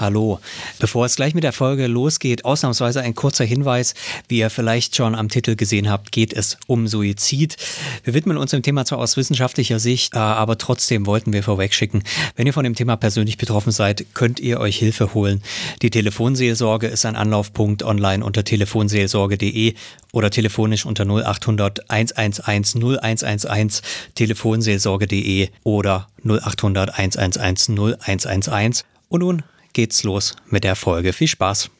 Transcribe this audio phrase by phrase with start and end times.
[0.00, 0.40] Hallo.
[0.78, 3.92] Bevor es gleich mit der Folge losgeht, ausnahmsweise ein kurzer Hinweis.
[4.28, 7.58] Wie ihr vielleicht schon am Titel gesehen habt, geht es um Suizid.
[8.04, 12.02] Wir widmen uns dem Thema zwar aus wissenschaftlicher Sicht, äh, aber trotzdem wollten wir vorwegschicken,
[12.34, 15.42] wenn ihr von dem Thema persönlich betroffen seid, könnt ihr euch Hilfe holen.
[15.82, 19.74] Die Telefonseelsorge ist ein Anlaufpunkt online unter telefonseelsorge.de
[20.12, 23.82] oder telefonisch unter 0800 111 0111
[24.14, 28.84] telefonseelsorge.de oder 0800 111 0111.
[29.10, 29.42] Und nun
[29.72, 31.12] geht's los mit der Folge.
[31.12, 31.70] Viel Spaß!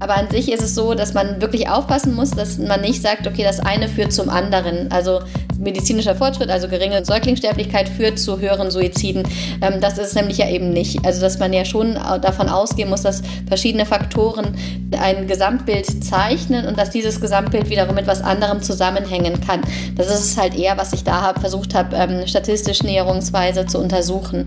[0.00, 3.26] Aber an sich ist es so, dass man wirklich aufpassen muss, dass man nicht sagt,
[3.26, 4.90] okay, das eine führt zum anderen.
[4.90, 5.20] Also
[5.58, 9.22] medizinischer Fortschritt, also geringe Säuglingssterblichkeit führt zu höheren Suiziden.
[9.62, 11.04] Ähm, das ist es nämlich ja eben nicht.
[11.06, 14.56] Also dass man ja schon davon ausgehen muss, dass verschiedene Faktoren
[14.98, 19.62] ein Gesamtbild zeichnen und dass dieses Gesamtbild wiederum mit was anderem zusammenhängen kann.
[19.96, 24.46] Das ist halt eher, was ich da versucht habe, ähm, statistisch näherungsweise zu untersuchen.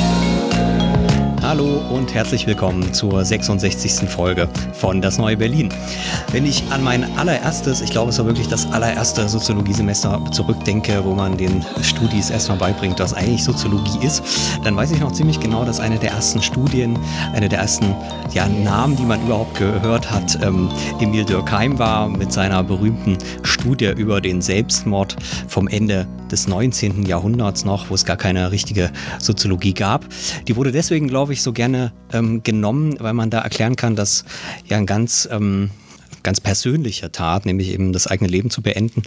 [1.51, 4.09] Hallo und herzlich willkommen zur 66.
[4.09, 5.67] Folge von Das Neue Berlin.
[6.31, 11.13] Wenn ich an mein allererstes, ich glaube es war wirklich das allererste Soziologiesemester zurückdenke, wo
[11.13, 14.23] man den Studis erstmal beibringt, was eigentlich Soziologie ist,
[14.63, 16.97] dann weiß ich noch ziemlich genau, dass eine der ersten Studien,
[17.33, 17.93] eine der ersten
[18.33, 20.69] ja, Namen, die man überhaupt gehört hat, ähm,
[21.01, 25.17] Emil Durkheim war mit seiner berühmten Studie über den Selbstmord
[25.49, 27.03] vom Ende des 19.
[27.03, 30.05] Jahrhunderts noch, wo es gar keine richtige Soziologie gab.
[30.47, 34.25] Die wurde deswegen, glaube ich, so gerne ähm, genommen, weil man da erklären kann, dass
[34.65, 35.69] ja ein ganz ähm,
[36.23, 39.03] ganz persönliche Tat, nämlich eben das eigene Leben zu beenden,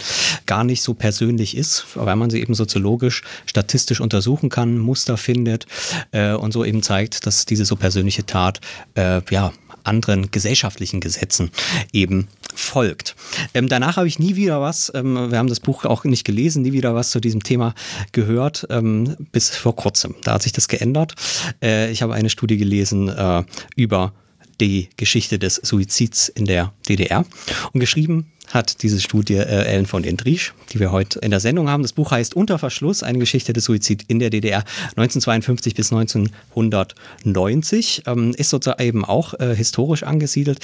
[0.46, 5.66] gar nicht so persönlich ist, weil man sie eben soziologisch, statistisch untersuchen kann, Muster findet
[6.12, 8.60] äh, und so eben zeigt, dass diese so persönliche Tat
[8.94, 9.52] äh, ja
[9.84, 11.50] anderen gesellschaftlichen Gesetzen
[11.92, 13.14] eben folgt.
[13.54, 16.62] Ähm, danach habe ich nie wieder was, ähm, wir haben das Buch auch nicht gelesen,
[16.62, 17.74] nie wieder was zu diesem Thema
[18.12, 20.14] gehört, ähm, bis vor kurzem.
[20.22, 21.14] Da hat sich das geändert.
[21.62, 23.44] Äh, ich habe eine Studie gelesen äh,
[23.76, 24.12] über
[24.60, 27.24] die Geschichte des Suizids in der DDR
[27.72, 31.40] und geschrieben hat diese Studie äh, Ellen von den Driesch, die wir heute in der
[31.40, 31.82] Sendung haben.
[31.82, 34.64] Das Buch heißt Unter Verschluss, eine Geschichte des Suizids in der DDR
[34.96, 38.04] 1952 bis 1990.
[38.06, 40.60] Ähm, ist sozusagen eben auch äh, historisch angesiedelt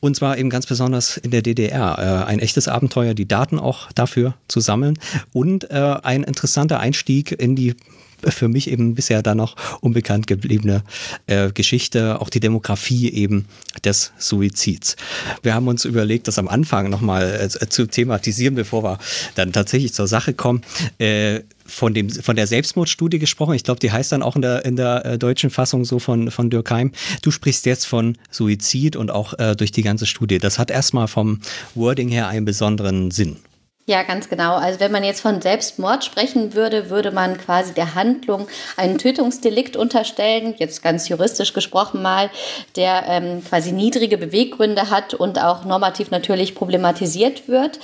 [0.00, 1.98] und zwar eben ganz besonders in der DDR.
[1.98, 4.98] Äh, ein echtes Abenteuer, die Daten auch dafür zu sammeln
[5.32, 7.76] und äh, ein interessanter Einstieg in die
[8.26, 10.82] für mich eben bisher da noch unbekannt gebliebene
[11.26, 13.46] äh, Geschichte, auch die Demografie eben
[13.84, 14.96] des Suizids.
[15.42, 18.98] Wir haben uns überlegt, das am Anfang nochmal äh, zu thematisieren, bevor wir
[19.34, 20.62] dann tatsächlich zur Sache kommen.
[20.98, 23.54] Äh, von, dem, von der Selbstmordstudie gesprochen.
[23.54, 26.30] Ich glaube, die heißt dann auch in der, in der äh, deutschen Fassung so von,
[26.30, 26.92] von Dürkheim.
[27.22, 30.38] Du sprichst jetzt von Suizid und auch äh, durch die ganze Studie.
[30.38, 31.40] Das hat erstmal vom
[31.74, 33.36] Wording her einen besonderen Sinn.
[33.90, 34.54] Ja, ganz genau.
[34.54, 38.46] Also wenn man jetzt von Selbstmord sprechen würde, würde man quasi der Handlung
[38.76, 42.30] einen Tötungsdelikt unterstellen, jetzt ganz juristisch gesprochen mal,
[42.76, 47.80] der ähm, quasi niedrige Beweggründe hat und auch normativ natürlich problematisiert wird.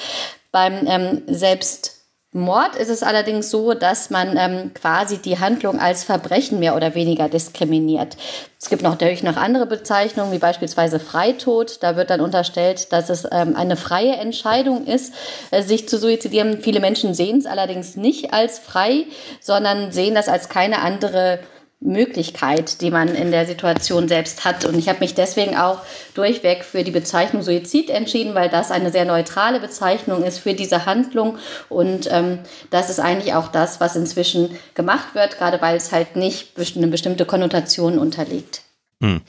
[0.52, 1.95] Beim ähm, Selbst
[2.32, 6.94] Mord ist es allerdings so, dass man ähm, quasi die Handlung als Verbrechen mehr oder
[6.94, 8.16] weniger diskriminiert.
[8.60, 11.82] Es gibt natürlich noch andere Bezeichnungen, wie beispielsweise Freitod.
[11.82, 15.14] Da wird dann unterstellt, dass es ähm, eine freie Entscheidung ist,
[15.50, 16.60] äh, sich zu suizidieren.
[16.60, 19.06] Viele Menschen sehen es allerdings nicht als frei,
[19.40, 21.38] sondern sehen das als keine andere
[21.80, 24.64] Möglichkeit, die man in der Situation selbst hat.
[24.64, 25.80] Und ich habe mich deswegen auch
[26.14, 30.86] durchweg für die Bezeichnung Suizid entschieden, weil das eine sehr neutrale Bezeichnung ist für diese
[30.86, 31.38] Handlung.
[31.68, 32.38] Und ähm,
[32.70, 36.88] das ist eigentlich auch das, was inzwischen gemacht wird, gerade weil es halt nicht eine
[36.88, 38.62] bestimmte Konnotation unterliegt.
[39.02, 39.20] Hm.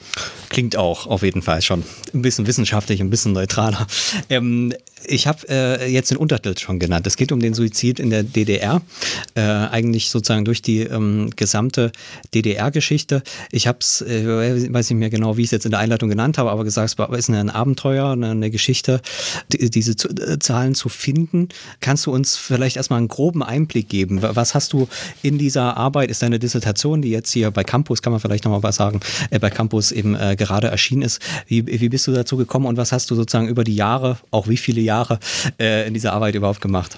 [0.48, 1.84] Klingt auch auf jeden Fall schon
[2.14, 3.86] ein bisschen wissenschaftlich, ein bisschen neutraler.
[4.30, 4.72] Ähm,
[5.04, 7.06] ich habe äh, jetzt den Untertitel schon genannt.
[7.06, 8.82] Es geht um den Suizid in der DDR,
[9.34, 11.92] äh, eigentlich sozusagen durch die ähm, gesamte
[12.34, 13.22] DDR-Geschichte.
[13.50, 16.08] Ich habe es, äh, weiß nicht mehr genau, wie ich es jetzt in der Einleitung
[16.08, 19.00] genannt habe, aber gesagt, es ist ein Abenteuer, eine Geschichte,
[19.52, 21.48] die, diese zu, äh, Zahlen zu finden.
[21.80, 24.20] Kannst du uns vielleicht erstmal einen groben Einblick geben?
[24.22, 24.88] Was hast du
[25.22, 26.10] in dieser Arbeit?
[26.10, 29.38] Ist deine Dissertation, die jetzt hier bei Campus, kann man vielleicht nochmal was sagen, äh,
[29.38, 31.20] bei Campus eben äh, gerade erschienen ist.
[31.46, 34.48] Wie, wie bist du dazu gekommen und was hast du sozusagen über die Jahre, auch
[34.48, 34.87] wie viele Jahre,
[35.58, 36.96] äh, in dieser Arbeit überhaupt gemacht?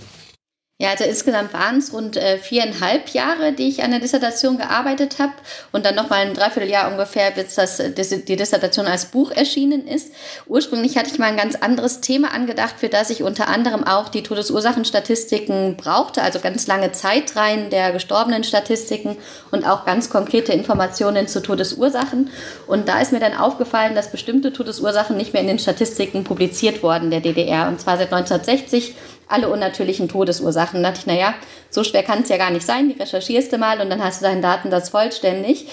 [0.80, 5.18] Ja, also insgesamt waren es rund äh, viereinhalb Jahre, die ich an der Dissertation gearbeitet
[5.18, 5.34] habe
[5.72, 10.10] und dann nochmal ein Dreivierteljahr ungefähr, bis das, äh, die Dissertation als Buch erschienen ist.
[10.46, 14.08] Ursprünglich hatte ich mal ein ganz anderes Thema angedacht, für das ich unter anderem auch
[14.08, 19.18] die Todesursachenstatistiken brauchte, also ganz lange Zeitreihen der gestorbenen Statistiken
[19.50, 22.30] und auch ganz konkrete Informationen zu Todesursachen.
[22.66, 26.82] Und da ist mir dann aufgefallen, dass bestimmte Todesursachen nicht mehr in den Statistiken publiziert
[26.82, 28.94] wurden der DDR und zwar seit 1960
[29.30, 30.82] alle unnatürlichen Todesursachen.
[30.82, 31.34] Da dachte ich, naja,
[31.70, 34.20] so schwer kann es ja gar nicht sein, die recherchierst du mal und dann hast
[34.20, 35.66] du deinen Datensatz vollständig.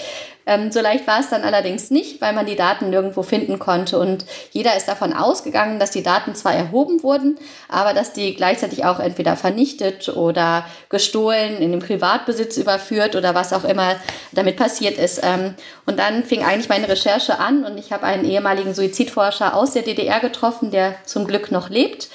[0.48, 3.98] Ähm, so leicht war es dann allerdings nicht, weil man die Daten nirgendwo finden konnte.
[3.98, 7.38] Und jeder ist davon ausgegangen, dass die Daten zwar erhoben wurden,
[7.68, 13.52] aber dass die gleichzeitig auch entweder vernichtet oder gestohlen, in den Privatbesitz überführt oder was
[13.52, 13.96] auch immer
[14.32, 15.20] damit passiert ist.
[15.22, 19.72] Ähm, und dann fing eigentlich meine Recherche an und ich habe einen ehemaligen Suizidforscher aus
[19.72, 22.08] der DDR getroffen, der zum Glück noch lebt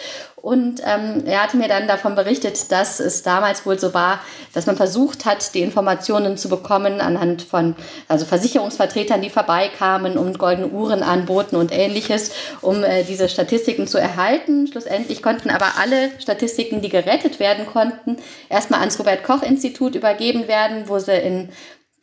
[0.44, 4.20] und ähm, er hatte mir dann davon berichtet, dass es damals wohl so war,
[4.54, 7.78] dass man versucht hat, die Informationen zu bekommen anhand von
[8.10, 13.98] also Versicherungsvertretern, die vorbeikamen und goldene Uhren anboten und ähnliches, um äh, diese Statistiken zu
[13.98, 14.68] erhalten.
[14.68, 18.18] Schlussendlich konnten aber alle Statistiken, die gerettet werden konnten,
[18.50, 21.50] erstmal ans Robert Koch Institut übergeben werden, wo sie in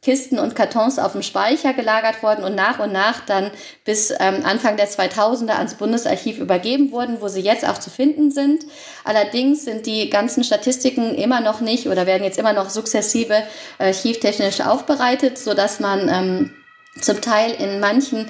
[0.03, 3.51] Kisten und Kartons auf dem Speicher gelagert worden und nach und nach dann
[3.85, 8.31] bis ähm, Anfang der 2000er ans Bundesarchiv übergeben wurden, wo sie jetzt auch zu finden
[8.31, 8.65] sind.
[9.05, 13.43] Allerdings sind die ganzen Statistiken immer noch nicht oder werden jetzt immer noch sukzessive
[13.79, 16.55] archivtechnisch aufbereitet, sodass man ähm,
[17.01, 18.29] zum Teil in manchen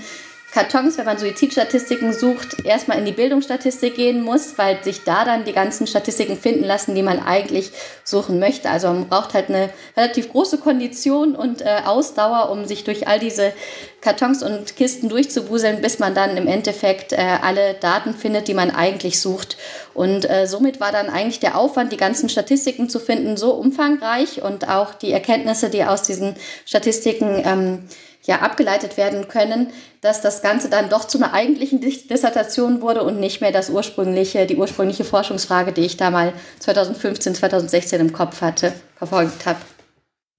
[0.52, 5.44] Kartons, wenn man Suizidstatistiken sucht, erstmal in die Bildungsstatistik gehen muss, weil sich da dann
[5.44, 7.70] die ganzen Statistiken finden lassen, die man eigentlich
[8.02, 8.68] suchen möchte.
[8.68, 13.20] Also man braucht halt eine relativ große Kondition und äh, Ausdauer, um sich durch all
[13.20, 13.52] diese
[14.00, 18.70] Kartons und Kisten durchzuwuseln, bis man dann im Endeffekt äh, alle Daten findet, die man
[18.70, 19.56] eigentlich sucht.
[19.94, 24.42] Und äh, somit war dann eigentlich der Aufwand, die ganzen Statistiken zu finden, so umfangreich
[24.42, 27.88] und auch die Erkenntnisse, die aus diesen Statistiken ähm,
[28.22, 33.18] ja abgeleitet werden können, dass das Ganze dann doch zu einer eigentlichen Dissertation wurde und
[33.18, 38.40] nicht mehr das ursprüngliche, die ursprüngliche Forschungsfrage, die ich da mal 2015, 2016 im Kopf
[38.40, 39.58] hatte, verfolgt habe.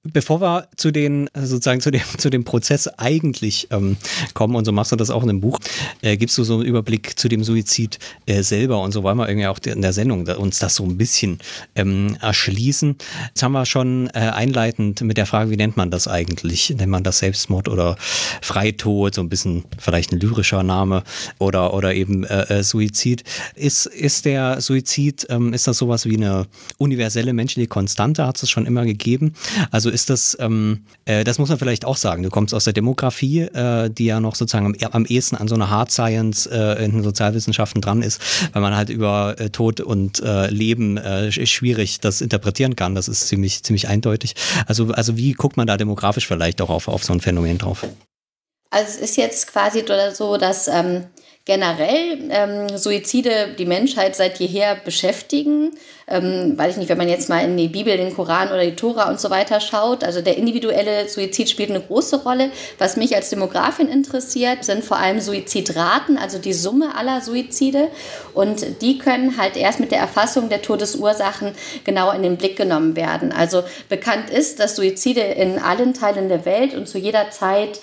[0.03, 3.97] Bevor wir zu den sozusagen zu dem zu dem Prozess eigentlich ähm,
[4.33, 5.59] kommen und so machst du das auch in dem Buch,
[6.01, 9.29] äh, gibst du so einen Überblick zu dem Suizid äh, selber und so wollen wir
[9.29, 11.37] irgendwie auch in der Sendung uns das so ein bisschen
[11.75, 12.95] ähm, erschließen.
[13.27, 16.71] Jetzt haben wir schon äh, einleitend mit der Frage, wie nennt man das eigentlich?
[16.71, 17.95] Nennt man das Selbstmord oder
[18.41, 19.13] Freitod?
[19.13, 21.03] So ein bisschen vielleicht ein lyrischer Name
[21.37, 23.23] oder oder eben äh, äh Suizid.
[23.53, 26.47] Ist ist der Suizid ähm, ist das sowas wie eine
[26.79, 28.25] universelle menschliche Konstante?
[28.25, 29.35] Hat es schon immer gegeben?
[29.69, 32.23] Also ist das, ähm, äh, das muss man vielleicht auch sagen.
[32.23, 35.55] Du kommst aus der Demografie, äh, die ja noch sozusagen am, am ehesten an so
[35.55, 38.21] einer Hard Science äh, in den Sozialwissenschaften dran ist,
[38.53, 42.95] weil man halt über äh, Tod und äh, Leben äh, schwierig das interpretieren kann.
[42.95, 44.35] Das ist ziemlich, ziemlich eindeutig.
[44.65, 47.85] Also, also wie guckt man da demografisch vielleicht auch auf, auf so ein Phänomen drauf?
[48.69, 49.83] Also es ist jetzt quasi
[50.13, 51.03] so, dass ähm,
[51.45, 55.71] generell ähm, Suizide die Menschheit seit jeher beschäftigen.
[56.07, 58.75] Ähm, weiß ich nicht, wenn man jetzt mal in die Bibel, den Koran oder die
[58.75, 60.03] Tora und so weiter schaut.
[60.03, 62.51] Also der individuelle Suizid spielt eine große Rolle.
[62.77, 67.87] Was mich als Demografin interessiert, sind vor allem Suizidraten, also die Summe aller Suizide.
[68.35, 71.53] Und die können halt erst mit der Erfassung der Todesursachen
[71.83, 73.31] genau in den Blick genommen werden.
[73.31, 77.79] Also bekannt ist, dass Suizide in allen Teilen der Welt und zu jeder Zeit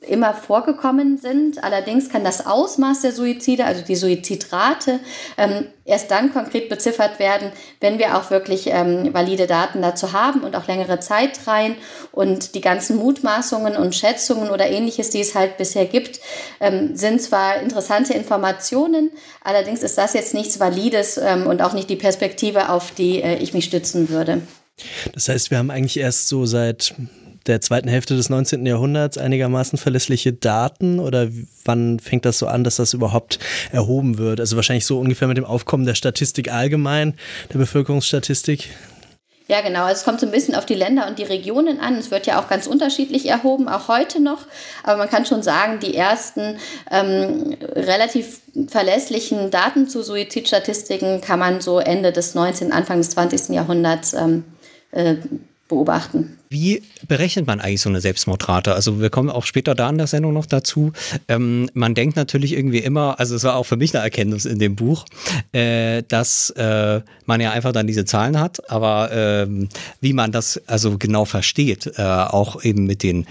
[0.00, 1.62] immer vorgekommen sind.
[1.64, 5.00] Allerdings kann das Ausmaß der Suizide, also die Suizidrate,
[5.36, 7.50] ähm, erst dann konkret beziffert werden,
[7.80, 11.74] wenn wir auch wirklich ähm, valide Daten dazu haben und auch längere Zeitreihen
[12.12, 16.20] und die ganzen Mutmaßungen und Schätzungen oder ähnliches, die es halt bisher gibt,
[16.60, 19.10] ähm, sind zwar interessante Informationen,
[19.42, 23.38] allerdings ist das jetzt nichts Valides ähm, und auch nicht die Perspektive, auf die äh,
[23.38, 24.42] ich mich stützen würde.
[25.12, 26.94] Das heißt, wir haben eigentlich erst so seit
[27.46, 28.66] der zweiten Hälfte des 19.
[28.66, 31.28] Jahrhunderts einigermaßen verlässliche Daten oder
[31.64, 33.38] wann fängt das so an, dass das überhaupt
[33.72, 34.40] erhoben wird?
[34.40, 37.14] Also wahrscheinlich so ungefähr mit dem Aufkommen der Statistik allgemein,
[37.52, 38.70] der Bevölkerungsstatistik.
[39.48, 39.84] Ja, genau.
[39.84, 41.96] Also es kommt so ein bisschen auf die Länder und die Regionen an.
[41.96, 44.40] Es wird ja auch ganz unterschiedlich erhoben, auch heute noch.
[44.82, 46.58] Aber man kann schon sagen, die ersten
[46.90, 53.54] ähm, relativ verlässlichen Daten zu Suizidstatistiken kann man so Ende des 19., Anfang des 20.
[53.54, 54.44] Jahrhunderts ähm,
[54.90, 55.14] äh,
[55.68, 56.38] beobachten.
[56.50, 58.74] Wie berechnet man eigentlich so eine Selbstmordrate?
[58.74, 60.92] Also wir kommen auch später da in der Sendung noch dazu.
[61.28, 64.58] Ähm, man denkt natürlich irgendwie immer, also es war auch für mich eine Erkenntnis in
[64.58, 65.04] dem Buch,
[65.52, 69.68] äh, dass äh, man ja einfach dann diese Zahlen hat, aber ähm,
[70.00, 73.26] wie man das also genau versteht, äh, auch eben mit den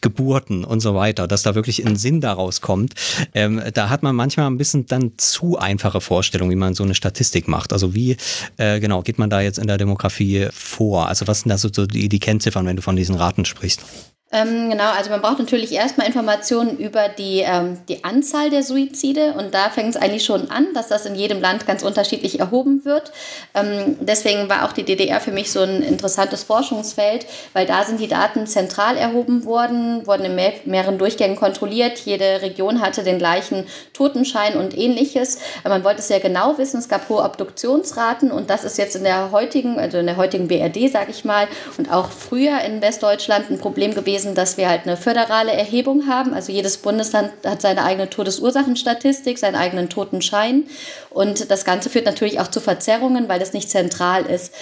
[0.00, 2.94] Geburten und so weiter, dass da wirklich ein Sinn daraus kommt.
[3.34, 6.94] Ähm, da hat man manchmal ein bisschen dann zu einfache Vorstellungen, wie man so eine
[6.94, 7.72] Statistik macht.
[7.72, 8.16] Also wie
[8.56, 11.08] äh, genau geht man da jetzt in der Demografie vor?
[11.08, 13.84] Also was sind da so, die, die Kennziffern, wenn du von diesen Raten sprichst?
[14.30, 19.32] Ähm, genau, also man braucht natürlich erstmal Informationen über die, ähm, die Anzahl der Suizide
[19.38, 22.84] und da fängt es eigentlich schon an, dass das in jedem Land ganz unterschiedlich erhoben
[22.84, 23.10] wird.
[23.54, 28.00] Ähm, deswegen war auch die DDR für mich so ein interessantes Forschungsfeld, weil da sind
[28.00, 31.98] die Daten zentral erhoben worden, wurden in mehr, mehreren Durchgängen kontrolliert.
[32.00, 35.38] Jede Region hatte den gleichen Totenschein und ähnliches.
[35.64, 36.80] Aber man wollte es sehr genau wissen.
[36.80, 40.48] Es gab hohe Obduktionsraten und das ist jetzt in der heutigen, also in der heutigen
[40.48, 44.68] BRD, sage ich mal, und auch früher in Westdeutschland ein Problem gewesen gewesen, dass wir
[44.68, 46.34] halt eine föderale Erhebung haben.
[46.34, 50.64] Also jedes Bundesland hat seine eigene Todesursachenstatistik, seinen eigenen Totenschein.
[51.10, 54.52] Und das Ganze führt natürlich auch zu Verzerrungen, weil das nicht zentral ist.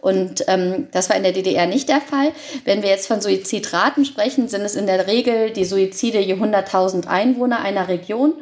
[0.00, 2.32] Und ähm, das war in der DDR nicht der Fall.
[2.64, 7.06] Wenn wir jetzt von Suizidraten sprechen, sind es in der Regel die Suizide je 100.000
[7.06, 8.34] Einwohner einer Region.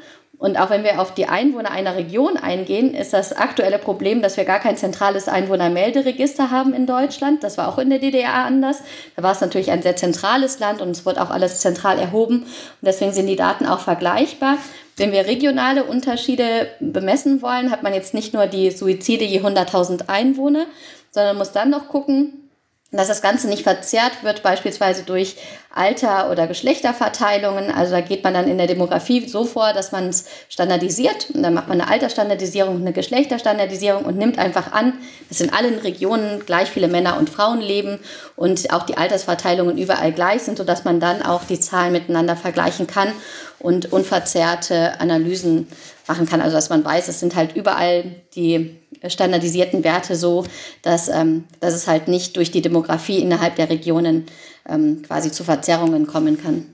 [0.44, 4.36] Und auch wenn wir auf die Einwohner einer Region eingehen, ist das aktuelle Problem, dass
[4.36, 7.42] wir gar kein zentrales Einwohnermelderegister haben in Deutschland.
[7.42, 8.82] Das war auch in der DDR anders.
[9.16, 12.42] Da war es natürlich ein sehr zentrales Land und es wurde auch alles zentral erhoben.
[12.42, 14.58] Und deswegen sind die Daten auch vergleichbar.
[14.98, 20.10] Wenn wir regionale Unterschiede bemessen wollen, hat man jetzt nicht nur die Suizide je 100.000
[20.10, 20.66] Einwohner,
[21.10, 22.50] sondern muss dann noch gucken,
[22.96, 25.36] dass das Ganze nicht verzerrt wird, beispielsweise durch
[25.76, 27.70] Alter- oder Geschlechterverteilungen.
[27.70, 31.30] Also da geht man dann in der Demografie so vor, dass man es standardisiert.
[31.34, 34.94] Und dann macht man eine Altersstandardisierung, eine Geschlechterstandardisierung und nimmt einfach an,
[35.28, 37.98] dass in allen Regionen gleich viele Männer und Frauen leben
[38.36, 42.86] und auch die Altersverteilungen überall gleich sind, sodass man dann auch die Zahlen miteinander vergleichen
[42.86, 43.12] kann
[43.58, 45.66] und unverzerrte Analysen
[46.06, 46.40] machen kann.
[46.40, 48.04] Also dass man weiß, es sind halt überall
[48.36, 48.76] die
[49.06, 50.44] standardisierten Werte so,
[50.82, 54.26] dass, ähm, dass es halt nicht durch die Demografie innerhalb der Regionen
[54.68, 56.66] ähm, quasi zu Verzerrungen kommen kann.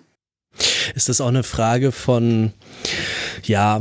[0.95, 2.53] Ist das auch eine Frage von,
[3.45, 3.81] ja,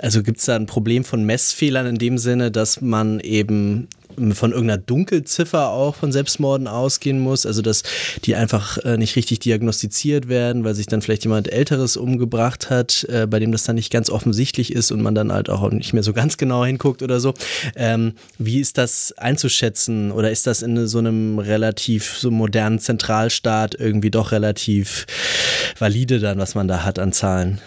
[0.00, 3.88] also gibt es da ein Problem von Messfehlern in dem Sinne, dass man eben
[4.34, 7.82] von irgendeiner Dunkelziffer auch von Selbstmorden ausgehen muss, also dass
[8.24, 13.04] die einfach äh, nicht richtig diagnostiziert werden, weil sich dann vielleicht jemand Älteres umgebracht hat,
[13.04, 15.92] äh, bei dem das dann nicht ganz offensichtlich ist und man dann halt auch nicht
[15.92, 17.34] mehr so ganz genau hinguckt oder so.
[17.76, 23.74] Ähm, wie ist das einzuschätzen oder ist das in so einem relativ so modernen Zentralstaat
[23.74, 25.06] irgendwie doch relativ
[25.78, 27.60] valide dann, was man da hat an Zahlen?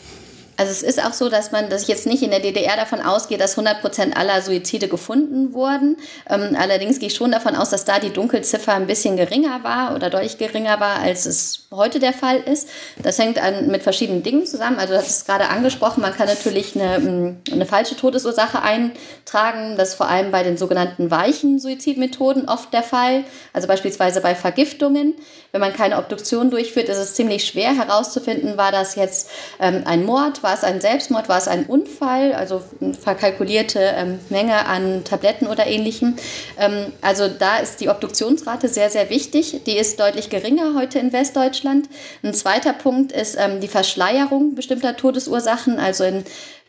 [0.57, 3.37] Also es ist auch so, dass man, ich jetzt nicht in der DDR davon ausgehe,
[3.37, 5.97] dass 100 Prozent aller Suizide gefunden wurden.
[6.29, 9.95] Ähm, allerdings gehe ich schon davon aus, dass da die Dunkelziffer ein bisschen geringer war
[9.95, 12.69] oder deutlich geringer war, als es heute der Fall ist.
[13.01, 14.79] Das hängt an, mit verschiedenen Dingen zusammen.
[14.79, 19.75] Also das ist gerade angesprochen, man kann natürlich eine, mm, eine falsche Todesursache eintragen.
[19.77, 23.25] Das ist vor allem bei den sogenannten weichen Suizidmethoden oft der Fall.
[23.51, 25.15] Also beispielsweise bei Vergiftungen.
[25.51, 30.05] Wenn man keine Obduktion durchführt, ist es ziemlich schwer herauszufinden, war das jetzt ähm, ein
[30.05, 35.03] Mord, war es ein Selbstmord, war es ein Unfall, also eine verkalkulierte ähm, Menge an
[35.03, 36.15] Tabletten oder ähnlichem.
[36.57, 39.63] Ähm, also da ist die Obduktionsrate sehr, sehr wichtig.
[39.65, 41.89] Die ist deutlich geringer heute in Westdeutschland.
[42.23, 45.79] Ein zweiter Punkt ist ähm, die Verschleierung bestimmter Todesursachen.
[45.79, 46.23] Also in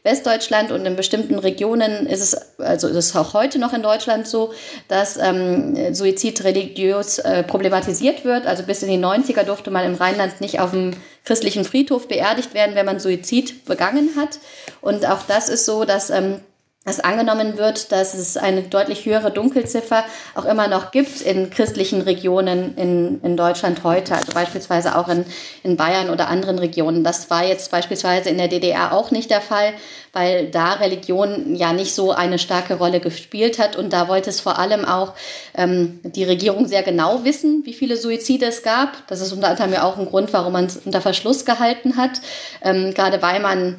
[0.06, 4.26] Westdeutschland und in bestimmten Regionen ist es, also ist es auch heute noch in Deutschland
[4.26, 4.54] so,
[4.88, 8.46] dass ähm, Suizid religiös äh, problematisiert wird.
[8.46, 10.92] Also bis in die 90er durfte man im Rheinland nicht auf dem
[11.26, 14.38] christlichen Friedhof beerdigt werden, wenn man Suizid begangen hat.
[14.80, 16.40] Und auch das ist so, dass ähm,
[16.86, 20.04] dass angenommen wird, dass es eine deutlich höhere Dunkelziffer
[20.36, 25.26] auch immer noch gibt in christlichen Regionen in, in Deutschland heute, also beispielsweise auch in,
[25.64, 27.02] in Bayern oder anderen Regionen.
[27.02, 29.72] Das war jetzt beispielsweise in der DDR auch nicht der Fall,
[30.12, 33.74] weil da Religion ja nicht so eine starke Rolle gespielt hat.
[33.74, 35.14] Und da wollte es vor allem auch
[35.56, 39.04] ähm, die Regierung sehr genau wissen, wie viele Suizide es gab.
[39.08, 42.20] Das ist unter anderem ja auch ein Grund, warum man es unter Verschluss gehalten hat,
[42.62, 43.76] ähm, gerade weil man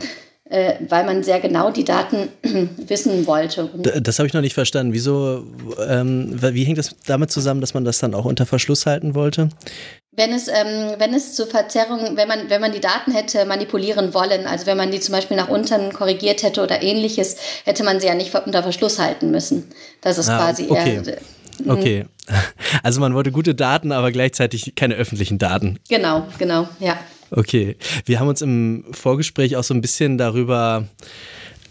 [0.50, 2.30] weil man sehr genau die Daten
[2.88, 3.70] wissen wollte.
[4.02, 4.94] das habe ich noch nicht verstanden.
[4.94, 5.44] Wieso,
[5.88, 9.50] ähm, wie hängt das damit zusammen, dass man das dann auch unter Verschluss halten wollte?
[10.12, 14.16] Wenn es, ähm, wenn es zu Verzerrungen, wenn man, wenn man die Daten hätte manipulieren
[14.16, 18.00] wollen, also wenn man die zum Beispiel nach unten korrigiert hätte oder ähnliches, hätte man
[18.00, 19.66] sie ja nicht unter Verschluss halten müssen.
[20.02, 21.02] Das ist ah, quasi okay.
[21.06, 21.72] eher.
[21.72, 22.06] Okay.
[22.84, 25.80] Also man wollte gute Daten, aber gleichzeitig keine öffentlichen Daten.
[25.88, 26.98] Genau, genau, ja.
[27.30, 30.88] Okay, wir haben uns im Vorgespräch auch so ein bisschen darüber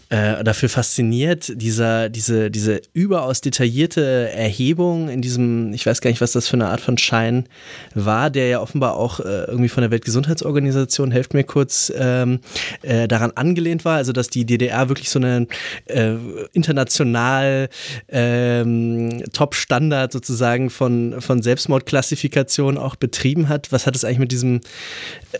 [0.09, 6.21] äh, dafür fasziniert, dieser, diese, diese überaus detaillierte Erhebung in diesem, ich weiß gar nicht,
[6.21, 7.49] was das für eine Art von Schein
[7.93, 12.39] war, der ja offenbar auch äh, irgendwie von der Weltgesundheitsorganisation, helft mir kurz, ähm,
[12.83, 15.47] äh, daran angelehnt war, also dass die DDR wirklich so einen
[15.87, 16.13] äh,
[16.53, 17.67] international
[18.07, 23.73] ähm, Top-Standard sozusagen von, von Selbstmordklassifikation auch betrieben hat.
[23.73, 24.61] Was hat es eigentlich mit diesem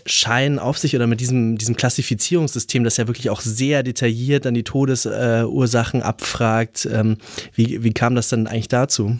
[0.04, 4.54] Schein auf sich oder mit diesem, diesem Klassifizierungssystem, das ja wirklich auch sehr detailliert an
[4.54, 6.88] die Todesursachen abfragt?
[6.90, 7.18] Ähm,
[7.54, 9.16] wie, wie kam das dann eigentlich dazu?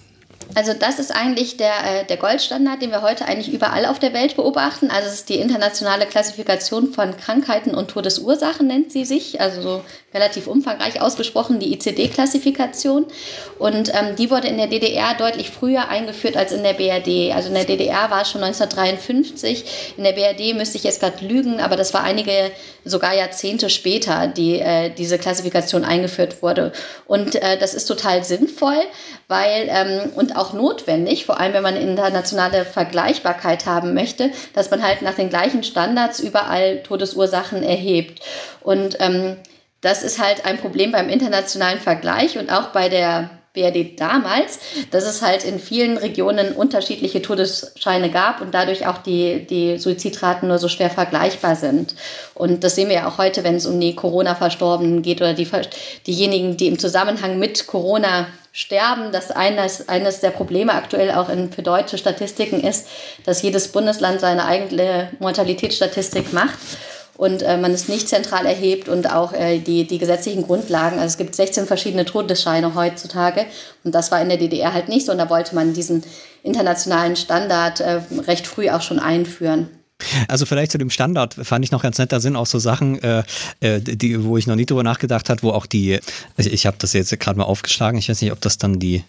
[0.55, 4.15] Also das ist eigentlich der, äh, der Goldstandard, den wir heute eigentlich überall auf der
[4.15, 4.91] Welt beobachten.
[4.91, 9.85] Also es ist die internationale Klassifikation von Krankheiten und Todesursachen nennt sie sich, also so
[10.15, 13.07] relativ umfangreich ausgesprochen, die ICD-Klassifikation.
[13.59, 17.35] Und ähm, die wurde in der DDR deutlich früher eingeführt als in der BRD.
[17.35, 21.23] Also in der DDR war es schon 1953, in der BRD müsste ich jetzt gerade
[21.25, 22.51] lügen, aber das war einige,
[22.85, 26.73] sogar Jahrzehnte später, die äh, diese Klassifikation eingeführt wurde.
[27.07, 28.81] Und äh, das ist total sinnvoll,
[29.27, 34.83] weil ähm, und auch notwendig, vor allem wenn man internationale Vergleichbarkeit haben möchte, dass man
[34.83, 38.23] halt nach den gleichen Standards überall Todesursachen erhebt.
[38.63, 39.37] Und ähm,
[39.81, 44.59] das ist halt ein Problem beim internationalen Vergleich und auch bei der BRD damals,
[44.91, 50.49] dass es halt in vielen Regionen unterschiedliche Todesscheine gab und dadurch auch die, die Suizidraten
[50.49, 51.95] nur so schwer vergleichbar sind.
[52.35, 55.49] Und das sehen wir ja auch heute, wenn es um die Corona-Verstorbenen geht oder die,
[56.07, 59.13] diejenigen, die im Zusammenhang mit Corona sterben.
[59.13, 62.87] Das eines, eines der Probleme aktuell auch in, für deutsche Statistiken ist,
[63.25, 66.59] dass jedes Bundesland seine eigene Mortalitätsstatistik macht
[67.19, 70.99] und äh, man es nicht zentral erhebt und auch äh, die, die gesetzlichen Grundlagen.
[70.99, 73.45] Also es gibt 16 verschiedene Todesscheine heutzutage
[73.85, 76.05] und das war in der DDR halt nicht so und da wollte man diesen
[76.45, 79.69] internationalen Standard äh, recht früh auch schon einführen.
[80.29, 83.03] Also vielleicht zu dem Standard fand ich noch ganz nett, da sind auch so Sachen,
[83.03, 83.25] äh,
[83.59, 85.99] äh die, wo ich noch nie drüber nachgedacht habe, wo auch die,
[86.37, 89.03] also ich habe das jetzt gerade mal aufgeschlagen, ich weiß nicht, ob das dann die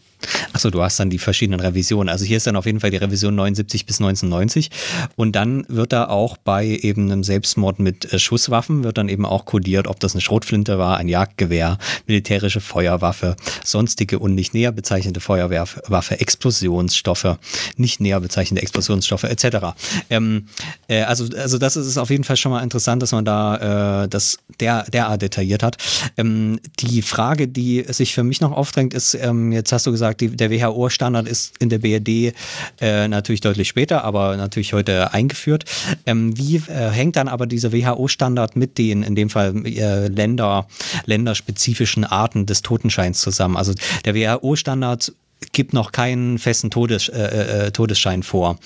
[0.53, 2.09] Achso, du hast dann die verschiedenen Revisionen.
[2.09, 4.69] Also hier ist dann auf jeden Fall die Revision 79 bis 1990.
[5.15, 9.25] Und dann wird da auch bei eben einem Selbstmord mit äh, Schusswaffen, wird dann eben
[9.25, 14.71] auch kodiert, ob das eine Schrotflinte war, ein Jagdgewehr, militärische Feuerwaffe, sonstige und nicht näher
[14.71, 17.37] bezeichnete Feuerwaffe, Explosionsstoffe,
[17.77, 19.75] nicht näher bezeichnete Explosionsstoffe etc.
[20.09, 20.47] Ähm,
[20.87, 24.09] äh, also, also das ist auf jeden Fall schon mal interessant, dass man da äh,
[24.09, 25.77] das der, derart detailliert hat.
[26.17, 30.08] Ähm, die Frage, die sich für mich noch aufdrängt, ist, ähm, jetzt hast du gesagt,
[30.17, 32.33] gesagt, die, der WHO-Standard ist in der BRD
[32.81, 35.65] äh, natürlich deutlich später, aber natürlich heute eingeführt.
[36.05, 40.67] Ähm, wie äh, hängt dann aber dieser WHO-Standard mit den, in dem Fall äh, Länder,
[41.05, 43.57] länderspezifischen Arten des Totenscheins zusammen?
[43.57, 43.73] Also
[44.05, 45.13] der WHO-Standard
[45.53, 48.57] gibt noch keinen festen Todes, äh, äh, Todesschein vor.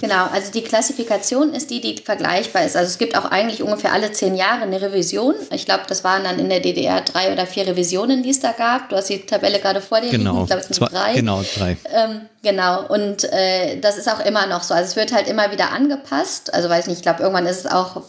[0.00, 2.76] Genau, also die Klassifikation ist die, die vergleichbar ist.
[2.76, 5.34] Also es gibt auch eigentlich ungefähr alle zehn Jahre eine Revision.
[5.50, 8.52] Ich glaube, das waren dann in der DDR drei oder vier Revisionen, die es da
[8.52, 8.88] gab.
[8.88, 10.32] Du hast die Tabelle gerade vor dir genau.
[10.32, 10.42] liegen.
[10.42, 11.14] Ich glaube, es sind Zwei, drei.
[11.14, 11.76] Genau, drei.
[11.92, 14.74] Ähm, genau, und äh, das ist auch immer noch so.
[14.74, 16.52] Also es wird halt immer wieder angepasst.
[16.52, 18.02] Also weiß nicht, ich glaube, irgendwann ist es auch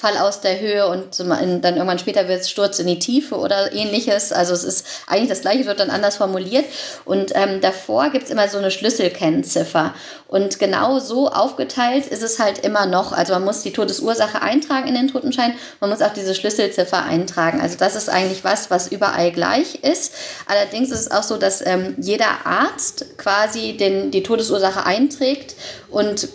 [0.00, 3.70] Fall aus der Höhe und dann irgendwann später wird es Sturz in die Tiefe oder
[3.72, 4.32] ähnliches.
[4.32, 6.64] Also es ist eigentlich das gleiche, wird dann anders formuliert.
[7.04, 9.94] Und ähm, davor gibt es immer so eine Schlüsselkennziffer.
[10.30, 13.10] Und genau so aufgeteilt ist es halt immer noch.
[13.10, 17.60] Also man muss die Todesursache eintragen in den Totenschein, man muss auch diese Schlüsselziffer eintragen.
[17.60, 20.12] Also das ist eigentlich was, was überall gleich ist.
[20.46, 25.56] Allerdings ist es auch so, dass ähm, jeder Arzt quasi den, die Todesursache einträgt
[25.90, 26.28] und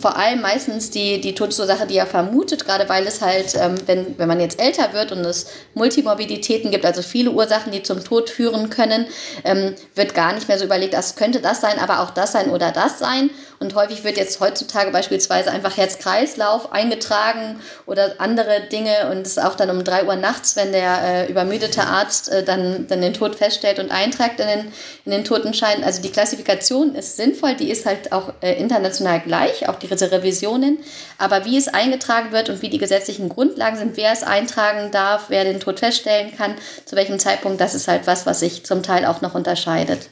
[0.00, 4.18] vor allem meistens die, die Todesursache, die er vermutet, gerade weil es halt, ähm, wenn,
[4.18, 8.30] wenn man jetzt älter wird und es Multimorbiditäten gibt, also viele Ursachen, die zum Tod
[8.30, 9.06] führen können,
[9.44, 12.48] ähm, wird gar nicht mehr so überlegt, das könnte das sein, aber auch das sein
[12.48, 13.28] oder das sein.
[13.58, 19.42] Und häufig wird jetzt heutzutage beispielsweise einfach Herz-Kreislauf eingetragen oder andere Dinge und es ist
[19.42, 23.14] auch dann um drei Uhr nachts, wenn der äh, übermüdete Arzt äh, dann, dann den
[23.14, 24.72] Tod feststellt und eintragt in den,
[25.04, 25.84] in den Totenschein.
[25.84, 30.78] Also die Klassifikation ist sinnvoll, die ist halt auch äh, international gleich, auch diese Revisionen.
[31.18, 35.26] Aber wie es eingetragen wird und wie die gesetzlichen Grundlagen sind, wer es eintragen darf,
[35.28, 38.82] wer den Tod feststellen kann, zu welchem Zeitpunkt, das ist halt was, was sich zum
[38.82, 40.10] Teil auch noch unterscheidet.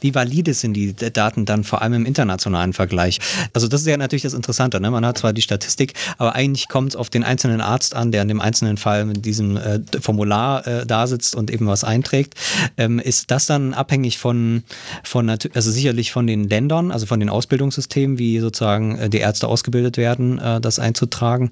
[0.00, 3.18] Wie valide sind die Daten dann vor allem im internationalen Vergleich?
[3.52, 4.80] Also das ist ja natürlich das Interessante.
[4.80, 4.90] Ne?
[4.90, 8.22] Man hat zwar die Statistik, aber eigentlich kommt es auf den einzelnen Arzt an, der
[8.22, 12.34] in dem einzelnen Fall mit diesem äh, Formular äh, da sitzt und eben was einträgt.
[12.76, 14.62] Ähm, ist das dann abhängig von,
[15.04, 19.48] von also sicherlich von den Ländern, also von den Ausbildungssystemen, wie sozusagen äh, die Ärzte
[19.48, 21.50] ausgebildet werden, äh, das einzutragen?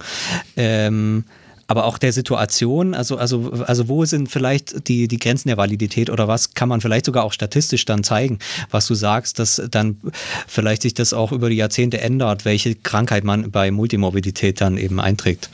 [0.56, 1.24] Ähm,
[1.68, 6.08] aber auch der Situation, also, also, also wo sind vielleicht die, die Grenzen der Validität
[6.08, 8.38] oder was kann man vielleicht sogar auch statistisch dann zeigen,
[8.70, 10.00] was du sagst, dass dann
[10.46, 14.98] vielleicht sich das auch über die Jahrzehnte ändert, welche Krankheit man bei Multimorbidität dann eben
[14.98, 15.50] einträgt?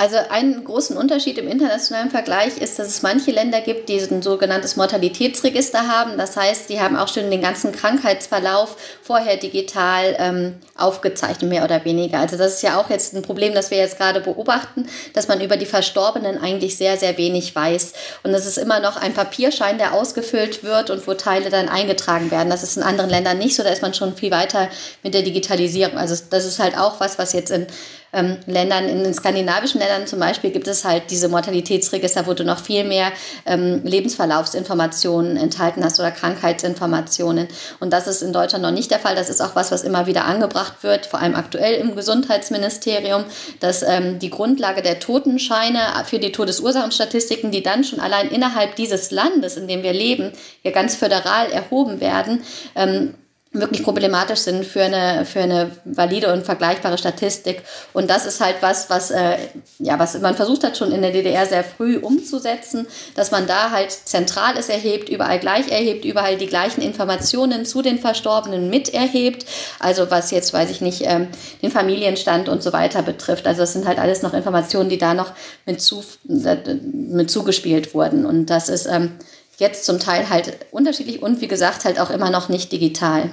[0.00, 4.22] Also einen großen Unterschied im internationalen Vergleich ist, dass es manche Länder gibt, die ein
[4.22, 6.16] sogenanntes Mortalitätsregister haben.
[6.16, 11.84] Das heißt, die haben auch schon den ganzen Krankheitsverlauf vorher digital ähm, aufgezeichnet, mehr oder
[11.84, 12.18] weniger.
[12.18, 15.42] Also das ist ja auch jetzt ein Problem, das wir jetzt gerade beobachten, dass man
[15.42, 17.92] über die Verstorbenen eigentlich sehr, sehr wenig weiß.
[18.22, 22.30] Und es ist immer noch ein Papierschein, der ausgefüllt wird und wo Teile dann eingetragen
[22.30, 22.48] werden.
[22.48, 24.70] Das ist in anderen Ländern nicht so, da ist man schon viel weiter
[25.02, 25.98] mit der Digitalisierung.
[25.98, 27.66] Also das ist halt auch was, was jetzt in
[28.12, 32.44] ähm, Ländern, in den skandinavischen Ländern zum Beispiel, gibt es halt diese Mortalitätsregister, wo du
[32.44, 33.12] noch viel mehr
[33.46, 37.48] ähm, Lebensverlaufsinformationen enthalten hast oder Krankheitsinformationen.
[37.78, 39.14] Und das ist in Deutschland noch nicht der Fall.
[39.14, 43.24] Das ist auch was, was immer wieder angebracht wird, vor allem aktuell im Gesundheitsministerium,
[43.60, 49.10] dass ähm, die Grundlage der Totenscheine für die Todesursachenstatistiken, die dann schon allein innerhalb dieses
[49.10, 52.42] Landes, in dem wir leben, ja ganz föderal erhoben werden,
[52.74, 53.14] ähm,
[53.52, 57.62] wirklich problematisch sind für eine, für eine valide und vergleichbare Statistik.
[57.92, 59.38] Und das ist halt was, was, äh,
[59.80, 62.86] ja, was man versucht hat, schon in der DDR sehr früh umzusetzen,
[63.16, 67.98] dass man da halt Zentrales erhebt, überall gleich erhebt, überall die gleichen Informationen zu den
[67.98, 69.46] Verstorbenen mit erhebt.
[69.80, 71.26] Also was jetzt, weiß ich nicht, ähm,
[71.60, 73.48] den Familienstand und so weiter betrifft.
[73.48, 75.32] Also das sind halt alles noch Informationen, die da noch
[75.66, 76.56] mit, zu, äh,
[76.92, 78.26] mit zugespielt wurden.
[78.26, 79.18] Und das ist, ähm,
[79.60, 83.30] jetzt zum Teil halt unterschiedlich und wie gesagt halt auch immer noch nicht digital.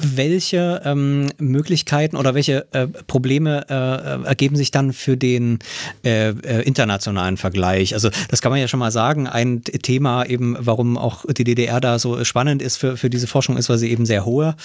[0.00, 5.58] Welche ähm, Möglichkeiten oder welche äh, Probleme äh, ergeben sich dann für den
[6.04, 7.92] äh, äh internationalen Vergleich?
[7.92, 9.26] Also das kann man ja schon mal sagen.
[9.26, 13.58] Ein Thema eben, warum auch die DDR da so spannend ist für, für diese Forschung,
[13.58, 14.56] ist, weil sie eben sehr hohe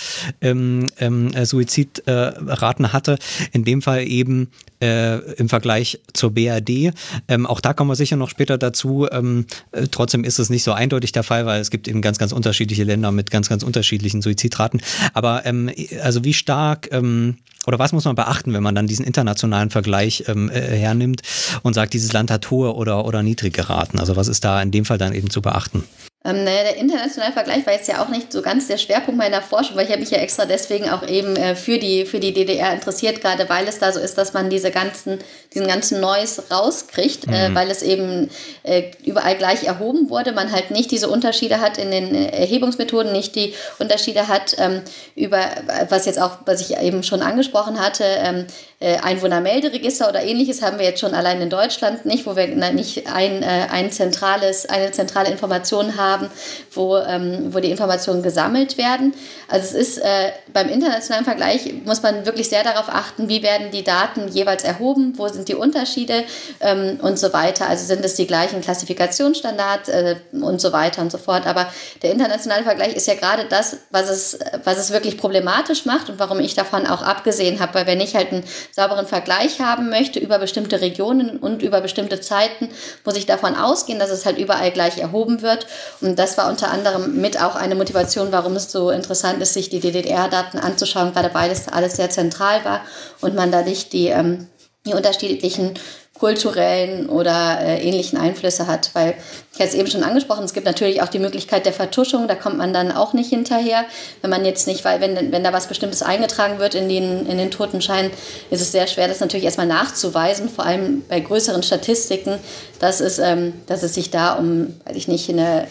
[0.42, 3.18] ähm, ähm, Suizidraten hatte.
[3.52, 4.52] In dem Fall eben
[4.82, 6.94] äh, im Vergleich zur BRD.
[7.28, 9.08] Ähm, auch da kommen wir sicher noch später dazu.
[9.12, 12.18] Ähm, äh, trotzdem ist es nicht so eindeutig der Fall, weil es gibt eben ganz,
[12.18, 14.82] ganz unterschiedliche Länder mit ganz, ganz unterschiedlichen Suizidraten.
[15.14, 19.06] Aber ähm, also wie stark ähm, oder was muss man beachten, wenn man dann diesen
[19.06, 21.22] internationalen Vergleich ähm, äh, hernimmt
[21.64, 24.00] und sagt, dieses Land hat hohe oder, oder niedrige Raten?
[24.00, 25.84] Also was ist da in dem Fall dann eben zu beachten?
[26.28, 29.42] Ähm, naja, der internationale Vergleich war jetzt ja auch nicht so ganz der Schwerpunkt meiner
[29.42, 32.34] Forschung, weil ich habe mich ja extra deswegen auch eben äh, für, die, für die
[32.34, 35.20] DDR interessiert, gerade weil es da so ist, dass man diese ganzen,
[35.54, 37.54] diesen ganzen Noise rauskriegt, äh, mhm.
[37.54, 38.30] äh, weil es eben
[38.64, 43.36] äh, überall gleich erhoben wurde, man halt nicht diese Unterschiede hat in den Erhebungsmethoden, nicht
[43.36, 44.82] die Unterschiede hat ähm,
[45.16, 45.40] über,
[45.88, 48.46] was jetzt auch, was ich eben schon angesprochen hatte, ähm,
[48.77, 53.08] äh, Einwohnermelderegister oder ähnliches haben wir jetzt schon allein in Deutschland nicht, wo wir nicht
[53.08, 56.30] ein, äh, ein zentrales, eine zentrale Information haben,
[56.74, 59.16] wo, ähm, wo die Informationen gesammelt werden.
[59.48, 63.72] Also es ist äh, beim internationalen Vergleich muss man wirklich sehr darauf achten, wie werden
[63.72, 66.26] die Daten jeweils erhoben, wo sind die Unterschiede
[66.60, 67.68] ähm, und so weiter.
[67.68, 71.48] Also sind es die gleichen Klassifikationsstandards äh, und so weiter und so fort.
[71.48, 71.68] Aber
[72.04, 76.20] der internationale Vergleich ist ja gerade das, was es, was es wirklich problematisch macht und
[76.20, 80.20] warum ich davon auch abgesehen habe, weil wenn ich halt einen sauberen Vergleich haben möchte
[80.20, 82.70] über bestimmte Regionen und über bestimmte Zeiten,
[83.06, 85.68] muss ich davon ausgehen, dass es halt überall gleich erhoben wird.
[86.02, 89.70] Und das war unter anderem mit auch eine Motivation, warum es so interessant ist, sich
[89.70, 92.82] die DDR-Daten anzuschauen, gerade weil es alles sehr zentral war
[93.22, 94.48] und man da nicht die, ähm,
[94.86, 95.74] die unterschiedlichen
[96.20, 98.92] kulturellen oder äh, ähnlichen Einflüsse hat.
[98.94, 99.16] Weil
[99.54, 102.36] ich hatte es eben schon angesprochen, es gibt natürlich auch die Möglichkeit der Vertuschung, da
[102.36, 103.86] kommt man dann auch nicht hinterher.
[104.22, 107.38] Wenn man jetzt nicht, weil wenn, wenn da was Bestimmtes eingetragen wird in den, in
[107.38, 108.12] den Totenschein,
[108.50, 112.40] ist es sehr schwer, das natürlich erstmal nachzuweisen, vor allem bei größeren Statistiken,
[112.80, 115.68] dass es, ähm, dass es sich da um, weiß ich nicht, eine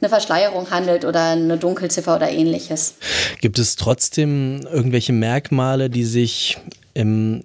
[0.00, 2.96] eine Verschleierung handelt oder eine Dunkelziffer oder ähnliches.
[3.40, 6.58] Gibt es trotzdem irgendwelche Merkmale, die sich
[6.92, 7.44] im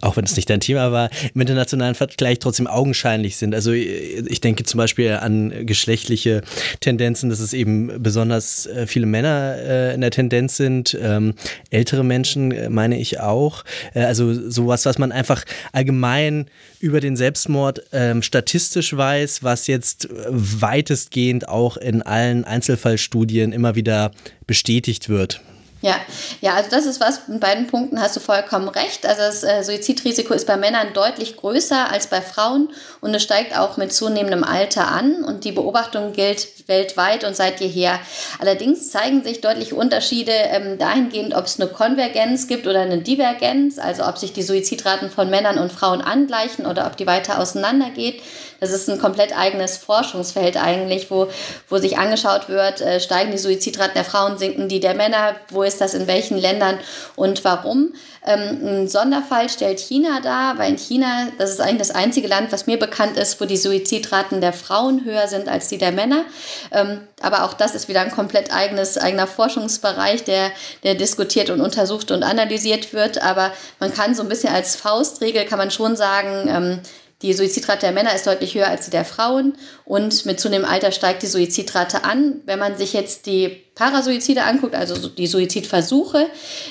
[0.00, 3.54] auch wenn es nicht dein Thema war, im internationalen Vergleich trotzdem augenscheinlich sind.
[3.54, 6.42] Also ich denke zum Beispiel an geschlechtliche
[6.80, 11.34] Tendenzen, dass es eben besonders äh, viele Männer äh, in der Tendenz sind, ähm,
[11.70, 13.64] ältere Menschen äh, meine ich auch.
[13.94, 16.46] also sowas, was man einfach allgemein
[16.80, 24.12] über den Selbstmord ähm, statistisch weiß, was jetzt weitestgehend auch in allen Einzelfallstudien immer wieder
[24.46, 25.40] bestätigt wird.
[25.82, 25.96] Ja,
[26.42, 29.06] ja, also das ist was, in beiden Punkten hast du vollkommen recht.
[29.06, 32.68] Also das äh, Suizidrisiko ist bei Männern deutlich größer als bei Frauen
[33.00, 37.60] und es steigt auch mit zunehmendem Alter an und die Beobachtung gilt weltweit und seit
[37.62, 37.98] jeher.
[38.38, 43.78] Allerdings zeigen sich deutliche Unterschiede ähm, dahingehend, ob es eine Konvergenz gibt oder eine Divergenz,
[43.78, 48.20] also ob sich die Suizidraten von Männern und Frauen angleichen oder ob die weiter auseinandergeht.
[48.60, 51.28] Das ist ein komplett eigenes Forschungsfeld eigentlich, wo,
[51.68, 55.62] wo sich angeschaut wird, äh, steigen die Suizidraten der Frauen, sinken die der Männer, wo
[55.62, 56.78] ist das in welchen Ländern
[57.16, 57.92] und warum.
[58.26, 62.52] Ähm, ein Sonderfall stellt China dar, weil in China, das ist eigentlich das einzige Land,
[62.52, 66.24] was mir bekannt ist, wo die Suizidraten der Frauen höher sind als die der Männer.
[66.70, 70.50] Ähm, aber auch das ist wieder ein komplett eigenes, eigener Forschungsbereich, der,
[70.84, 73.22] der diskutiert und untersucht und analysiert wird.
[73.22, 76.80] Aber man kann so ein bisschen als Faustregel, kann man schon sagen, ähm,
[77.22, 79.54] die Suizidrate der Männer ist deutlich höher als die der Frauen
[79.84, 82.40] und mit zunehmendem Alter steigt die Suizidrate an.
[82.46, 86.28] Wenn man sich jetzt die Parasuizide anguckt, also die Suizidversuche,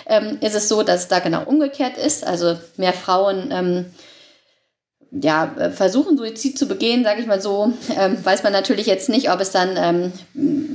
[0.07, 2.25] ähm, ist es so, dass es da genau umgekehrt ist.
[2.25, 3.85] Also mehr Frauen ähm,
[5.11, 9.31] ja, versuchen, Suizid zu begehen, sage ich mal so, ähm, weiß man natürlich jetzt nicht,
[9.31, 10.11] ob es dann ähm,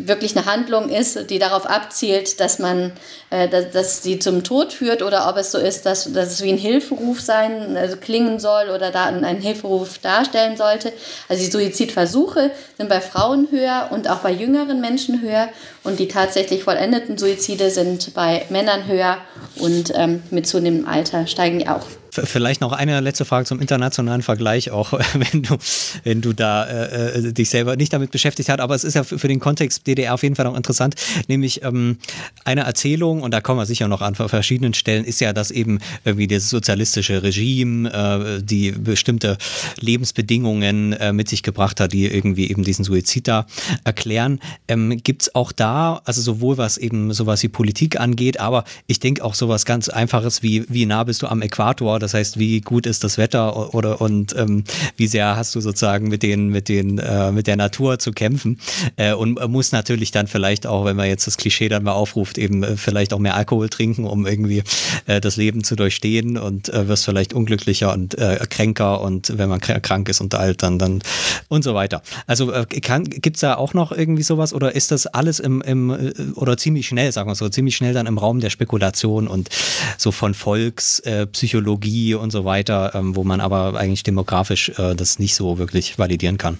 [0.08, 2.92] wirklich eine Handlung ist, die darauf abzielt, dass man,
[3.30, 6.42] äh, dass, dass sie zum Tod führt oder ob es so ist, dass, dass es
[6.42, 10.92] wie ein Hilferuf sein, also klingen soll oder da einen Hilferuf darstellen sollte.
[11.28, 15.48] Also die Suizidversuche sind bei Frauen höher und auch bei jüngeren Menschen höher
[15.84, 19.18] und die tatsächlich vollendeten Suizide sind bei Männern höher
[19.60, 21.86] und ähm, mit zunehmendem Alter steigen die auch.
[22.22, 25.56] Vielleicht noch eine letzte Frage zum internationalen Vergleich, auch wenn du,
[26.04, 28.60] wenn du da äh, äh, dich selber nicht damit beschäftigt hast.
[28.60, 30.94] Aber es ist ja für, den Kontext DDR auf jeden Fall noch interessant,
[31.28, 31.98] nämlich ähm,
[32.44, 35.80] eine Erzählung, und da kommen wir sicher noch an verschiedenen Stellen, ist ja, dass eben
[36.04, 39.36] irgendwie das sozialistische Regime äh, die bestimmte
[39.80, 43.46] Lebensbedingungen äh, mit sich gebracht hat, die irgendwie eben diesen Suizid da
[43.84, 44.40] erklären.
[44.68, 49.00] Ähm, Gibt es auch da, also sowohl was eben sowas wie Politik angeht, aber ich
[49.00, 51.98] denke auch sowas ganz Einfaches wie, wie nah bist du am Äquator?
[52.04, 54.64] Das heißt, wie gut ist das Wetter oder und ähm,
[54.96, 58.60] wie sehr hast du sozusagen mit den, mit den, äh, mit der Natur zu kämpfen?
[58.96, 62.36] Äh, und muss natürlich dann vielleicht auch, wenn man jetzt das Klischee dann mal aufruft,
[62.36, 64.62] eben äh, vielleicht auch mehr Alkohol trinken, um irgendwie
[65.06, 69.48] äh, das Leben zu durchstehen und äh, wirst vielleicht unglücklicher und äh, kränker und wenn
[69.48, 71.00] man krank ist und alt, dann, dann
[71.48, 72.02] und so weiter.
[72.26, 76.12] Also äh, gibt es da auch noch irgendwie sowas oder ist das alles im, im
[76.34, 79.48] oder ziemlich schnell, sagen wir so, ziemlich schnell dann im Raum der Spekulation und
[79.96, 85.34] so von Volkspsychologie Und so weiter, ähm, wo man aber eigentlich demografisch äh, das nicht
[85.34, 86.58] so wirklich validieren kann.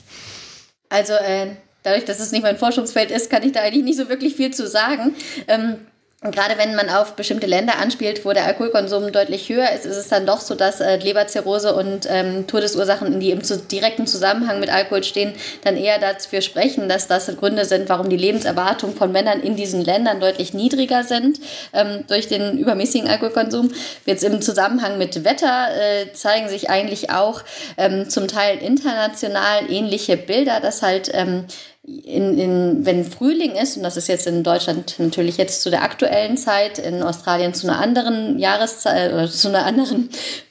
[0.89, 4.09] Also äh, dadurch, dass es nicht mein Forschungsfeld ist, kann ich da eigentlich nicht so
[4.09, 5.15] wirklich viel zu sagen.
[5.49, 5.77] Ähm,
[6.25, 9.99] und gerade wenn man auf bestimmte Länder anspielt, wo der Alkoholkonsum deutlich höher ist, ist
[9.99, 14.73] es dann doch so, dass äh, Leberzirrhose und ähm, Todesursachen, die im direkten Zusammenhang mit
[14.73, 15.35] Alkohol stehen,
[15.65, 19.85] dann eher dafür sprechen, dass das Gründe sind, warum die Lebenserwartung von Männern in diesen
[19.85, 21.41] Ländern deutlich niedriger sind
[21.75, 23.71] ähm, durch den übermäßigen Alkoholkonsum.
[24.07, 27.43] Jetzt im Zusammenhang mit Wetter äh, zeigen sich eigentlich auch
[27.77, 31.45] ähm, zum Teil international ähnliche Bilder, dass halt ähm,
[31.87, 35.83] in, in, wenn Frühling ist, und das ist jetzt in Deutschland natürlich jetzt zu der
[35.83, 40.09] aktuellen Zeit, in Australien zu einer anderen Jahreszeit oder zu einer anderen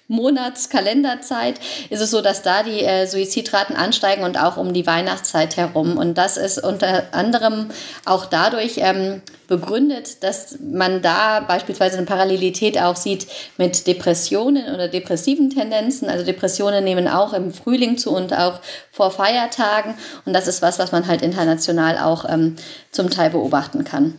[0.08, 1.56] Monatskalenderzeit
[1.90, 5.98] ist es so, dass da die äh, Suizidraten ansteigen und auch um die Weihnachtszeit herum.
[5.98, 7.70] Und das ist unter anderem
[8.06, 14.90] auch dadurch ähm, begründet, dass man da beispielsweise eine Parallelität auch sieht mit Depressionen oder
[14.90, 16.10] depressiven Tendenzen.
[16.10, 18.60] Also Depressionen nehmen auch im Frühling zu und auch
[18.92, 19.96] vor Feiertagen.
[20.26, 22.58] Und das ist was, was man halt international auch ähm,
[22.92, 24.16] zum Teil beobachten kann.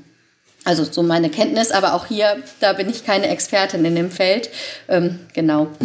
[0.64, 4.50] Also so meine Kenntnis, aber auch hier, da bin ich keine Expertin in dem Feld.
[4.88, 5.68] Ähm, genau.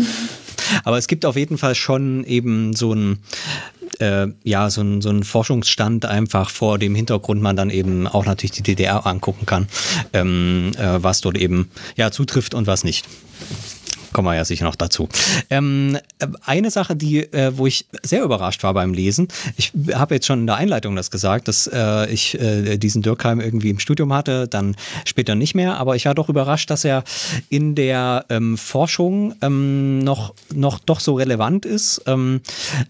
[0.84, 3.20] Aber es gibt auf jeden Fall schon eben so ein
[4.00, 8.26] äh, ja, so ein, so ein Forschungsstand einfach vor dem Hintergrund man dann eben auch
[8.26, 9.68] natürlich die DDR angucken kann,
[10.14, 13.06] ähm, äh, was dort eben ja zutrifft und was nicht
[14.14, 15.10] kommen wir ja sicher noch dazu.
[15.50, 15.98] Ähm,
[16.46, 20.42] eine Sache, die, äh, wo ich sehr überrascht war beim Lesen, ich habe jetzt schon
[20.42, 24.48] in der Einleitung das gesagt, dass äh, ich äh, diesen Dürkheim irgendwie im Studium hatte,
[24.48, 27.04] dann später nicht mehr, aber ich war doch überrascht, dass er
[27.50, 32.42] in der ähm, Forschung ähm, noch, noch doch so relevant ist ähm,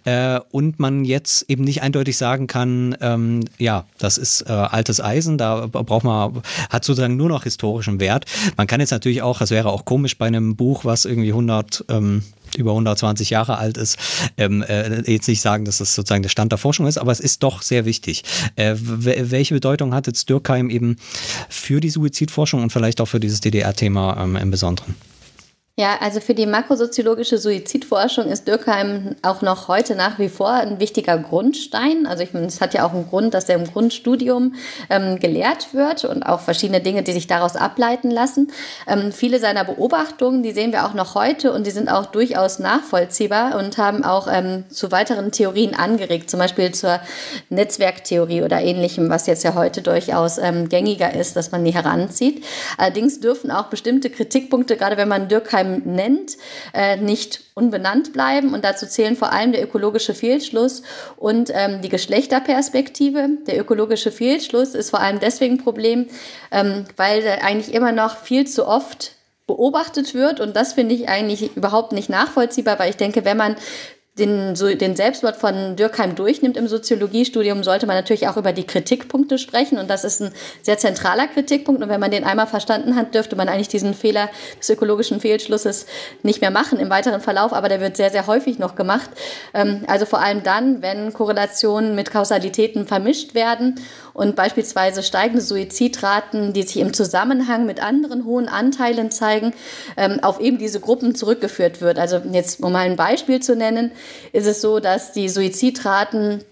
[0.05, 5.01] äh, und man jetzt eben nicht eindeutig sagen kann, ähm, ja, das ist äh, altes
[5.01, 8.25] Eisen, da braucht man, hat sozusagen nur noch historischen Wert.
[8.58, 11.86] Man kann jetzt natürlich auch, das wäre auch komisch bei einem Buch, was irgendwie 100
[11.89, 12.24] ähm,
[12.58, 13.98] über 120 Jahre alt ist,
[14.38, 17.19] ähm, äh, jetzt nicht sagen, dass das sozusagen der Stand der Forschung ist, aber es
[17.19, 18.24] ist doch sehr wichtig.
[18.56, 20.98] Äh, welche Bedeutung hat jetzt Dürkheim eben
[21.50, 24.95] für die Suizidforschung und vielleicht auch für dieses DDR-Thema ähm, im Besonderen?
[25.80, 30.82] Ja, also für die makrosoziologische Suizidforschung ist Dürkheim auch noch heute nach wie vor ein
[30.82, 32.06] wichtiger Grundstein.
[32.06, 34.56] Also ich meine, es hat ja auch einen Grund, dass er im Grundstudium
[34.89, 38.52] ähm, gelehrt wird und auch verschiedene Dinge, die sich daraus ableiten lassen.
[38.88, 42.60] Ähm, viele seiner Beobachtungen, die sehen wir auch noch heute und die sind auch durchaus
[42.60, 47.00] nachvollziehbar und haben auch ähm, zu weiteren Theorien angeregt, zum Beispiel zur
[47.48, 52.44] Netzwerktheorie oder ähnlichem, was jetzt ja heute durchaus ähm, gängiger ist, dass man die heranzieht.
[52.78, 56.38] Allerdings dürfen auch bestimmte Kritikpunkte, gerade wenn man Dürkheim Dürkheim nennt,
[56.73, 58.53] äh, nicht unbenannt bleiben.
[58.53, 60.84] Und dazu zählen vor allem der ökologische Fehlschluss
[61.17, 63.29] und ähm, die Geschlechterperspektive.
[63.47, 66.08] Der ökologische Fehlschluss ist vor allem deswegen ein Problem,
[66.51, 69.13] ähm, weil eigentlich immer noch viel zu oft
[69.47, 70.39] beobachtet wird.
[70.39, 73.55] Und das finde ich eigentlich überhaupt nicht nachvollziehbar, weil ich denke, wenn man
[74.19, 78.65] den, so, den Selbstmord von Dürkheim durchnimmt im Soziologiestudium, sollte man natürlich auch über die
[78.65, 79.77] Kritikpunkte sprechen.
[79.77, 81.82] Und das ist ein sehr zentraler Kritikpunkt.
[81.82, 84.29] Und wenn man den einmal verstanden hat, dürfte man eigentlich diesen Fehler
[84.60, 85.86] des ökologischen Fehlschlusses
[86.23, 87.53] nicht mehr machen im weiteren Verlauf.
[87.53, 89.10] Aber der wird sehr, sehr häufig noch gemacht.
[89.53, 93.75] Ähm, also vor allem dann, wenn Korrelationen mit Kausalitäten vermischt werden
[94.13, 99.53] und beispielsweise steigende Suizidraten, die sich im Zusammenhang mit anderen hohen Anteilen zeigen,
[99.95, 101.97] ähm, auf eben diese Gruppen zurückgeführt wird.
[101.97, 103.91] Also jetzt, um mal ein Beispiel zu nennen,
[104.32, 106.43] ist es so, dass die Suizidraten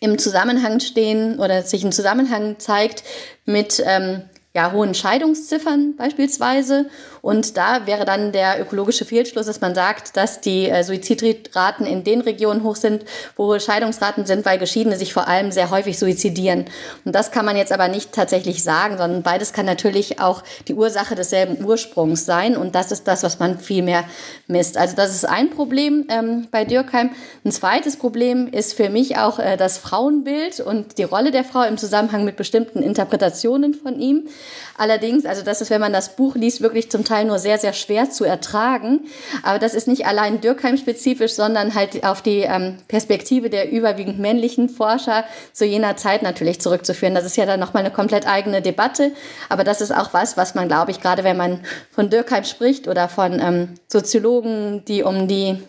[0.00, 3.04] im Zusammenhang stehen oder sich ein Zusammenhang zeigt
[3.44, 4.22] mit ähm,
[4.54, 6.86] ja, hohen Scheidungsziffern beispielsweise.
[7.22, 12.04] Und da wäre dann der ökologische Fehlschluss, dass man sagt, dass die äh, Suizidraten in
[12.04, 13.04] den Regionen hoch sind,
[13.36, 16.66] wo hohe Scheidungsraten sind, weil Geschiedene sich vor allem sehr häufig suizidieren.
[17.04, 20.74] Und das kann man jetzt aber nicht tatsächlich sagen, sondern beides kann natürlich auch die
[20.74, 22.56] Ursache desselben Ursprungs sein.
[22.56, 24.04] Und das ist das, was man viel mehr
[24.46, 24.76] misst.
[24.76, 27.10] Also das ist ein Problem ähm, bei Dürkheim.
[27.44, 31.62] Ein zweites Problem ist für mich auch äh, das Frauenbild und die Rolle der Frau
[31.62, 34.28] im Zusammenhang mit bestimmten Interpretationen von ihm.
[34.76, 37.72] Allerdings, also das ist, wenn man das Buch liest, wirklich zum Teil nur sehr, sehr
[37.72, 39.00] schwer zu ertragen.
[39.42, 44.68] Aber das ist nicht allein Dürkheim-spezifisch, sondern halt auf die ähm, Perspektive der überwiegend männlichen
[44.68, 47.14] Forscher zu jener Zeit natürlich zurückzuführen.
[47.14, 49.12] Das ist ja dann nochmal eine komplett eigene Debatte.
[49.48, 52.86] Aber das ist auch was, was man, glaube ich, gerade wenn man von Dürkheim spricht
[52.86, 55.60] oder von ähm, Soziologen, die um die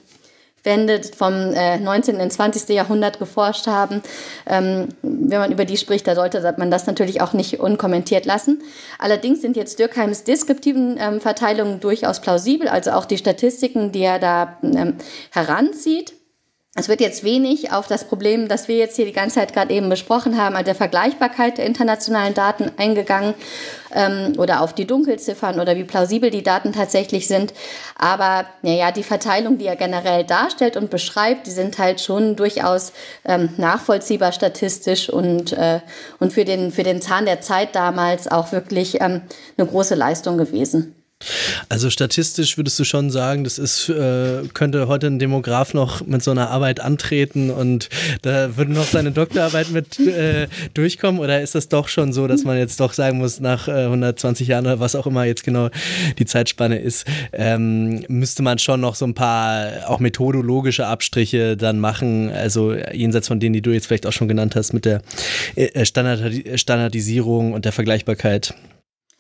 [0.64, 2.20] Wende vom äh, 19.
[2.20, 2.70] ins 20.
[2.70, 4.02] Jahrhundert geforscht haben.
[4.46, 8.62] Ähm, wenn man über die spricht, da sollte man das natürlich auch nicht unkommentiert lassen.
[9.00, 14.20] Allerdings sind jetzt Dürkheims deskriptiven ähm, Verteilungen durchaus plausibel, also auch die Statistiken, die er
[14.20, 14.96] da ähm,
[15.32, 16.14] heranzieht.
[16.74, 19.74] Es wird jetzt wenig auf das Problem, das wir jetzt hier die ganze Zeit gerade
[19.74, 23.34] eben besprochen haben, also der Vergleichbarkeit der internationalen Daten eingegangen
[23.94, 27.54] ähm, oder auf die Dunkelziffern oder wie plausibel die Daten tatsächlich sind.
[27.98, 32.94] Aber naja, die Verteilung, die er generell darstellt und beschreibt, die sind halt schon durchaus
[33.26, 35.82] ähm, nachvollziehbar statistisch und, äh,
[36.20, 39.24] und für, den, für den Zahn der Zeit damals auch wirklich ähm,
[39.58, 41.01] eine große Leistung gewesen.
[41.70, 46.24] Also statistisch würdest du schon sagen, das ist, äh, könnte heute ein Demograf noch mit
[46.24, 47.90] so einer Arbeit antreten und
[48.22, 51.20] da würde noch seine Doktorarbeit mit äh, durchkommen?
[51.20, 54.48] Oder ist das doch schon so, dass man jetzt doch sagen muss, nach äh, 120
[54.48, 55.70] Jahren oder was auch immer jetzt genau
[56.18, 61.80] die Zeitspanne ist, ähm, müsste man schon noch so ein paar auch methodologische Abstriche dann
[61.80, 65.02] machen, also jenseits von denen, die du jetzt vielleicht auch schon genannt hast, mit der
[65.56, 68.54] äh, Standardisierung und der Vergleichbarkeit?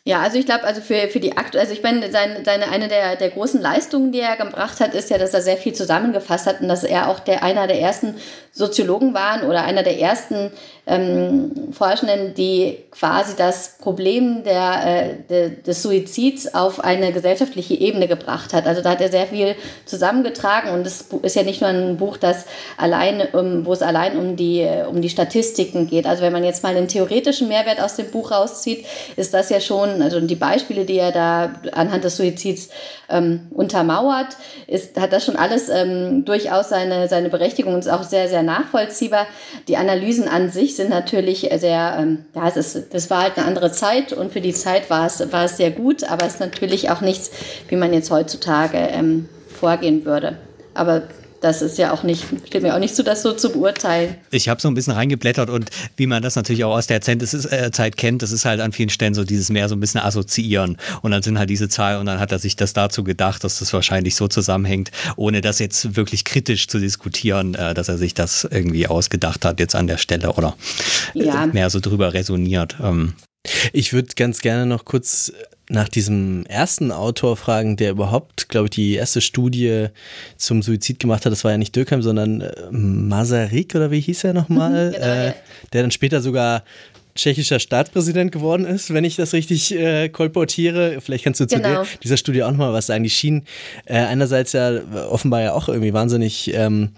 [0.03, 2.87] Ja, also ich glaube, also für, für die Akt, also ich meine, seine, seine, eine
[2.87, 6.47] der, der großen Leistungen, die er gebracht hat, ist ja, dass er sehr viel zusammengefasst
[6.47, 8.15] hat und dass er auch der einer der ersten
[8.51, 10.51] Soziologen waren oder einer der ersten
[10.91, 18.09] ähm, Forschenden, die quasi das Problem der, äh, de, des Suizids auf eine gesellschaftliche Ebene
[18.09, 18.67] gebracht hat.
[18.67, 22.17] Also da hat er sehr viel zusammengetragen und es ist ja nicht nur ein Buch,
[22.17, 22.45] das
[22.77, 26.05] allein, um, wo es allein um die, um die Statistiken geht.
[26.05, 29.61] Also wenn man jetzt mal den theoretischen Mehrwert aus dem Buch rauszieht, ist das ja
[29.61, 32.69] schon, also die Beispiele, die er da anhand des Suizids
[33.09, 34.35] ähm, untermauert,
[34.67, 38.43] ist, hat das schon alles ähm, durchaus seine, seine Berechtigung und ist auch sehr, sehr
[38.43, 39.25] nachvollziehbar.
[39.69, 43.47] Die Analysen an sich sind natürlich sehr, ähm, ja, es ist, das war halt eine
[43.47, 46.39] andere Zeit und für die Zeit war es, war es sehr gut, aber es ist
[46.39, 47.31] natürlich auch nichts,
[47.67, 50.37] wie man jetzt heutzutage ähm, vorgehen würde.
[50.73, 51.03] Aber
[51.41, 54.15] das ist ja auch nicht, steht mir auch nicht zu, das so zu beurteilen.
[54.29, 57.71] Ich habe so ein bisschen reingeblättert und wie man das natürlich auch aus der äh,
[57.71, 60.77] Zeit kennt, das ist halt an vielen Stellen so dieses mehr so ein bisschen assoziieren.
[61.01, 63.59] Und dann sind halt diese Zahlen und dann hat er sich das dazu gedacht, dass
[63.59, 68.13] das wahrscheinlich so zusammenhängt, ohne das jetzt wirklich kritisch zu diskutieren, äh, dass er sich
[68.13, 70.55] das irgendwie ausgedacht hat jetzt an der Stelle oder
[71.15, 71.47] ja.
[71.47, 72.77] mehr so drüber resoniert.
[72.81, 73.15] Ähm.
[73.73, 75.33] Ich würde ganz gerne noch kurz
[75.71, 79.87] nach diesem ersten Autor fragen, der überhaupt, glaube ich, die erste Studie
[80.35, 81.31] zum Suizid gemacht hat.
[81.31, 84.91] Das war ja nicht Dürkheim, sondern äh, Masaryk oder wie hieß er nochmal?
[84.91, 85.33] genau, äh,
[85.71, 86.63] der dann später sogar
[87.15, 91.01] tschechischer Staatspräsident geworden ist, wenn ich das richtig äh, kolportiere.
[91.01, 91.83] Vielleicht kannst du zu genau.
[91.83, 93.03] dir, dieser Studie auch nochmal was sagen.
[93.03, 93.43] Die schien
[93.85, 96.89] äh, einerseits ja offenbar ja auch irgendwie wahnsinnig ähm,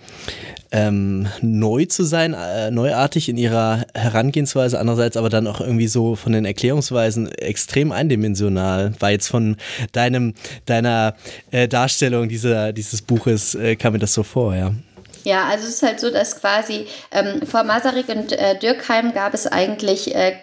[0.71, 6.15] ähm, neu zu sein, äh, neuartig in ihrer Herangehensweise, andererseits aber dann auch irgendwie so
[6.15, 8.93] von den Erklärungsweisen extrem eindimensional.
[8.99, 9.55] War jetzt von
[9.91, 10.33] deinem,
[10.65, 11.15] deiner
[11.51, 14.73] äh, Darstellung dieser, dieses Buches, äh, kam mir das so vor, ja.
[15.23, 19.33] Ja, also es ist halt so, dass quasi ähm, vor Masaryk und äh, Dürkheim gab
[19.33, 20.33] es eigentlich äh,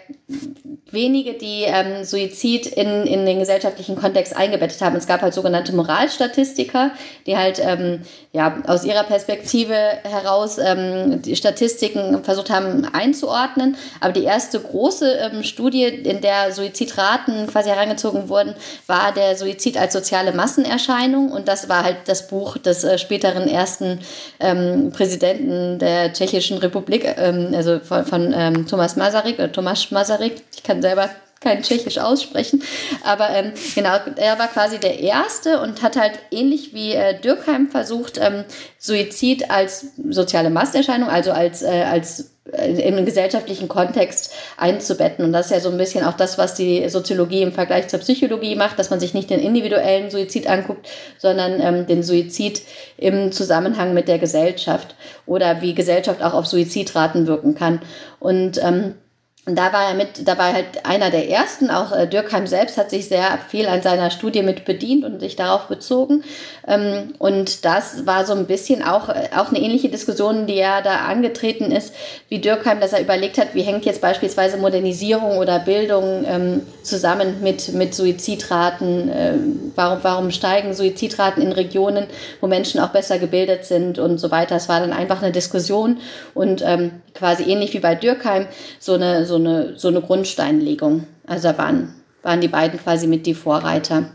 [0.91, 4.95] wenige, die ähm, Suizid in, in den gesellschaftlichen Kontext eingebettet haben.
[4.95, 6.91] Es gab halt sogenannte Moralstatistiker,
[7.25, 8.01] die halt ähm,
[8.33, 13.77] ja, aus ihrer Perspektive heraus ähm, die Statistiken versucht haben einzuordnen.
[13.99, 18.55] Aber die erste große ähm, Studie, in der Suizidraten quasi herangezogen wurden,
[18.87, 21.31] war der Suizid als soziale Massenerscheinung.
[21.31, 23.99] Und das war halt das Buch des äh, späteren ersten
[24.39, 30.35] ähm, Präsidenten der Tschechischen Republik, ähm, also von, von ähm, Thomas Masaryk oder Tomasz Masaryk.
[30.55, 31.09] Ich kann selber
[31.41, 32.63] kein Tschechisch aussprechen.
[33.03, 37.69] Aber ähm, genau, er war quasi der Erste und hat halt ähnlich wie äh, Dürkheim
[37.69, 38.45] versucht, ähm,
[38.77, 45.25] Suizid als soziale Massenerscheinung, also als, äh, als im gesellschaftlichen Kontext einzubetten.
[45.25, 47.99] Und das ist ja so ein bisschen auch das, was die Soziologie im Vergleich zur
[47.99, 50.87] Psychologie macht, dass man sich nicht den individuellen Suizid anguckt,
[51.17, 52.61] sondern ähm, den Suizid
[52.97, 57.81] im Zusammenhang mit der Gesellschaft oder wie Gesellschaft auch auf Suizidraten wirken kann.
[58.19, 58.95] Und ähm,
[59.47, 62.77] und da war er mit, da war halt einer der ersten, auch äh, Dürkheim selbst
[62.77, 66.23] hat sich sehr viel an seiner Studie mit bedient und sich darauf bezogen.
[66.67, 70.83] Ähm, und das war so ein bisschen auch, äh, auch eine ähnliche Diskussion, die er
[70.83, 71.91] da angetreten ist,
[72.29, 77.41] wie Dürkheim, dass er überlegt hat, wie hängt jetzt beispielsweise Modernisierung oder Bildung ähm, zusammen
[77.41, 79.33] mit, mit Suizidraten, äh,
[79.75, 82.05] warum, warum steigen Suizidraten in Regionen,
[82.41, 84.55] wo Menschen auch besser gebildet sind und so weiter.
[84.55, 85.97] Es war dann einfach eine Diskussion
[86.35, 88.45] und ähm, quasi ähnlich wie bei Dürkheim
[88.79, 91.07] so eine eine, so eine Grundsteinlegung.
[91.25, 94.11] Also da waren, waren die beiden quasi mit die Vorreiter.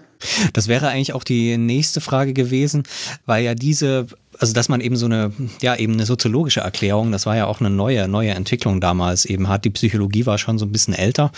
[0.55, 2.85] Das wäre eigentlich auch die nächste Frage gewesen,
[3.27, 4.07] weil ja diese
[4.39, 7.61] also dass man eben so eine, ja, eben eine soziologische Erklärung, das war ja auch
[7.61, 9.65] eine neue, neue Entwicklung damals eben hat.
[9.65, 11.33] Die Psychologie war schon so ein bisschen älter.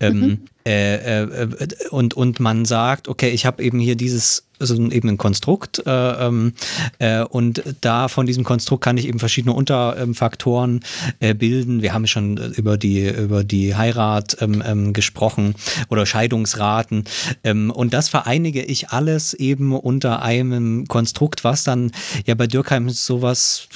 [0.00, 0.22] Ähm, mhm.
[0.22, 1.48] Ähm, äh, äh,
[1.90, 5.90] und, und man sagt, okay, ich habe eben hier dieses also eben ein Konstrukt äh,
[5.90, 6.52] ähm,
[6.98, 10.80] äh, und da von diesem Konstrukt kann ich eben verschiedene Unterfaktoren
[11.18, 11.82] äh, bilden.
[11.82, 15.54] Wir haben schon über die über die Heirat ähm, ähm, gesprochen
[15.88, 17.04] oder Scheidungsraten
[17.42, 21.92] und das vereinige ich alles eben unter einem Konstrukt, was dann
[22.26, 23.68] ja bei Dürkheim sowas,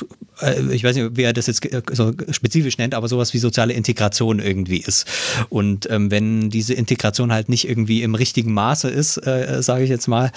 [0.71, 4.79] ich weiß nicht, wer das jetzt so spezifisch nennt, aber sowas wie soziale Integration irgendwie
[4.79, 5.07] ist.
[5.49, 10.09] Und wenn diese Integration halt nicht irgendwie im richtigen Maße ist, äh, sage ich jetzt
[10.09, 10.31] mal,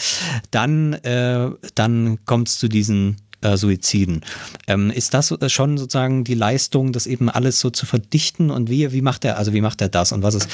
[0.51, 4.21] dann, äh, dann kommt es zu diesen äh, Suiziden.
[4.67, 8.91] Ähm, ist das schon sozusagen die Leistung, das eben alles so zu verdichten und wie,
[8.91, 10.49] wie macht er, also wie macht er das und was ist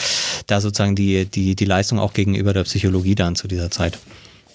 [0.47, 3.99] da sozusagen die, die, die Leistung auch gegenüber der Psychologie dann zu dieser Zeit?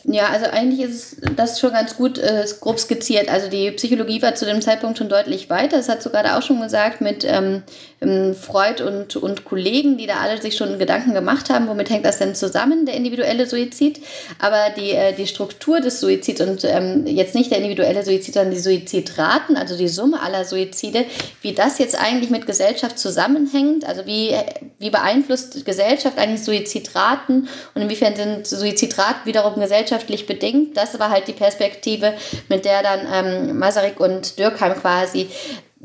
[0.05, 3.28] Ja, also eigentlich ist das schon ganz gut äh, grob skizziert.
[3.28, 5.76] Also die Psychologie war zu dem Zeitpunkt schon deutlich weiter.
[5.76, 7.62] Das hat sogar da auch schon gesagt mit ähm,
[8.01, 12.05] ähm, Freud und, und Kollegen, die da alle sich schon Gedanken gemacht haben, womit hängt
[12.05, 14.01] das denn zusammen, der individuelle Suizid.
[14.38, 18.55] Aber die, äh, die Struktur des Suizids und ähm, jetzt nicht der individuelle Suizid, sondern
[18.55, 21.07] die Suizidraten, also die Summe aller Suizide,
[21.42, 24.34] wie das jetzt eigentlich mit Gesellschaft zusammenhängt, also wie,
[24.78, 29.59] wie beeinflusst Gesellschaft eigentlich Suizidraten und inwiefern sind Suizidraten wiederum
[29.89, 32.14] gesellschaftlich bedingt, das war halt die Perspektive,
[32.49, 35.28] mit der dann ähm, Masaryk und Dürkheim quasi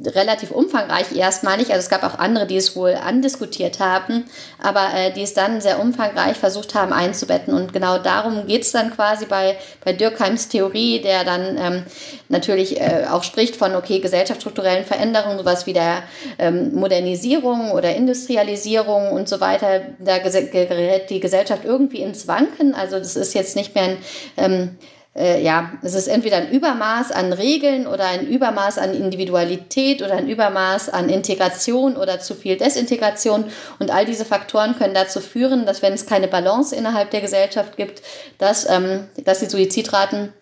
[0.03, 1.69] relativ umfangreich erstmalig.
[1.69, 4.25] Also es gab auch andere, die es wohl andiskutiert haben,
[4.61, 7.53] aber äh, die es dann sehr umfangreich versucht haben einzubetten.
[7.53, 11.83] Und genau darum geht es dann quasi bei, bei Dürkheims Theorie, der dann ähm,
[12.27, 16.03] natürlich äh, auch spricht von, okay, gesellschaftsstrukturellen Veränderungen, sowas wie der
[16.39, 19.81] ähm, Modernisierung oder Industrialisierung und so weiter.
[19.99, 22.73] Da gerät die Gesellschaft irgendwie ins Wanken.
[22.73, 23.97] Also das ist jetzt nicht mehr ein
[24.37, 24.77] ähm,
[25.16, 30.14] äh, ja, es ist entweder ein Übermaß an Regeln oder ein Übermaß an Individualität oder
[30.14, 33.45] ein Übermaß an Integration oder zu viel Desintegration.
[33.78, 37.78] Und all diese Faktoren können dazu führen, dass wenn es keine Balance innerhalb der Gesellschaft
[37.78, 38.01] gibt,
[38.39, 40.34] dass, ähm, dass die Suizidraten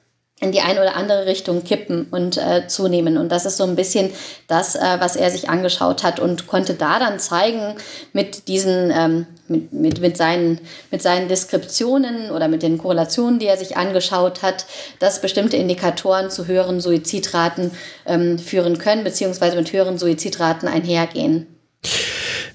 [0.41, 3.17] in die eine oder andere Richtung kippen und äh, zunehmen.
[3.17, 4.11] Und das ist so ein bisschen
[4.47, 7.75] das, äh, was er sich angeschaut hat und konnte da dann zeigen
[8.11, 13.45] mit diesen, ähm, mit, mit, mit, seinen, mit seinen Deskriptionen oder mit den Korrelationen, die
[13.45, 14.65] er sich angeschaut hat,
[14.99, 17.71] dass bestimmte Indikatoren zu höheren Suizidraten
[18.05, 21.47] ähm, führen können, beziehungsweise mit höheren Suizidraten einhergehen.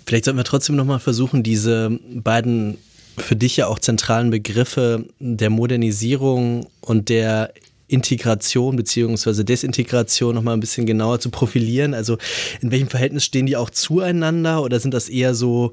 [0.07, 2.79] Vielleicht sollten wir trotzdem nochmal versuchen, diese beiden
[3.19, 7.53] für dich ja auch zentralen Begriffe der Modernisierung und der
[7.89, 11.95] Integration beziehungsweise Desintegration noch mal ein bisschen genauer zu profilieren?
[11.95, 12.19] Also
[12.61, 15.73] in welchem Verhältnis stehen die auch zueinander oder sind das eher so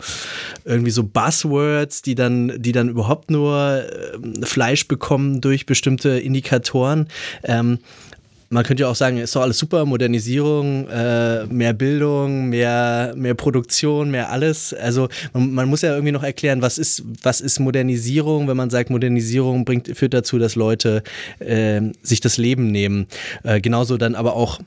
[0.65, 7.07] irgendwie so Buzzwords, die dann, die dann überhaupt nur äh, Fleisch bekommen durch bestimmte Indikatoren?
[7.43, 7.79] Ähm,
[8.49, 13.33] man könnte ja auch sagen, ist doch alles super, Modernisierung, äh, mehr Bildung, mehr, mehr
[13.33, 14.73] Produktion, mehr alles.
[14.73, 18.69] Also man, man, muss ja irgendwie noch erklären, was ist, was ist Modernisierung, wenn man
[18.69, 21.03] sagt, Modernisierung bringt, führt dazu, dass Leute
[21.39, 23.07] äh, sich das Leben nehmen.
[23.43, 24.59] Äh, genauso dann aber auch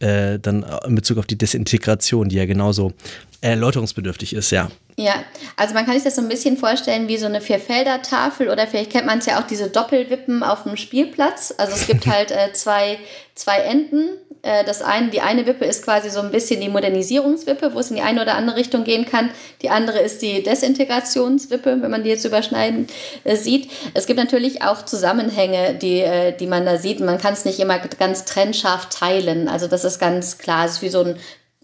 [0.00, 2.92] äh, dann in Bezug auf die Desintegration, die ja genauso
[3.40, 4.70] erläuterungsbedürftig ist, ja.
[4.96, 5.14] Ja,
[5.56, 8.90] also man kann sich das so ein bisschen vorstellen wie so eine Vierfelder-Tafel oder vielleicht
[8.90, 11.54] kennt man es ja auch diese Doppelwippen auf dem Spielplatz.
[11.56, 12.98] Also es gibt halt äh, zwei,
[13.34, 14.10] zwei Enden.
[14.42, 17.88] Äh, das eine, die eine Wippe ist quasi so ein bisschen die Modernisierungswippe, wo es
[17.88, 19.30] in die eine oder andere Richtung gehen kann.
[19.62, 22.86] Die andere ist die Desintegrationswippe, wenn man die jetzt überschneiden
[23.24, 23.70] äh, sieht.
[23.94, 27.00] Es gibt natürlich auch Zusammenhänge, die, äh, die man da sieht.
[27.00, 29.48] Man kann es nicht immer ganz trennscharf teilen.
[29.48, 30.66] Also das ist ganz klar.
[30.66, 31.16] Es ist wie so ein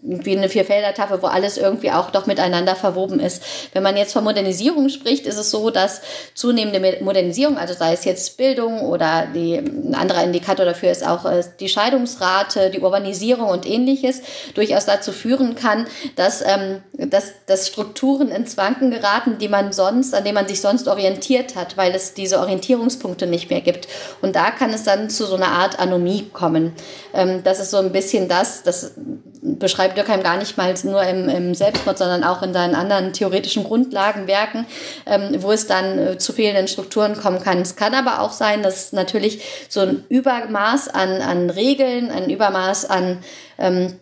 [0.03, 3.41] wie eine Vierfelder-Tafel, wo alles irgendwie auch doch miteinander verwoben ist.
[3.73, 6.01] Wenn man jetzt von Modernisierung spricht, ist es so, dass
[6.35, 11.25] zunehmende Modernisierung, also sei es jetzt Bildung oder die, ein anderer Indikator dafür ist auch
[11.25, 14.21] äh, die Scheidungsrate, die Urbanisierung und ähnliches,
[14.53, 20.13] durchaus dazu führen kann, dass, ähm, dass, dass Strukturen ins Wanken geraten, die man sonst,
[20.13, 23.87] an denen man sich sonst orientiert hat, weil es diese Orientierungspunkte nicht mehr gibt.
[24.21, 26.73] Und da kann es dann zu so einer Art Anomie kommen.
[27.15, 28.91] Ähm, das ist so ein bisschen das, das
[29.41, 33.63] beschreibt Dürkheim gar nicht mal nur im, im Selbstmord, sondern auch in seinen anderen theoretischen
[33.63, 34.65] Grundlagenwerken,
[35.05, 37.61] ähm, wo es dann äh, zu fehlenden Strukturen kommen kann.
[37.61, 42.89] Es kann aber auch sein, dass natürlich so ein Übermaß an, an Regeln, ein Übermaß
[42.89, 43.19] an
[43.57, 43.99] ähm,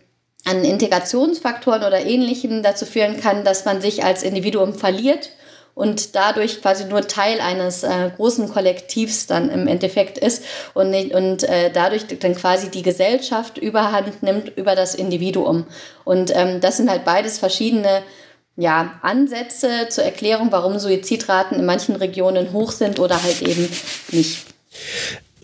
[0.48, 5.32] an Integrationsfaktoren oder Ähnlichem dazu führen kann, dass man sich als Individuum verliert
[5.76, 11.44] und dadurch quasi nur Teil eines äh, großen Kollektivs dann im Endeffekt ist und, und
[11.44, 15.66] äh, dadurch dann quasi die Gesellschaft überhand nimmt über das Individuum.
[16.06, 18.02] Und ähm, das sind halt beides verschiedene
[18.56, 23.70] ja, Ansätze zur Erklärung, warum Suizidraten in manchen Regionen hoch sind oder halt eben
[24.12, 24.46] nicht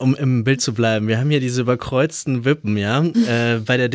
[0.01, 3.03] um im Bild zu bleiben, wir haben hier diese überkreuzten Wippen, ja.
[3.03, 3.89] äh, bei, der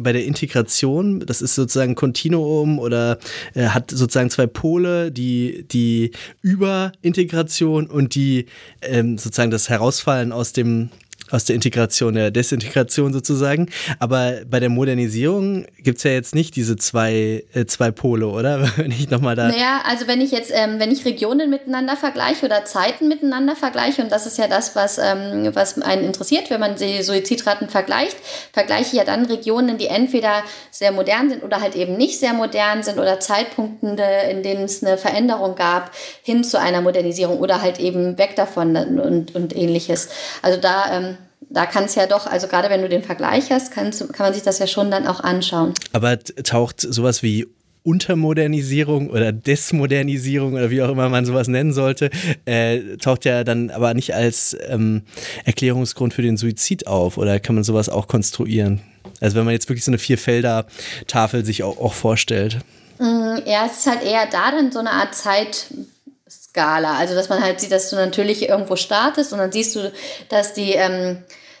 [0.00, 3.18] bei der Integration, das ist sozusagen Kontinuum oder
[3.54, 6.10] äh, hat sozusagen zwei Pole, die, die
[6.40, 8.46] Überintegration und die
[8.82, 10.90] ähm, sozusagen das Herausfallen aus dem
[11.32, 13.68] aus der Integration, der Desintegration sozusagen.
[13.98, 18.70] Aber bei der Modernisierung gibt es ja jetzt nicht diese zwei, äh, zwei Pole, oder?
[18.76, 19.48] Wenn ich nochmal da.
[19.48, 24.02] Naja, also wenn ich jetzt, ähm, wenn ich Regionen miteinander vergleiche oder Zeiten miteinander vergleiche,
[24.02, 28.16] und das ist ja das, was, ähm, was einen interessiert, wenn man die Suizidraten vergleicht,
[28.52, 32.34] vergleiche ich ja dann Regionen, die entweder sehr modern sind oder halt eben nicht sehr
[32.34, 37.62] modern sind oder Zeitpunkte, in denen es eine Veränderung gab, hin zu einer Modernisierung oder
[37.62, 40.08] halt eben weg davon und, und ähnliches.
[40.42, 41.18] Also da ähm,
[41.52, 44.34] da kann es ja doch, also gerade wenn du den Vergleich hast, kann, kann man
[44.34, 45.74] sich das ja schon dann auch anschauen.
[45.92, 47.46] Aber taucht sowas wie
[47.84, 52.10] Untermodernisierung oder Desmodernisierung oder wie auch immer man sowas nennen sollte,
[52.44, 55.02] äh, taucht ja dann aber nicht als ähm,
[55.44, 58.80] Erklärungsgrund für den Suizid auf oder kann man sowas auch konstruieren?
[59.20, 62.58] Also wenn man jetzt wirklich so eine Vierfelder-Tafel sich auch, auch vorstellt.
[62.98, 66.96] Mm, ja, es ist halt eher da dann so eine Art Zeitskala.
[66.98, 69.92] Also dass man halt sieht, dass du natürlich irgendwo startest und dann siehst du,
[70.28, 71.18] dass die ähm,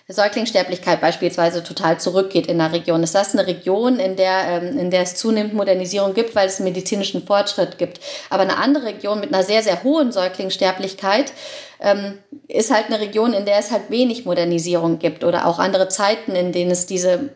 [0.08, 3.02] Säuglingssterblichkeit beispielsweise total zurückgeht in der Region.
[3.02, 6.60] Ist das eine Region, in der, ähm, in der es zunehmend Modernisierung gibt, weil es
[6.60, 8.00] medizinischen Fortschritt gibt?
[8.28, 11.32] Aber eine andere Region mit einer sehr, sehr hohen Säuglingssterblichkeit
[11.80, 15.88] ähm, ist halt eine Region, in der es halt wenig Modernisierung gibt oder auch andere
[15.88, 17.30] Zeiten, in denen es diese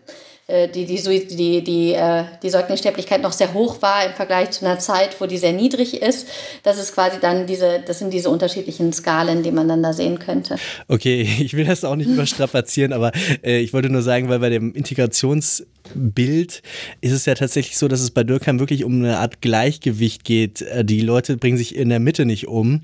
[0.48, 4.78] die, die, die, die, äh, die Säuglingssterblichkeit noch sehr hoch war im Vergleich zu einer
[4.78, 6.28] Zeit, wo die sehr niedrig ist.
[6.62, 10.20] Das ist quasi dann diese, das sind diese unterschiedlichen Skalen, die man dann da sehen
[10.20, 10.54] könnte.
[10.86, 13.10] Okay, ich will das auch nicht überstrapazieren, aber
[13.42, 16.62] äh, ich wollte nur sagen, weil bei dem Integrationsbild
[17.00, 20.62] ist es ja tatsächlich so, dass es bei Dürkheim wirklich um eine Art Gleichgewicht geht.
[20.62, 22.82] Äh, die Leute bringen sich in der Mitte nicht um.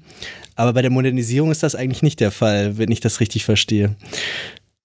[0.57, 3.95] Aber bei der Modernisierung ist das eigentlich nicht der Fall, wenn ich das richtig verstehe.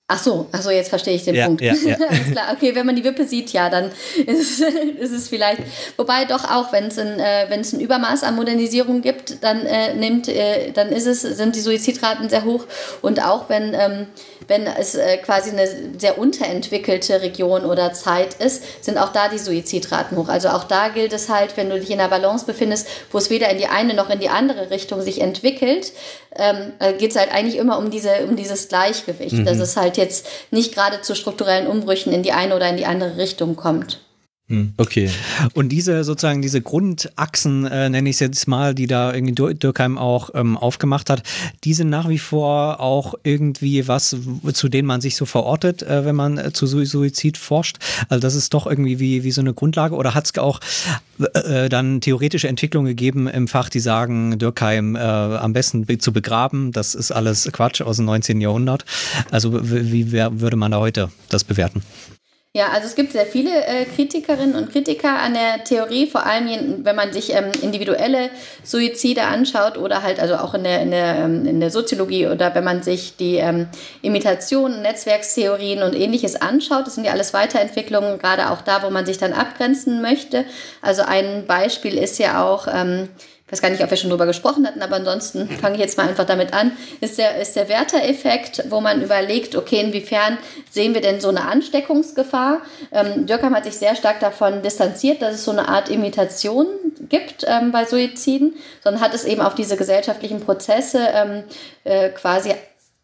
[0.10, 1.62] Ach so, ach so, jetzt verstehe ich den ja, Punkt.
[1.62, 1.98] Ja, ja.
[2.10, 2.54] Alles klar.
[2.54, 3.92] Okay, wenn man die Wippe sieht, ja, dann
[4.26, 5.62] ist es, ist es vielleicht.
[5.98, 9.66] Wobei doch auch, wenn es ein, äh, wenn es ein Übermaß an Modernisierung gibt, dann
[9.66, 12.66] äh, nimmt, äh, dann ist es, sind die Suizidraten sehr hoch.
[13.02, 14.08] Und auch wenn ähm,
[14.48, 19.38] wenn es äh, quasi eine sehr unterentwickelte Region oder Zeit ist, sind auch da die
[19.38, 20.30] Suizidraten hoch.
[20.30, 23.30] Also auch da gilt es halt, wenn du dich in einer Balance befindest, wo es
[23.30, 25.92] weder in die eine noch in die andere Richtung sich entwickelt,
[26.36, 29.46] ähm, äh, geht es halt eigentlich immer um, diese, um dieses Gleichgewicht, mhm.
[29.46, 32.86] dass es halt jetzt nicht gerade zu strukturellen Umbrüchen in die eine oder in die
[32.86, 34.00] andere Richtung kommt.
[34.50, 34.74] Hm.
[34.78, 35.10] Okay.
[35.56, 39.98] Und diese sozusagen diese Grundachsen, äh, nenne ich es jetzt mal, die da irgendwie Dürkheim
[39.98, 41.24] auch ähm, aufgemacht hat,
[41.66, 44.16] die sind nach wie vor auch irgendwie was,
[44.54, 47.78] zu denen man sich so verortet, äh, wenn man äh, zu Suizid forscht.
[48.08, 49.96] Also das ist doch irgendwie wie, wie so eine Grundlage.
[49.96, 50.62] Oder hat es auch
[51.20, 56.14] äh, äh, dann theoretische Entwicklungen gegeben im Fach, die sagen, Dürkheim äh, am besten zu
[56.14, 58.40] begraben, das ist alles Quatsch aus dem 19.
[58.40, 58.86] Jahrhundert.
[59.30, 61.82] Also wie, wie würde man da heute das bewerten?
[62.58, 66.84] Ja, also es gibt sehr viele äh, Kritikerinnen und Kritiker an der Theorie, vor allem
[66.84, 68.32] wenn man sich ähm, individuelle
[68.64, 72.56] Suizide anschaut oder halt also auch in der, in der, ähm, in der Soziologie oder
[72.56, 73.68] wenn man sich die ähm,
[74.02, 76.88] Imitationen, Netzwerkstheorien und ähnliches anschaut.
[76.88, 80.44] Das sind ja alles Weiterentwicklungen, gerade auch da, wo man sich dann abgrenzen möchte.
[80.82, 83.10] Also ein Beispiel ist ja auch, ähm,
[83.48, 85.98] ich weiß gar nicht, ob wir schon drüber gesprochen hatten, aber ansonsten fange ich jetzt
[85.98, 90.38] mal einfach damit an, ist der, ist der Werter-Effekt, wo man überlegt, okay, inwiefern
[90.70, 92.62] sehen wir denn so eine Ansteckungsgefahr?
[92.92, 96.68] Ähm, Dürkheim hat sich sehr stark davon distanziert, dass es so eine Art Imitation
[97.08, 101.44] gibt ähm, bei Suiziden, sondern hat es eben auf diese gesellschaftlichen Prozesse ähm,
[101.86, 102.54] äh, quasi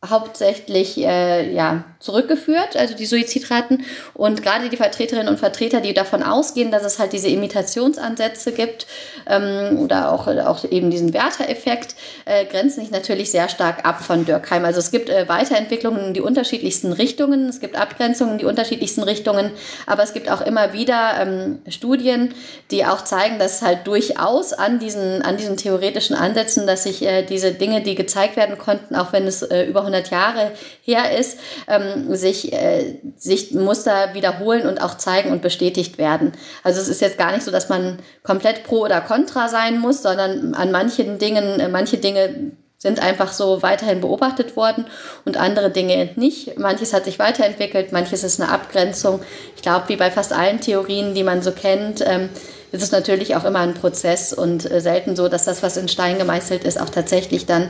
[0.08, 3.86] hauptsächlich äh, ja, zurückgeführt, also die Suizidraten.
[4.14, 8.88] Und gerade die Vertreterinnen und Vertreter, die davon ausgehen, dass es halt diese Imitationsansätze gibt
[9.26, 11.96] ähm, oder auch, auch eben diesen Werter-Effekt,
[12.26, 14.66] äh, grenzen sich natürlich sehr stark ab von Dürkheim.
[14.66, 19.04] Also es gibt äh, Weiterentwicklungen in die unterschiedlichsten Richtungen, es gibt Abgrenzungen in die unterschiedlichsten
[19.04, 19.52] Richtungen,
[19.86, 22.34] aber es gibt auch immer wieder ähm, Studien,
[22.72, 27.24] die auch zeigen, dass halt durchaus an diesen, an diesen theoretischen Ansätzen, dass sich äh,
[27.24, 30.52] diese Dinge, die gezeigt werden konnten, auch wenn es äh, über 100 Jahre
[30.84, 31.38] her ist,
[31.68, 36.34] ähm, sich, äh, sich Muster wiederholen und auch zeigen und bestätigt werden.
[36.64, 40.02] Also es ist jetzt gar nicht so, dass man komplett pro oder contra sein muss,
[40.02, 44.86] sondern an manchen Dingen, äh, manche Dinge sind einfach so weiterhin beobachtet worden
[45.24, 46.60] und andere Dinge nicht.
[46.60, 49.22] Manches hat sich weiterentwickelt, manches ist eine Abgrenzung.
[49.56, 52.30] Ich glaube, wie bei fast allen Theorien, die man so kennt, ähm,
[52.74, 55.88] ist es natürlich auch immer ein Prozess und äh, selten so, dass das, was in
[55.88, 57.70] Stein gemeißelt ist, auch tatsächlich dann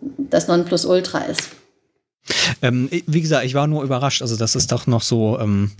[0.00, 1.50] das Nonplusultra ist.
[2.62, 4.22] Ähm, wie gesagt, ich war nur überrascht.
[4.22, 5.70] Also das ist doch noch so, ähm,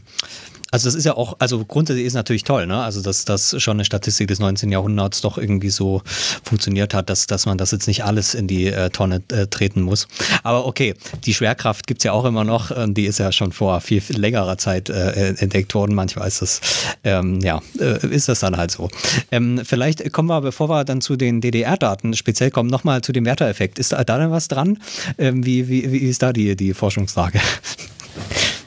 [0.71, 2.83] also das ist ja auch, also grundsätzlich ist natürlich toll, ne?
[2.83, 4.71] Also dass das schon eine Statistik des 19.
[4.71, 6.03] Jahrhunderts doch irgendwie so
[6.43, 9.81] funktioniert hat, dass, dass man das jetzt nicht alles in die äh, Tonne äh, treten
[9.81, 10.09] muss.
[10.43, 10.95] Aber okay,
[11.25, 14.19] die Schwerkraft gibt's ja auch immer noch, äh, die ist ja schon vor viel, viel
[14.19, 15.95] längerer Zeit äh, entdeckt worden.
[15.95, 16.61] Manchmal ist das,
[17.03, 18.91] ähm, ja, äh, ist das dann halt so.
[19.33, 23.25] Ähm, vielleicht kommen wir, bevor wir dann zu den DDR-Daten speziell kommen, nochmal zu dem
[23.25, 23.79] Werter-Effekt.
[23.79, 24.79] Ist da, da denn was dran?
[25.17, 27.41] Ähm, wie, wie, wie ist da die, die Forschungslage?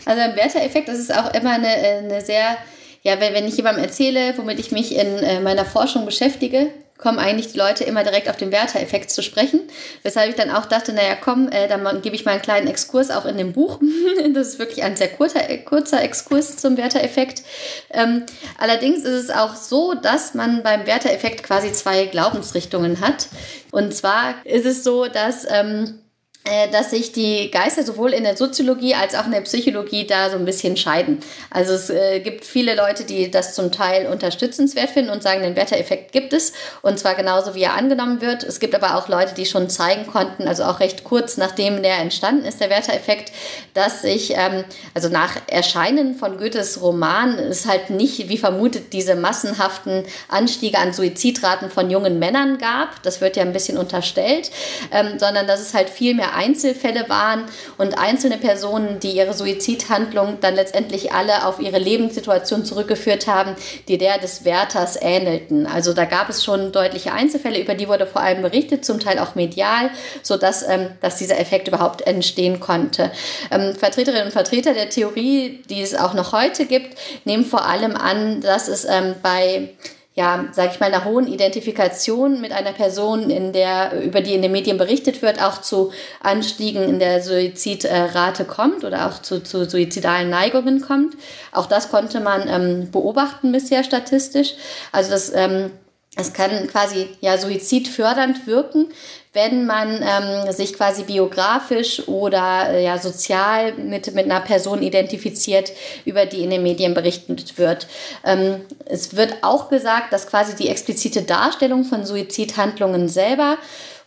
[0.05, 2.57] Also im Werter-Effekt ist es auch immer eine, eine sehr,
[3.03, 6.71] ja, wenn, wenn ich jemandem erzähle, womit ich mich in äh, meiner Forschung beschäftige,
[7.01, 9.61] kommen eigentlich die Leute immer direkt auf den Werter-Effekt zu sprechen.
[10.03, 13.09] Weshalb ich dann auch dachte, naja, komm, äh, dann gebe ich mal einen kleinen Exkurs
[13.09, 13.79] auch in dem Buch.
[14.33, 17.41] das ist wirklich ein sehr kurzer, kurzer Exkurs zum Werter-Effekt.
[17.89, 18.23] Ähm,
[18.57, 23.27] allerdings ist es auch so, dass man beim Werter-Effekt quasi zwei Glaubensrichtungen hat.
[23.71, 26.10] Und zwar ist es so, dass ähm, äh,
[26.71, 30.37] dass sich die Geister sowohl in der Soziologie als auch in der Psychologie da so
[30.37, 31.19] ein bisschen scheiden.
[31.51, 35.55] Also es äh, gibt viele Leute, die das zum Teil unterstützenswert finden und sagen, den
[35.55, 38.43] Werter-Effekt gibt es und zwar genauso, wie er angenommen wird.
[38.43, 41.99] Es gibt aber auch Leute, die schon zeigen konnten, also auch recht kurz nachdem der
[41.99, 43.31] entstanden ist, der Werter-Effekt,
[43.75, 44.63] dass sich, ähm,
[44.95, 50.91] also nach Erscheinen von Goethes Roman, es halt nicht, wie vermutet, diese massenhaften Anstiege an
[50.91, 53.03] Suizidraten von jungen Männern gab.
[53.03, 54.49] Das wird ja ein bisschen unterstellt,
[54.91, 57.45] ähm, sondern dass es halt viel mehr Einzelfälle waren
[57.77, 63.55] und einzelne Personen, die ihre Suizidhandlung dann letztendlich alle auf ihre Lebenssituation zurückgeführt haben,
[63.87, 65.67] die der des Wärters ähnelten.
[65.67, 69.19] Also da gab es schon deutliche Einzelfälle, über die wurde vor allem berichtet, zum Teil
[69.19, 69.89] auch medial,
[70.21, 73.11] sodass ähm, dass dieser Effekt überhaupt entstehen konnte.
[73.51, 77.95] Ähm, Vertreterinnen und Vertreter der Theorie, die es auch noch heute gibt, nehmen vor allem
[77.95, 79.69] an, dass es ähm, bei
[80.13, 84.41] ja, sage ich mal, einer hohen Identifikation mit einer Person, in der, über die in
[84.41, 89.63] den Medien berichtet wird, auch zu Anstiegen in der Suizidrate kommt oder auch zu, zu
[89.69, 91.15] suizidalen Neigungen kommt.
[91.53, 94.55] Auch das konnte man ähm, beobachten bisher statistisch.
[94.91, 95.71] Also das ähm,
[96.17, 98.87] es kann quasi ja suizidfördernd wirken,
[99.31, 105.71] wenn man ähm, sich quasi biografisch oder äh, ja sozial mit, mit einer Person identifiziert,
[106.03, 107.87] über die in den Medien berichtet wird.
[108.25, 113.57] Ähm, es wird auch gesagt, dass quasi die explizite Darstellung von Suizidhandlungen selber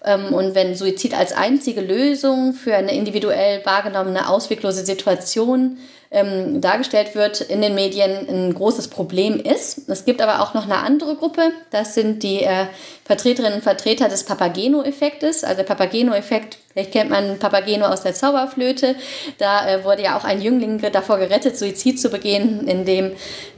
[0.04, 5.78] ähm, und wenn Suizid als einzige Lösung für eine individuell wahrgenommene ausweglose Situation
[6.14, 9.88] ähm, dargestellt wird in den Medien, ein großes Problem ist.
[9.88, 12.66] Es gibt aber auch noch eine andere Gruppe, das sind die äh,
[13.04, 15.42] Vertreterinnen und Vertreter des Papageno-Effektes.
[15.42, 18.94] Also der Papageno-Effekt, vielleicht kennt man Papageno aus der Zauberflöte,
[19.38, 23.12] da äh, wurde ja auch ein Jüngling davor gerettet, Suizid zu begehen, indem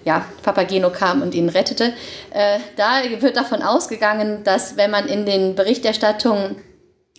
[0.07, 1.92] ja, Papageno kam und ihn rettete.
[2.30, 6.57] Äh, da wird davon ausgegangen, dass wenn man in den Berichterstattungen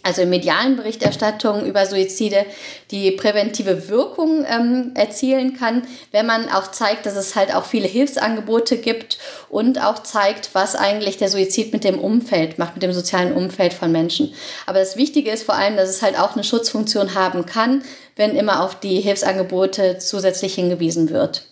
[0.03, 2.45] also in medialen Berichterstattungen über Suizide,
[2.91, 7.87] die präventive Wirkung ähm, erzielen kann, wenn man auch zeigt, dass es halt auch viele
[7.87, 9.17] Hilfsangebote gibt
[9.49, 13.73] und auch zeigt, was eigentlich der Suizid mit dem Umfeld macht, mit dem sozialen Umfeld
[13.73, 14.33] von Menschen.
[14.65, 17.83] Aber das Wichtige ist vor allem, dass es halt auch eine Schutzfunktion haben kann,
[18.15, 21.45] wenn immer auf die Hilfsangebote zusätzlich hingewiesen wird.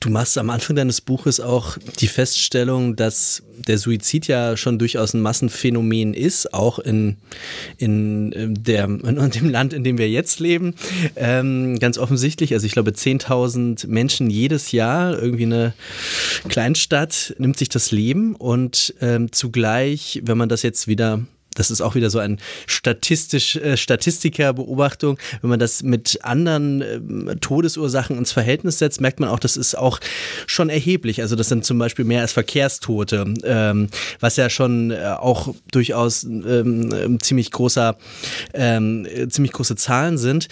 [0.00, 5.14] Du machst am Anfang deines Buches auch die Feststellung, dass der Suizid ja schon durchaus
[5.14, 7.16] ein Massenphänomen ist, auch in,
[7.78, 10.74] in, äh, der, in dem Land, in dem wir jetzt leben.
[11.16, 15.72] Ähm, ganz offensichtlich, also ich glaube 10.000 Menschen jedes Jahr, irgendwie eine
[16.48, 21.24] Kleinstadt, nimmt sich das Leben und ähm, zugleich, wenn man das jetzt wieder
[21.54, 25.18] das ist auch wieder so ein statistisch, äh, Statistikerbeobachtung.
[25.40, 29.76] Wenn man das mit anderen äh, Todesursachen ins Verhältnis setzt, merkt man auch, das ist
[29.76, 30.00] auch
[30.46, 31.22] schon erheblich.
[31.22, 33.88] Also das sind zum Beispiel mehr als Verkehrstote, ähm,
[34.20, 37.96] was ja schon äh, auch durchaus ähm, ziemlich großer,
[38.52, 40.48] ähm, ziemlich große Zahlen sind.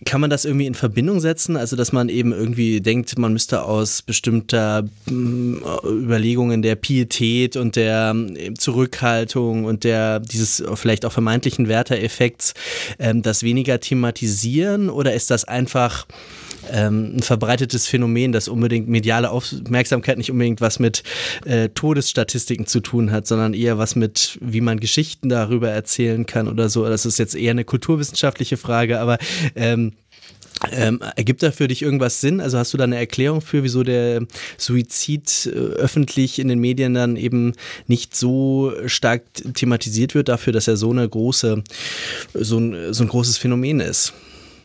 [0.00, 1.56] Ähm, kann man das irgendwie in Verbindung setzen?
[1.56, 7.76] Also, dass man eben irgendwie denkt, man müsste aus bestimmter mm, Überlegungen der Pietät und
[7.76, 12.54] der mm, Zurückhaltung und der dieses vielleicht auch vermeintlichen Werter-Effekts
[12.98, 14.90] ähm, das weniger thematisieren?
[14.90, 16.06] Oder ist das einfach
[16.72, 21.02] ähm, ein verbreitetes Phänomen, das unbedingt mediale Aufmerksamkeit nicht unbedingt was mit
[21.44, 26.48] äh, Todesstatistiken zu tun hat, sondern eher was mit, wie man Geschichten darüber erzählen kann
[26.48, 26.84] oder so.
[26.84, 29.18] Das ist jetzt eher eine kulturwissenschaftliche Frage, aber
[29.54, 29.92] ähm,
[30.72, 32.40] ähm, ergibt da für dich irgendwas Sinn?
[32.40, 34.26] Also hast du da eine Erklärung für, wieso der
[34.58, 37.54] Suizid äh, öffentlich in den Medien dann eben
[37.86, 39.22] nicht so stark
[39.54, 41.62] thematisiert wird, dafür, dass er so eine große,
[42.34, 44.12] so ein, so ein großes Phänomen ist?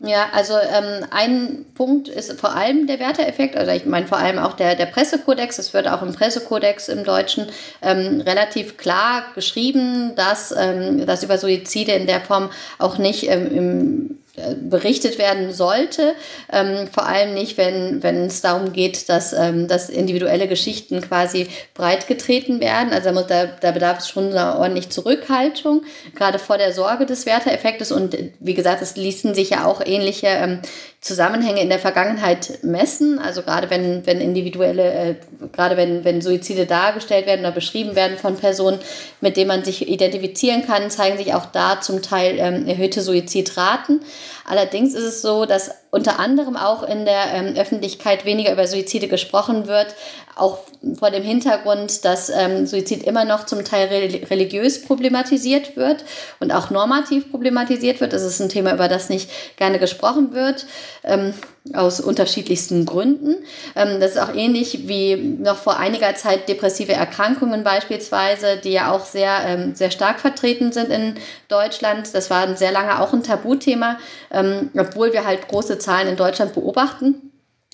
[0.00, 4.38] Ja, also ähm, ein Punkt ist vor allem der Werteeffekt, also ich meine vor allem
[4.38, 7.46] auch der, der Pressekodex, es wird auch im Pressekodex im Deutschen
[7.80, 13.50] ähm, relativ klar geschrieben, dass, ähm, dass über Suizide in der Form auch nicht ähm,
[13.56, 14.15] im
[14.60, 16.14] berichtet werden sollte.
[16.52, 21.48] Ähm, vor allem nicht, wenn, wenn es darum geht, dass, ähm, dass individuelle Geschichten quasi
[21.74, 22.92] breitgetreten werden.
[22.92, 25.82] Also da, da bedarf es schon einer ordentlichen Zurückhaltung,
[26.14, 27.92] gerade vor der Sorge des Werteeffektes.
[27.92, 30.60] Und wie gesagt, es ließen sich ja auch ähnliche ähm,
[31.06, 33.18] Zusammenhänge in der Vergangenheit messen.
[33.18, 35.14] Also gerade wenn, wenn individuelle, äh,
[35.52, 38.80] gerade wenn, wenn Suizide dargestellt werden oder beschrieben werden von Personen,
[39.20, 44.00] mit denen man sich identifizieren kann, zeigen sich auch da zum Teil ähm, erhöhte Suizidraten.
[44.44, 49.08] Allerdings ist es so, dass unter anderem auch in der ähm, Öffentlichkeit weniger über Suizide
[49.08, 49.94] gesprochen wird,
[50.34, 50.58] auch
[50.98, 56.04] vor dem Hintergrund, dass ähm, Suizid immer noch zum Teil religiös problematisiert wird
[56.38, 58.12] und auch normativ problematisiert wird.
[58.12, 60.66] Das ist ein Thema, über das nicht gerne gesprochen wird.
[61.02, 61.32] Ähm,
[61.74, 63.36] aus unterschiedlichsten Gründen.
[63.74, 68.92] Ähm, das ist auch ähnlich wie noch vor einiger Zeit depressive Erkrankungen beispielsweise, die ja
[68.92, 71.14] auch sehr, ähm, sehr stark vertreten sind in
[71.48, 72.14] Deutschland.
[72.14, 73.98] Das war sehr lange auch ein Tabuthema,
[74.30, 77.25] ähm, obwohl wir halt große Zahlen in Deutschland beobachten.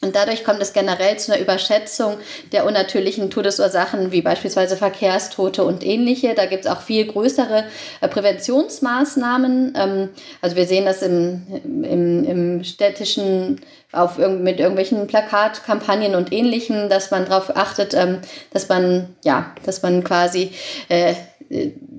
[0.02, 2.16] Und dadurch kommt es generell zu einer Überschätzung
[2.50, 6.34] der unnatürlichen Todesursachen, wie beispielsweise Verkehrstote und ähnliche.
[6.34, 7.64] Da gibt es auch viel größere
[8.00, 9.74] äh, Präventionsmaßnahmen.
[9.76, 10.08] Ähm,
[10.40, 13.60] also wir sehen das im, im, im städtischen,
[13.92, 18.18] auf, mit irgendwelchen Plakatkampagnen und ähnlichem, dass man darauf achtet, ähm,
[18.52, 20.50] dass man, ja, dass man quasi
[20.88, 21.14] äh,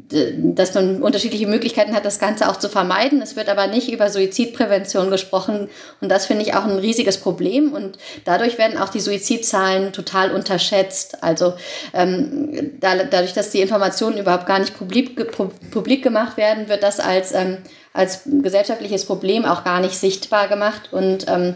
[0.10, 3.22] dass man unterschiedliche Möglichkeiten hat, das Ganze auch zu vermeiden.
[3.22, 5.70] Es wird aber nicht über Suizidprävention gesprochen
[6.01, 10.32] und das finde ich auch ein riesiges Problem und dadurch werden auch die Suizidzahlen total
[10.32, 11.24] unterschätzt.
[11.24, 11.54] Also
[11.93, 15.32] ähm, da, dadurch, dass die Informationen überhaupt gar nicht publik,
[15.72, 17.58] publik gemacht werden, wird das als, ähm,
[17.93, 21.56] als gesellschaftliches Problem auch gar nicht sichtbar gemacht und ähm,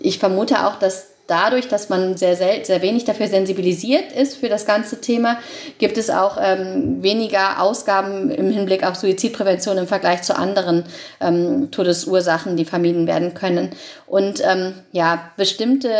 [0.00, 4.66] ich vermute auch, dass dadurch, dass man sehr, sehr, wenig dafür sensibilisiert ist für das
[4.66, 5.38] ganze Thema,
[5.78, 10.84] gibt es auch ähm, weniger Ausgaben im Hinblick auf Suizidprävention im Vergleich zu anderen
[11.20, 13.70] ähm, Todesursachen, die vermieden werden können.
[14.06, 15.90] Und ähm, ja, bestimmte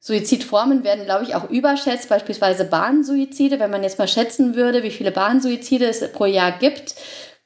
[0.00, 3.58] Suizidformen werden, glaube ich, auch überschätzt, beispielsweise Bahnsuizide.
[3.60, 6.94] Wenn man jetzt mal schätzen würde, wie viele Bahnsuizide es pro Jahr gibt,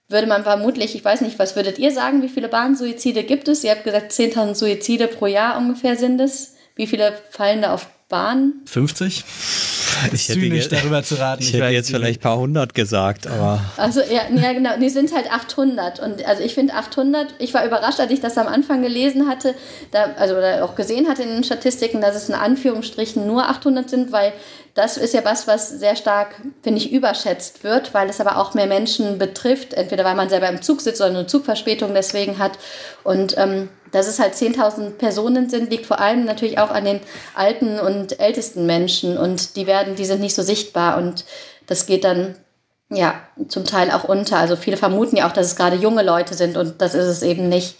[0.09, 3.65] würde man vermutlich, ich weiß nicht, was würdet ihr sagen, wie viele Bahnsuizide gibt es?
[3.65, 6.52] Ihr habt gesagt, 10.000 Suizide pro Jahr ungefähr sind es.
[6.75, 8.53] Wie viele fallen da auf Bahn?
[8.67, 9.25] 50?
[10.13, 11.43] Ich hätte zynisch darüber zu raten.
[11.43, 13.61] Ich, ich hätte jetzt vielleicht ein paar hundert gesagt, aber.
[13.77, 14.79] Also, ja, ja, genau.
[14.79, 16.01] Die sind halt 800.
[16.01, 19.55] Und also, ich finde 800, ich war überrascht, als ich das am Anfang gelesen hatte,
[19.91, 23.89] da, also oder auch gesehen hatte in den Statistiken, dass es in Anführungsstrichen nur 800
[23.89, 24.33] sind, weil
[24.75, 28.55] das ist ja was, was sehr stark, finde ich, überschätzt wird, weil es aber auch
[28.55, 29.75] mehr Menschen betrifft.
[29.75, 32.53] Entweder weil man selber im Zug sitzt oder eine Zugverspätung deswegen hat.
[33.05, 37.01] Und ähm, dass es halt 10.000 Personen sind, liegt vor allem natürlich auch an den
[37.35, 39.17] alten und ältesten Menschen.
[39.17, 40.99] Und die werden, die sind nicht so sichtbar.
[40.99, 41.25] Und
[41.67, 42.35] das geht dann
[42.91, 43.15] ja
[43.49, 44.39] zum Teil auch unter.
[44.39, 47.23] Also viele vermuten ja auch, dass es gerade junge Leute sind und das ist es
[47.23, 47.77] eben nicht.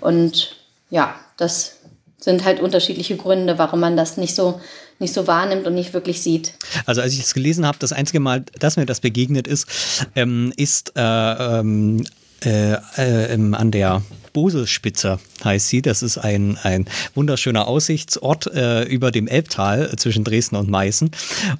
[0.00, 0.56] Und
[0.90, 1.78] ja, das
[2.18, 4.60] sind halt unterschiedliche Gründe, warum man das nicht so
[4.98, 6.52] nicht so wahrnimmt und nicht wirklich sieht.
[6.86, 10.52] Also als ich es gelesen habe, das einzige Mal, dass mir das begegnet ist, ähm,
[10.56, 12.04] ist äh, ähm,
[12.44, 14.02] äh, äh, an der
[14.32, 15.82] Boselspitze heißt sie.
[15.82, 21.10] Das ist ein, ein wunderschöner Aussichtsort äh, über dem Elbtal äh, zwischen Dresden und Meißen.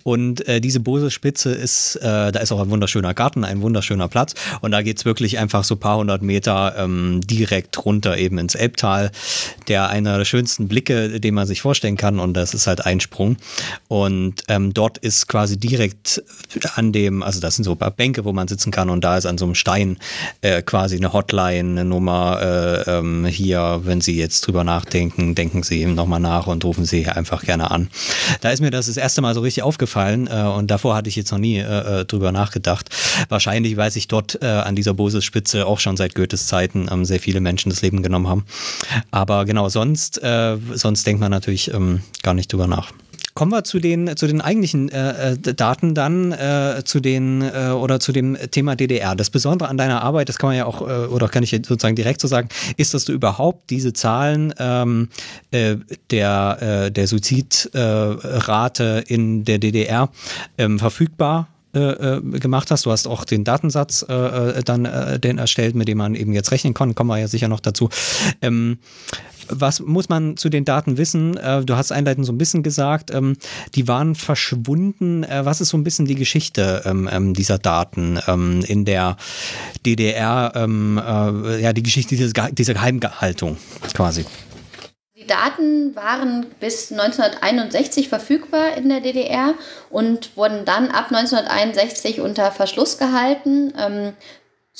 [0.02, 4.34] Und äh, diese Boselspitze ist, äh, da ist auch ein wunderschöner Garten, ein wunderschöner Platz.
[4.60, 8.54] Und da geht's wirklich einfach so ein paar hundert Meter ähm, direkt runter eben ins
[8.54, 9.10] Elbtal.
[9.68, 12.18] Der einer der schönsten Blicke, den man sich vorstellen kann.
[12.18, 13.36] Und das ist halt ein Sprung.
[13.88, 16.22] Und ähm, dort ist quasi direkt
[16.74, 18.90] an dem, also das sind so ein paar Bänke, wo man sitzen kann.
[18.90, 19.98] Und da ist an so einem Stein
[20.40, 25.62] äh, quasi eine Hotline, eine Nummer äh, ähm, hier, wenn Sie jetzt drüber nachdenken, denken
[25.62, 27.88] Sie nochmal nach und rufen Sie einfach gerne an.
[28.40, 31.16] Da ist mir das das erste Mal so richtig aufgefallen äh, und davor hatte ich
[31.16, 32.88] jetzt noch nie äh, äh drüber nachgedacht.
[33.28, 37.20] Wahrscheinlich, weil sich dort äh, an dieser Boses-Spitze auch schon seit Goethes Zeiten ähm, sehr
[37.20, 38.44] viele Menschen das Leben genommen haben.
[39.10, 42.92] Aber genau, sonst, äh, sonst denkt man natürlich ähm, gar nicht drüber nach.
[43.34, 47.70] Kommen wir zu den, zu den eigentlichen äh, äh, Daten dann, äh, zu den äh,
[47.70, 49.16] oder zu dem Thema DDR.
[49.16, 51.96] Das Besondere an deiner Arbeit, das kann man ja auch, äh, oder kann ich sozusagen
[51.96, 55.08] direkt so sagen, ist, dass du überhaupt diese Zahlen ähm,
[55.50, 55.76] äh,
[56.10, 60.10] der, der Suizidrate in der DDR
[60.58, 62.86] ähm, verfügbar gemacht hast.
[62.86, 66.50] Du hast auch den Datensatz äh, dann äh, den erstellt, mit dem man eben jetzt
[66.50, 66.94] rechnen kann.
[66.94, 67.88] Kommen wir ja sicher noch dazu.
[68.40, 68.78] Ähm,
[69.48, 71.36] was muss man zu den Daten wissen?
[71.36, 73.36] Äh, du hast einleitend so ein bisschen gesagt, ähm,
[73.74, 75.24] die waren verschwunden.
[75.24, 79.16] Äh, was ist so ein bisschen die Geschichte ähm, ähm, dieser Daten in der
[79.84, 80.52] DDR?
[80.54, 83.56] Äh, ja, die Geschichte dieser, Geheimhaltung
[83.94, 84.24] quasi.
[85.22, 89.54] Die Daten waren bis 1961 verfügbar in der DDR
[89.88, 93.72] und wurden dann ab 1961 unter Verschluss gehalten.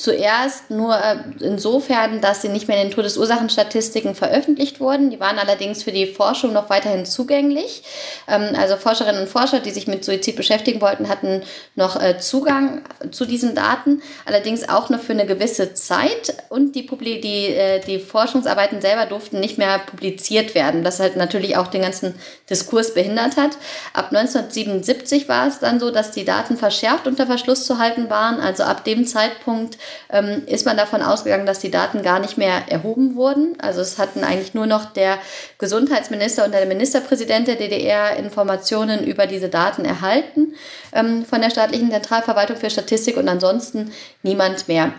[0.03, 5.09] Zuerst nur äh, insofern, dass sie nicht mehr in den Todesursachenstatistiken veröffentlicht wurden.
[5.09, 7.83] Die waren allerdings für die Forschung noch weiterhin zugänglich.
[8.27, 11.41] Ähm, also Forscherinnen und Forscher, die sich mit Suizid beschäftigen wollten, hatten
[11.75, 12.81] noch äh, Zugang
[13.11, 16.35] zu diesen Daten, allerdings auch nur für eine gewisse Zeit.
[16.49, 21.55] Und die, die, äh, die Forschungsarbeiten selber durften nicht mehr publiziert werden, das halt natürlich
[21.55, 22.13] auch den ganzen
[22.49, 23.51] Diskurs behindert hat.
[23.93, 28.41] Ab 1977 war es dann so, dass die Daten verschärft unter Verschluss zu halten waren.
[28.41, 29.77] Also ab dem Zeitpunkt
[30.09, 33.57] ähm, ist man davon ausgegangen, dass die Daten gar nicht mehr erhoben wurden.
[33.59, 35.17] Also es hatten eigentlich nur noch der
[35.57, 40.53] Gesundheitsminister und der Ministerpräsident der DDR Informationen über diese Daten erhalten
[40.93, 43.91] ähm, von der staatlichen Zentralverwaltung für Statistik und ansonsten
[44.21, 44.93] niemand mehr.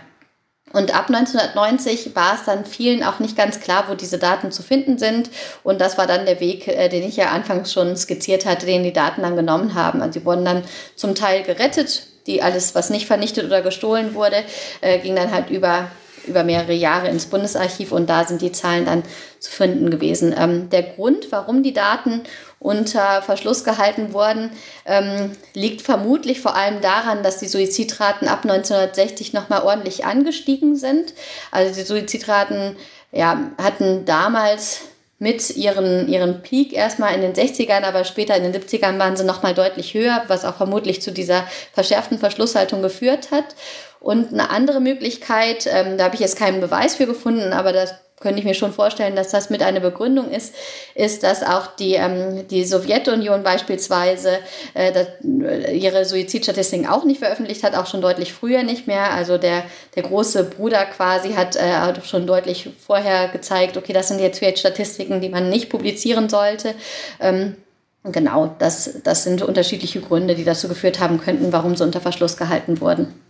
[0.73, 4.61] Und ab 1990 war es dann vielen auch nicht ganz klar, wo diese Daten zu
[4.61, 5.29] finden sind.
[5.63, 8.83] Und das war dann der Weg, äh, den ich ja anfangs schon skizziert hatte, den
[8.83, 10.01] die Daten dann genommen haben.
[10.01, 10.63] Also sie wurden dann
[10.95, 14.43] zum Teil gerettet die alles, was nicht vernichtet oder gestohlen wurde,
[14.81, 15.89] äh, ging dann halt über,
[16.27, 19.03] über mehrere Jahre ins Bundesarchiv und da sind die Zahlen dann
[19.39, 20.33] zu finden gewesen.
[20.37, 22.21] Ähm, der Grund, warum die Daten
[22.59, 24.49] unter Verschluss gehalten wurden,
[24.85, 31.13] ähm, liegt vermutlich vor allem daran, dass die Suizidraten ab 1960 nochmal ordentlich angestiegen sind.
[31.51, 32.75] Also die Suizidraten
[33.11, 34.81] ja, hatten damals
[35.17, 39.23] mit ihren, ihren Peak erstmal in den 60ern, aber später in den 70ern waren sie
[39.23, 43.55] nochmal deutlich höher, was auch vermutlich zu dieser verschärften Verschlusshaltung geführt hat.
[44.01, 47.95] Und eine andere Möglichkeit, ähm, da habe ich jetzt keinen Beweis für gefunden, aber das
[48.19, 50.55] könnte ich mir schon vorstellen, dass das mit einer Begründung ist,
[50.95, 54.39] ist, dass auch die, ähm, die Sowjetunion beispielsweise
[54.73, 59.11] äh, äh, ihre Suizidstatistiken auch nicht veröffentlicht hat, auch schon deutlich früher nicht mehr.
[59.11, 59.63] Also der,
[59.95, 65.19] der große Bruder quasi hat äh, schon deutlich vorher gezeigt, okay, das sind jetzt Statistiken,
[65.19, 66.73] die man nicht publizieren sollte.
[67.19, 67.57] Ähm,
[68.03, 72.37] genau, das, das sind unterschiedliche Gründe, die dazu geführt haben könnten, warum sie unter Verschluss
[72.37, 73.24] gehalten wurden.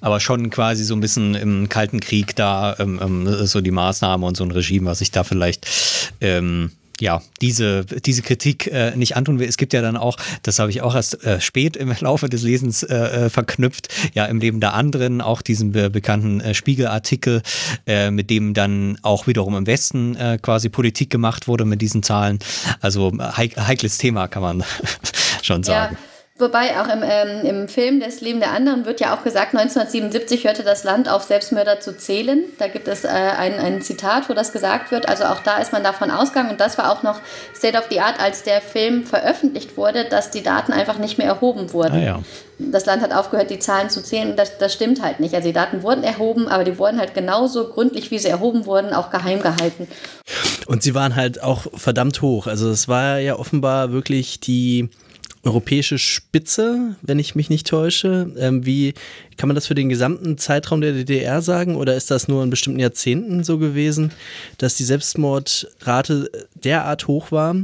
[0.00, 4.24] Aber schon quasi so ein bisschen im Kalten Krieg da, ähm, ähm, so die Maßnahme
[4.24, 5.66] und so ein Regime, was sich da vielleicht
[6.20, 9.48] ähm, ja, diese, diese Kritik äh, nicht antun will.
[9.48, 12.42] Es gibt ja dann auch, das habe ich auch erst äh, spät im Laufe des
[12.42, 17.42] Lesens äh, äh verknüpft, ja, im Leben der anderen, auch diesen be bekannten äh, Spiegelartikel,
[17.86, 22.02] äh, mit dem dann auch wiederum im Westen äh, quasi Politik gemacht wurde mit diesen
[22.02, 22.38] Zahlen.
[22.80, 24.64] Also heik heikles Thema, kann man
[25.42, 25.96] schon sagen.
[25.98, 26.09] Ja.
[26.40, 30.44] Wobei auch im, ähm, im Film Das Leben der anderen wird ja auch gesagt, 1977
[30.44, 32.44] hörte das Land auf, Selbstmörder zu zählen.
[32.58, 35.08] Da gibt es äh, ein, ein Zitat, wo das gesagt wird.
[35.08, 36.50] Also auch da ist man davon ausgegangen.
[36.50, 37.20] Und das war auch noch
[37.54, 41.26] State of the Art, als der Film veröffentlicht wurde, dass die Daten einfach nicht mehr
[41.26, 41.94] erhoben wurden.
[41.94, 42.20] Ah, ja.
[42.58, 44.36] Das Land hat aufgehört, die Zahlen zu zählen.
[44.36, 45.34] Das, das stimmt halt nicht.
[45.34, 48.92] Also die Daten wurden erhoben, aber die wurden halt genauso gründlich, wie sie erhoben wurden,
[48.92, 49.88] auch geheim gehalten.
[50.66, 52.46] Und sie waren halt auch verdammt hoch.
[52.46, 54.90] Also es war ja offenbar wirklich die
[55.44, 58.32] europäische Spitze, wenn ich mich nicht täusche.
[58.38, 58.94] Ähm, wie
[59.36, 62.50] kann man das für den gesamten Zeitraum der DDR sagen oder ist das nur in
[62.50, 64.12] bestimmten Jahrzehnten so gewesen,
[64.58, 67.56] dass die Selbstmordrate derart hoch war?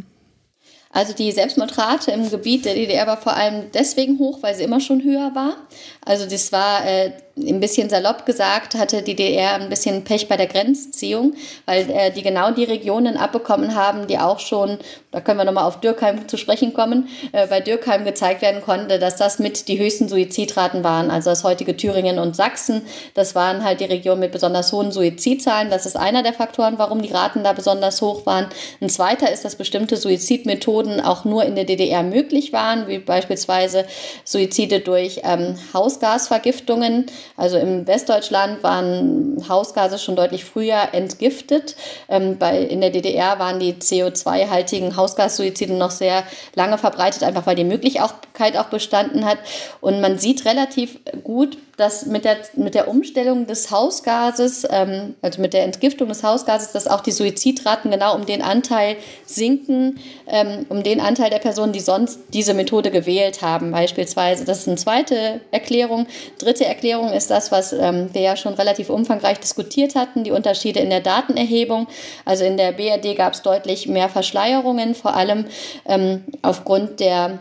[0.91, 4.81] Also die Selbstmordrate im Gebiet der DDR war vor allem deswegen hoch, weil sie immer
[4.81, 5.57] schon höher war.
[6.01, 10.39] Also das war äh, ein bisschen salopp gesagt, hatte die DDR ein bisschen Pech bei
[10.39, 11.35] der Grenzziehung,
[11.67, 14.79] weil äh, die genau die Regionen abbekommen haben, die auch schon,
[15.11, 18.99] da können wir nochmal auf Dürkheim zu sprechen kommen, äh, bei Dürkheim gezeigt werden konnte,
[18.99, 21.11] dass das mit die höchsten Suizidraten waren.
[21.11, 22.83] Also das heutige Thüringen und Sachsen,
[23.13, 25.69] das waren halt die Regionen mit besonders hohen Suizidzahlen.
[25.69, 28.47] Das ist einer der Faktoren, warum die Raten da besonders hoch waren.
[28.81, 33.85] Ein zweiter ist, dass bestimmte Suizidmethoden auch nur in der DDR möglich waren, wie beispielsweise
[34.25, 37.11] Suizide durch ähm, Hausgasvergiftungen.
[37.37, 41.77] Also im Westdeutschland waren Hausgase schon deutlich früher entgiftet.
[42.09, 46.25] Ähm, bei, in der DDR waren die CO2-haltigen Hausgassuizide noch sehr
[46.55, 49.39] lange verbreitet, einfach weil die Möglichkeit auch bestanden hat.
[49.81, 55.43] Und man sieht relativ gut, dass mit der, mit der Umstellung des Hausgases, ähm, also
[55.43, 58.97] mit der Entgiftung des Hausgases, dass auch die Suizidraten genau um den Anteil
[59.27, 64.45] sinken, ähm, um den Anteil der Personen, die sonst diese Methode gewählt haben, beispielsweise.
[64.45, 66.07] Das ist eine zweite Erklärung.
[66.39, 70.81] Dritte Erklärung ist das, was ähm, wir ja schon relativ umfangreich diskutiert hatten, die Unterschiede
[70.81, 71.89] in der Datenerhebung.
[72.25, 75.45] Also in der BRD gab es deutlich mehr Verschleierungen, vor allem
[75.87, 77.39] ähm, aufgrund der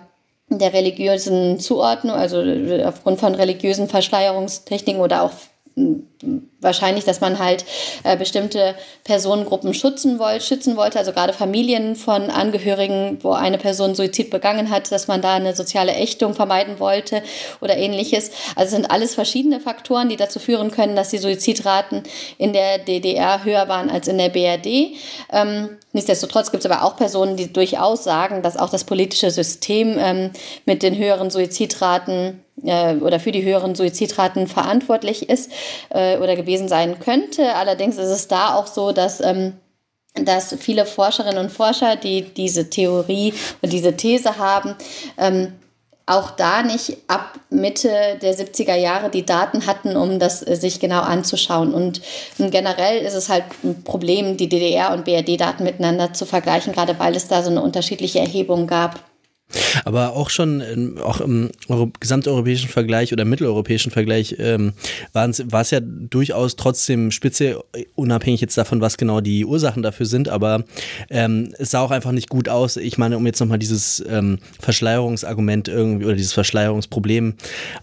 [0.49, 2.43] der religiösen Zuordnung, also
[2.85, 5.31] aufgrund von religiösen Verschleierungstechniken oder auch
[6.61, 7.65] wahrscheinlich, dass man halt
[8.03, 13.93] äh, bestimmte Personengruppen schützen, wollt, schützen wollte, also gerade Familien von Angehörigen, wo eine Person
[13.93, 17.21] Suizid begangen hat, dass man da eine soziale Ächtung vermeiden wollte
[17.59, 18.31] oder ähnliches.
[18.55, 22.03] Also sind alles verschiedene Faktoren, die dazu führen können, dass die Suizidraten
[22.37, 24.95] in der DDR höher waren als in der BRD.
[25.31, 29.97] Ähm, nichtsdestotrotz gibt es aber auch Personen, die durchaus sagen, dass auch das politische System
[29.99, 30.31] ähm,
[30.65, 35.51] mit den höheren Suizidraten oder für die höheren Suizidraten verantwortlich ist
[35.89, 37.53] äh, oder gewesen sein könnte.
[37.55, 39.53] Allerdings ist es da auch so, dass ähm,
[40.23, 44.75] dass viele Forscherinnen und Forscher, die diese Theorie und diese These haben,
[45.17, 45.51] ähm,
[46.07, 47.89] auch da nicht ab Mitte
[48.21, 51.73] der 70er Jahre die Daten hatten, um das äh, sich genau anzuschauen.
[51.73, 52.01] Und
[52.37, 57.15] generell ist es halt ein Problem, die DDR- und BRD-Daten miteinander zu vergleichen, gerade weil
[57.15, 58.99] es da so eine unterschiedliche Erhebung gab.
[59.83, 64.73] Aber auch schon auch im Euro gesamteuropäischen Vergleich oder mitteleuropäischen Vergleich ähm,
[65.13, 65.29] war
[65.61, 67.63] es ja durchaus trotzdem spitze,
[67.95, 70.63] unabhängig jetzt davon, was genau die Ursachen dafür sind, aber
[71.09, 72.77] ähm, es sah auch einfach nicht gut aus.
[72.77, 77.35] Ich meine, um jetzt nochmal dieses ähm, Verschleierungsargument irgendwie oder dieses Verschleierungsproblem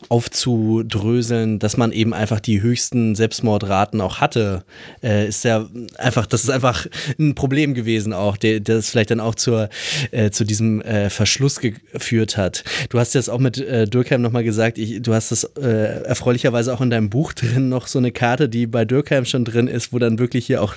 [0.08, 4.64] aufzudröseln, dass man eben einfach die höchsten Selbstmordraten auch hatte,
[5.02, 6.86] äh, ist ja einfach, das ist einfach
[7.18, 9.68] ein Problem gewesen auch, der, das vielleicht dann auch zur,
[10.10, 12.64] äh, zu diesem äh, Verschluss Schluss geführt hat.
[12.88, 16.72] Du hast jetzt auch mit äh, Dürkheim nochmal gesagt, ich, du hast das äh, erfreulicherweise
[16.72, 19.92] auch in deinem Buch drin, noch so eine Karte, die bei Dürkheim schon drin ist,
[19.92, 20.74] wo dann wirklich hier auch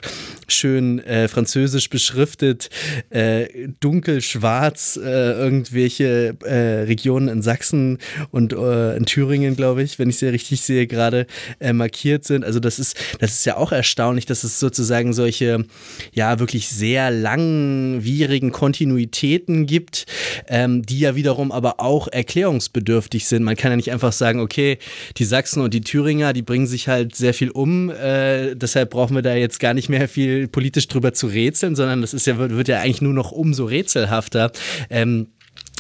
[0.48, 2.70] schön äh, französisch beschriftet,
[3.10, 8.00] äh, dunkel-schwarz äh, irgendwelche äh, Regionen in Sachsen
[8.32, 11.28] und äh, in Thüringen, glaube ich, wenn ich sie richtig sehe, gerade
[11.74, 12.44] markiert sind.
[12.44, 15.66] Also das ist, das ist ja auch erstaunlich, dass es sozusagen solche,
[16.14, 20.06] ja, wirklich sehr langwierigen Kontinuitäten gibt,
[20.48, 23.44] ähm, die ja wiederum aber auch erklärungsbedürftig sind.
[23.44, 24.78] Man kann ja nicht einfach sagen, okay,
[25.18, 29.22] die Sachsen und die Thüringer, die bringen sich halt sehr viel um, deshalb brauchen wir
[29.22, 32.68] da jetzt gar nicht mehr viel politisch drüber zu rätseln, sondern das ist ja, wird
[32.68, 34.52] ja eigentlich nur noch umso rätselhafter.
[34.90, 35.28] Ähm,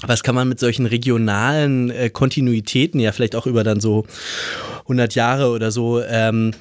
[0.08, 4.06] was kann man mit solchen regionalen äh, Kontinuitäten ja vielleicht auch über dann so
[4.84, 6.52] 100 Jahre oder so ähm,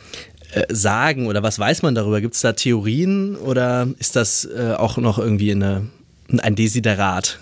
[0.53, 2.21] äh, sagen oder was weiß man darüber?
[2.21, 5.89] Gibt es da Theorien oder ist das äh, auch noch irgendwie eine,
[6.39, 7.39] ein Desiderat?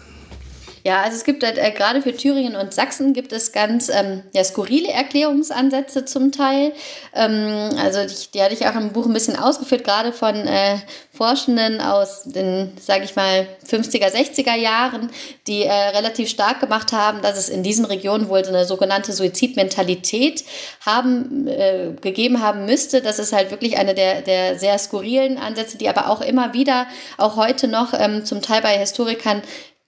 [0.85, 4.25] Ja, also es gibt halt, äh, gerade für Thüringen und Sachsen gibt es ganz ähm,
[4.33, 6.73] ja, skurrile Erklärungsansätze zum Teil.
[7.15, 10.79] Ähm, also die, die, hatte ich auch im Buch ein bisschen ausgeführt, gerade von äh,
[11.13, 15.11] Forschenden aus den, sage ich mal, 50er, 60er Jahren,
[15.47, 19.13] die äh, relativ stark gemacht haben, dass es in diesen Regionen wohl so eine sogenannte
[19.13, 20.43] Suizidmentalität
[20.85, 23.03] haben, äh, gegeben haben müsste.
[23.03, 26.87] Das ist halt wirklich eine der, der sehr skurrilen Ansätze, die aber auch immer wieder,
[27.19, 29.43] auch heute noch ähm, zum Teil bei Historikern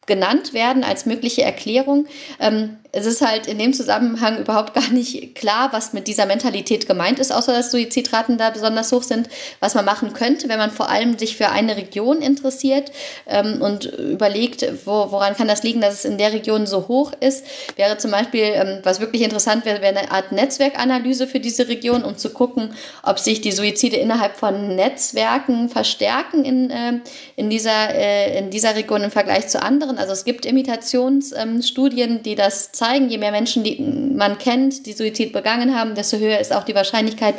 [0.07, 2.07] genannt werden als mögliche Erklärung.
[2.41, 6.87] Ähm, es ist halt in dem Zusammenhang überhaupt gar nicht klar, was mit dieser Mentalität
[6.87, 9.29] gemeint ist, außer dass Suizidraten da besonders hoch sind.
[9.59, 12.93] Was man machen könnte, wenn man vor allem sich für eine Region interessiert
[13.27, 17.13] ähm, und überlegt, wo, woran kann das liegen, dass es in der Region so hoch
[17.19, 21.67] ist, wäre zum Beispiel, ähm, was wirklich interessant wäre, wäre eine Art Netzwerkanalyse für diese
[21.67, 26.93] Region, um zu gucken, ob sich die Suizide innerhalb von Netzwerken verstärken in, äh,
[27.35, 29.99] in, dieser, äh, in dieser Region im Vergleich zu anderen.
[29.99, 33.09] Also es gibt Imitationsstudien, ähm, die das zeigen zeigen.
[33.09, 36.75] Je mehr Menschen, die man kennt, die Suizid begangen haben, desto höher ist auch die
[36.75, 37.35] Wahrscheinlichkeit,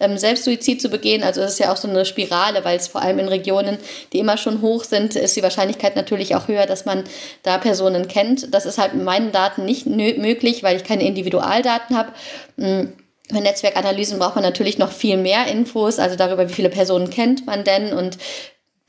[0.00, 1.22] ähm, selbst Suizid zu begehen.
[1.22, 3.78] Also es ist ja auch so eine Spirale, weil es vor allem in Regionen,
[4.12, 7.04] die immer schon hoch sind, ist die Wahrscheinlichkeit natürlich auch höher, dass man
[7.42, 8.52] da Personen kennt.
[8.54, 12.12] Das ist halt mit meinen Daten nicht möglich, weil ich keine Individualdaten habe.
[12.56, 12.92] Hm,
[13.30, 17.46] bei Netzwerkanalysen braucht man natürlich noch viel mehr Infos, also darüber, wie viele Personen kennt
[17.46, 18.16] man denn und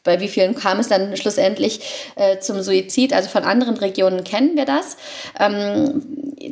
[0.09, 1.81] bei wie vielen kam es dann schlussendlich
[2.15, 3.13] äh, zum Suizid?
[3.13, 4.97] Also von anderen Regionen kennen wir das.
[5.39, 6.01] Ähm,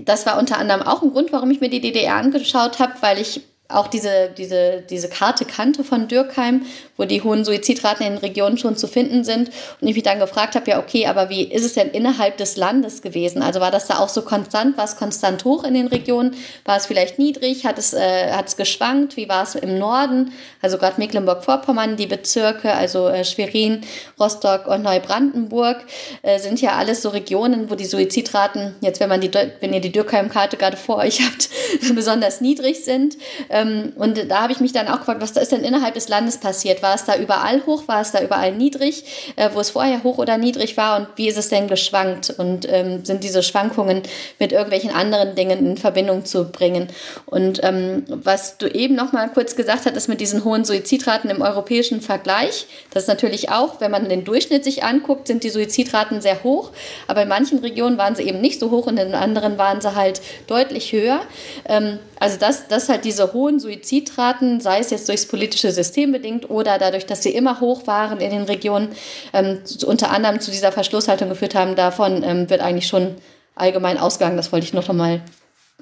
[0.05, 3.19] das war unter anderem auch ein Grund, warum ich mir die DDR angeschaut habe, weil
[3.19, 6.65] ich auch diese, diese, diese Karte kannte von Dürkheim,
[6.95, 9.49] wo die hohen Suizidraten in den Regionen schon zu finden sind.
[9.82, 12.55] Und ich mich dann gefragt habe, ja, okay, aber wie ist es denn innerhalb des
[12.55, 13.41] Landes gewesen?
[13.41, 14.78] Also war das da auch so konstant?
[14.78, 16.36] War es konstant hoch in den Regionen?
[16.63, 17.65] War es vielleicht niedrig?
[17.65, 19.18] Hat es, äh, hat es geschwankt?
[19.18, 20.32] Wie war es im Norden?
[20.61, 23.82] Also gerade Mecklenburg-Vorpommern, die Bezirke, also äh, Schwerin,
[24.18, 25.84] Rostock und Neubrandenburg,
[26.22, 29.82] äh, sind ja alles so Regionen, wo die Suizidraten, jetzt wenn man die, wenn ihr
[29.82, 31.49] die Dürkheim-Karte gerade vor euch habt,
[31.93, 33.18] besonders niedrig sind.
[33.49, 36.09] Ähm, und da habe ich mich dann auch gefragt, was da ist denn innerhalb des
[36.09, 36.81] Landes passiert?
[36.81, 37.87] War es da überall hoch?
[37.87, 39.03] War es da überall niedrig?
[39.35, 40.97] Äh, wo es vorher hoch oder niedrig war?
[40.97, 42.33] Und wie ist es denn geschwankt?
[42.37, 44.03] Und ähm, sind diese Schwankungen
[44.39, 46.87] mit irgendwelchen anderen Dingen in Verbindung zu bringen?
[47.25, 51.41] Und ähm, was du eben noch mal kurz gesagt hattest mit diesen hohen Suizidraten im
[51.41, 56.21] europäischen Vergleich, das ist natürlich auch, wenn man den Durchschnitt sich anguckt, sind die Suizidraten
[56.21, 56.71] sehr hoch.
[57.07, 59.95] Aber in manchen Regionen waren sie eben nicht so hoch und in anderen waren sie
[59.95, 61.21] halt deutlich höher.
[61.65, 66.49] Ähm, also das, das halt diese hohen Suizidraten, sei es jetzt durchs politische System bedingt
[66.49, 68.89] oder dadurch, dass sie immer hoch waren in den Regionen,
[69.33, 73.15] ähm, unter anderem zu dieser Verschlusshaltung geführt haben, davon ähm, wird eigentlich schon
[73.55, 74.35] allgemein ausgegangen.
[74.35, 75.21] Das wollte ich noch einmal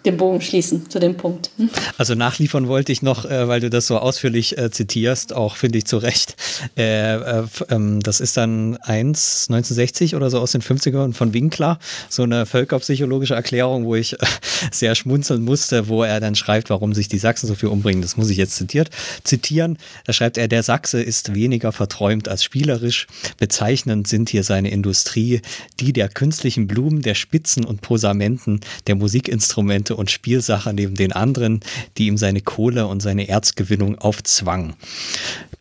[0.05, 1.51] den Bogen schließen zu dem Punkt.
[1.57, 1.69] Hm?
[1.97, 5.77] Also nachliefern wollte ich noch, äh, weil du das so ausführlich äh, zitierst, auch finde
[5.77, 6.35] ich zu Recht.
[6.77, 11.79] Äh, äh ähm, das ist dann 1, 1960 oder so aus den 50ern von Winkler,
[12.09, 14.25] so eine völkerpsychologische Erklärung, wo ich äh,
[14.71, 18.01] sehr schmunzeln musste, wo er dann schreibt, warum sich die Sachsen so viel umbringen.
[18.01, 18.89] Das muss ich jetzt zitiert,
[19.23, 19.77] zitieren.
[20.05, 23.07] Da schreibt er, der Sachse ist weniger verträumt als spielerisch.
[23.37, 25.41] Bezeichnend sind hier seine Industrie,
[25.79, 31.61] die der künstlichen Blumen, der Spitzen und Posamenten, der Musikinstrumente und Spielsacher neben den anderen,
[31.97, 34.75] die ihm seine Kohle und seine Erzgewinnung aufzwang.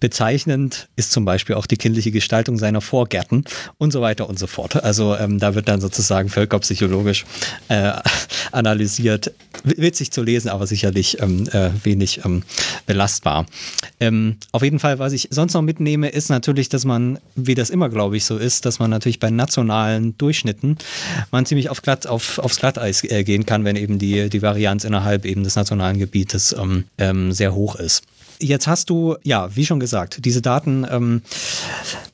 [0.01, 3.45] Bezeichnend ist zum Beispiel auch die kindliche Gestaltung seiner Vorgärten
[3.79, 4.85] und so weiter und so fort.
[4.85, 7.25] Also ähm, da wird dann sozusagen völkerpsychologisch
[7.69, 7.93] äh,
[8.53, 9.33] analysiert.
[9.63, 12.43] Witzig zu lesen, aber sicherlich ähm, äh, wenig ähm,
[12.87, 13.47] belastbar.
[13.99, 17.71] Ähm, auf jeden Fall, was ich sonst noch mitnehme, ist natürlich, dass man, wie das
[17.71, 20.77] immer, glaube ich, so ist, dass man natürlich bei nationalen Durchschnitten
[21.31, 24.85] man ziemlich auf glatt, auf, aufs Glatteis äh, gehen kann, wenn eben die, die Varianz
[24.85, 28.05] innerhalb eben des nationalen Gebietes ähm, ähm, sehr hoch ist.
[28.41, 31.23] Jetzt hast du, ja, wie schon gesagt, diese Daten ähm,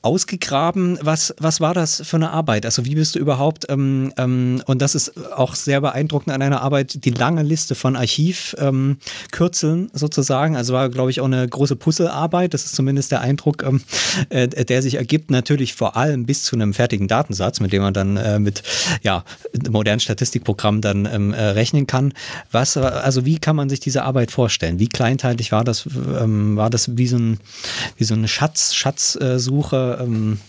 [0.01, 0.99] ausgegraben.
[1.01, 2.65] Was, was war das für eine Arbeit?
[2.65, 6.61] Also wie bist du überhaupt, ähm, ähm, und das ist auch sehr beeindruckend an einer
[6.61, 10.55] Arbeit, die lange Liste von Archivkürzeln sozusagen.
[10.55, 12.53] Also war, glaube ich, auch eine große Puzzlearbeit.
[12.53, 13.81] Das ist zumindest der Eindruck, ähm,
[14.29, 15.31] äh, der sich ergibt.
[15.31, 18.63] Natürlich vor allem bis zu einem fertigen Datensatz, mit dem man dann äh, mit
[19.01, 19.23] ja,
[19.69, 22.13] modernen Statistikprogrammen dann ähm, äh, rechnen kann.
[22.51, 24.79] Was, also wie kann man sich diese Arbeit vorstellen?
[24.79, 25.87] Wie kleinteilig war das?
[26.19, 27.39] Ähm, war das wie so, ein,
[27.97, 29.99] wie so eine Schatz, Schatzsuche?
[30.01, 30.39] Ähm?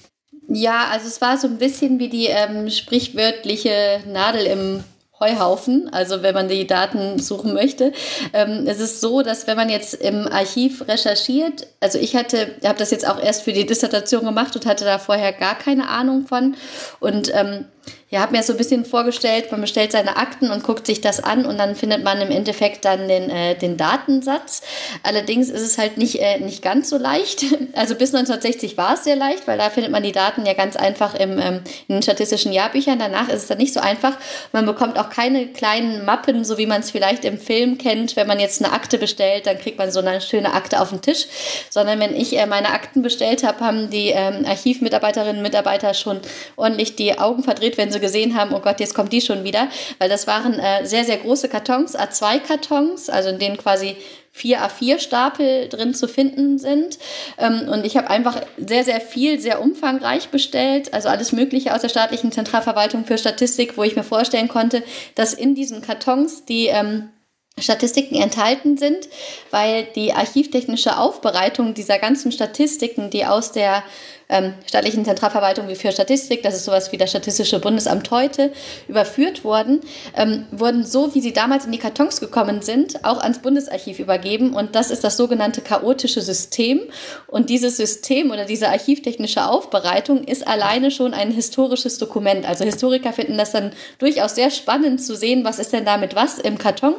[0.49, 4.85] Ja, also es war so ein bisschen wie die ähm, sprichwörtliche Nadel im
[5.23, 7.93] Heuhaufen, also wenn man die Daten suchen möchte.
[8.33, 12.79] Ähm, es ist so, dass wenn man jetzt im Archiv recherchiert, also ich hatte, habe
[12.79, 16.27] das jetzt auch erst für die Dissertation gemacht und hatte da vorher gar keine Ahnung
[16.27, 16.57] von
[16.99, 17.67] und ähm,
[18.13, 21.25] ja, habe mir so ein bisschen vorgestellt, man bestellt seine Akten und guckt sich das
[21.25, 24.61] an und dann findet man im Endeffekt dann den, äh, den Datensatz.
[25.03, 27.47] Allerdings ist es halt nicht, äh, nicht ganz so leicht.
[27.75, 30.77] Also bis 1960 war es sehr leicht, weil da findet man die Daten ja ganz
[30.77, 32.99] einfach im, ähm, in den statistischen Jahrbüchern.
[32.99, 34.19] Danach ist es dann nicht so einfach.
[34.53, 38.15] Man bekommt auch keine kleinen Mappen, so wie man es vielleicht im Film kennt.
[38.15, 41.01] Wenn man jetzt eine Akte bestellt, dann kriegt man so eine schöne Akte auf den
[41.01, 41.27] Tisch.
[41.71, 46.21] Sondern wenn ich äh, meine Akten bestellt habe, haben die ähm, Archivmitarbeiterinnen und Mitarbeiter schon
[46.57, 49.69] ordentlich die Augen verdreht, wenn sie gesehen haben, oh Gott, jetzt kommt die schon wieder,
[49.99, 53.97] weil das waren äh, sehr, sehr große Kartons, A2-Kartons, also in denen quasi
[54.33, 56.99] vier A4-Stapel drin zu finden sind.
[57.39, 61.83] Ähm, und ich habe einfach sehr, sehr viel, sehr umfangreich bestellt, also alles Mögliche aus
[61.83, 64.83] der staatlichen Zentralverwaltung für Statistik, wo ich mir vorstellen konnte,
[65.15, 67.11] dass in diesen Kartons die ähm,
[67.59, 69.09] Statistiken enthalten sind,
[69.51, 73.85] weil die archivtechnische Aufbereitung dieser ganzen Statistiken, die aus der
[74.33, 78.51] ähm, staatlichen Zentralverwaltung wie für Statistik, das ist sowas wie das Statistische Bundesamt heute,
[78.89, 79.81] überführt wurden,
[80.17, 84.55] ähm, wurden so, wie sie damals in die Kartons gekommen sind, auch ans Bundesarchiv übergeben.
[84.55, 86.81] Und das ist das sogenannte chaotische System.
[87.27, 92.49] Und dieses System oder diese archivtechnische Aufbereitung ist alleine schon ein historisches Dokument.
[92.49, 96.39] Also Historiker finden das dann durchaus sehr spannend zu sehen, was ist denn damit was
[96.39, 96.95] im Karton.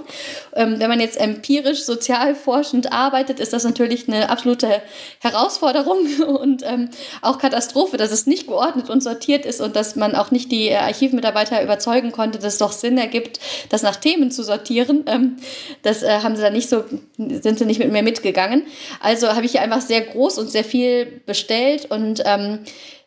[0.56, 4.82] Ähm, wenn man jetzt empirisch, sozial forschend arbeitet, ist das natürlich eine absolute
[5.20, 6.90] Herausforderung und ähm,
[7.26, 10.70] auch Katastrophe, dass es nicht geordnet und sortiert ist und dass man auch nicht die
[10.70, 15.04] äh, Archivmitarbeiter überzeugen konnte, dass es doch Sinn ergibt, das nach Themen zu sortieren.
[15.08, 15.38] Ähm,
[15.82, 16.84] das äh, haben sie dann nicht so,
[17.18, 18.64] sind sie nicht mit mir mitgegangen.
[19.02, 22.60] Also habe ich hier einfach sehr groß und sehr viel bestellt und ähm,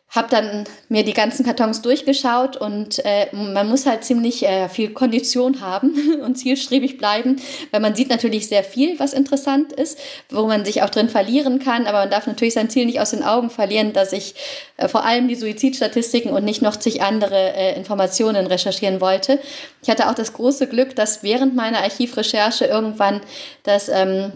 [0.08, 4.92] habe dann mir die ganzen Kartons durchgeschaut und äh, man muss halt ziemlich äh, viel
[4.92, 7.36] Kondition haben und zielstrebig bleiben,
[7.72, 9.98] weil man sieht natürlich sehr viel, was interessant ist,
[10.30, 13.10] wo man sich auch drin verlieren kann, aber man darf natürlich sein Ziel nicht aus
[13.10, 14.36] den Augen verlieren, dass ich
[14.76, 19.40] äh, vor allem die Suizidstatistiken und nicht noch zig andere äh, Informationen recherchieren wollte.
[19.82, 23.20] Ich hatte auch das große Glück, dass während meiner Archivrecherche irgendwann
[23.64, 24.32] das, ähm,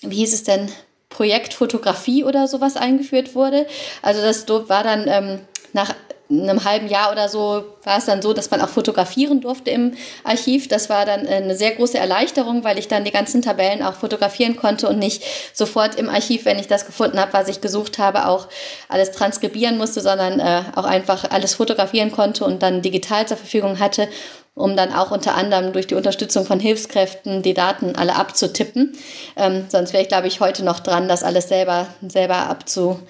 [0.00, 0.70] wie hieß es denn,
[1.10, 3.66] Projekt Fotografie oder sowas eingeführt wurde.
[4.00, 5.40] Also das war dann ähm,
[5.72, 5.94] nach
[6.30, 9.94] einem halben Jahr oder so war es dann so, dass man auch fotografieren durfte im
[10.22, 10.68] Archiv.
[10.68, 14.54] Das war dann eine sehr große Erleichterung, weil ich dann die ganzen Tabellen auch fotografieren
[14.56, 18.28] konnte und nicht sofort im Archiv, wenn ich das gefunden habe, was ich gesucht habe,
[18.28, 18.46] auch
[18.88, 23.80] alles transkribieren musste, sondern äh, auch einfach alles fotografieren konnte und dann digital zur Verfügung
[23.80, 24.08] hatte
[24.54, 28.92] um dann auch unter anderem durch die Unterstützung von Hilfskräften die Daten alle abzutippen.
[29.36, 33.00] Ähm, sonst wäre ich, glaube ich, heute noch dran, das alles selber, selber abzu,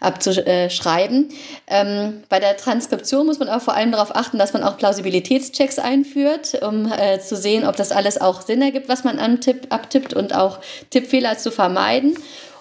[0.00, 1.28] abzuschreiben.
[1.66, 5.78] Ähm, bei der Transkription muss man aber vor allem darauf achten, dass man auch Plausibilitätschecks
[5.78, 10.34] einführt, um äh, zu sehen, ob das alles auch Sinn ergibt, was man abtippt und
[10.34, 10.58] auch
[10.90, 12.16] Tippfehler zu vermeiden.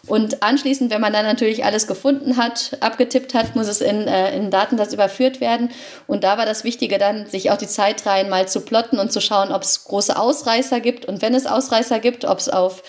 [0.08, 4.36] Und anschließend, wenn man dann natürlich alles gefunden hat, abgetippt hat, muss es in, äh,
[4.36, 5.70] in Datensatz überführt werden.
[6.08, 9.22] Und da war das Wichtige dann, sich auch die Zeitreihen mal zu plotten und zu
[9.22, 11.06] schauen, ob es große Ausreißer gibt.
[11.06, 12.84] Und wenn es Ausreißer gibt, ob es auf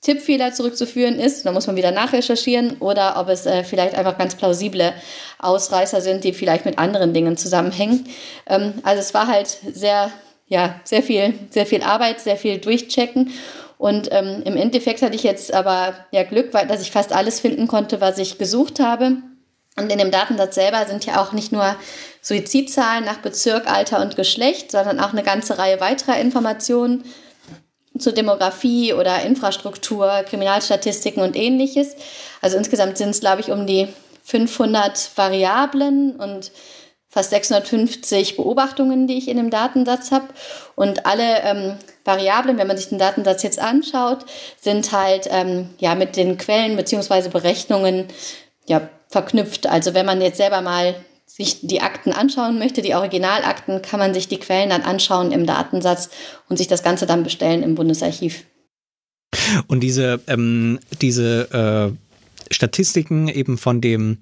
[0.00, 4.36] Tippfehler zurückzuführen ist, da muss man wieder nachrecherchieren, oder ob es äh, vielleicht einfach ganz
[4.36, 4.92] plausible
[5.40, 8.08] Ausreißer sind, die vielleicht mit anderen Dingen zusammenhängen.
[8.46, 10.12] Ähm, also es war halt sehr,
[10.46, 13.32] ja, sehr viel, sehr viel Arbeit, sehr viel Durchchecken.
[13.78, 17.40] Und ähm, im Endeffekt hatte ich jetzt aber ja Glück, weil dass ich fast alles
[17.40, 19.18] finden konnte, was ich gesucht habe.
[19.76, 21.76] Und in dem Datensatz selber sind ja auch nicht nur
[22.20, 27.04] Suizidzahlen nach Bezirk, Alter und Geschlecht, sondern auch eine ganze Reihe weiterer Informationen
[27.96, 31.94] zur Demografie oder Infrastruktur, Kriminalstatistiken und ähnliches.
[32.40, 33.88] Also insgesamt sind es, glaube ich, um die
[34.24, 36.50] 500 Variablen und
[37.08, 40.28] fast 650 Beobachtungen, die ich in dem Datensatz habe.
[40.74, 41.74] Und alle ähm,
[42.04, 44.26] Variablen, wenn man sich den Datensatz jetzt anschaut,
[44.60, 47.28] sind halt ähm, ja, mit den Quellen bzw.
[47.28, 48.06] Berechnungen
[48.66, 49.66] ja, verknüpft.
[49.66, 50.94] Also wenn man jetzt selber mal
[51.26, 55.46] sich die Akten anschauen möchte, die Originalakten, kann man sich die Quellen dann anschauen im
[55.46, 56.10] Datensatz
[56.48, 58.44] und sich das Ganze dann bestellen im Bundesarchiv.
[59.66, 62.07] Und diese, ähm, diese äh
[62.50, 64.18] Statistiken eben von dem,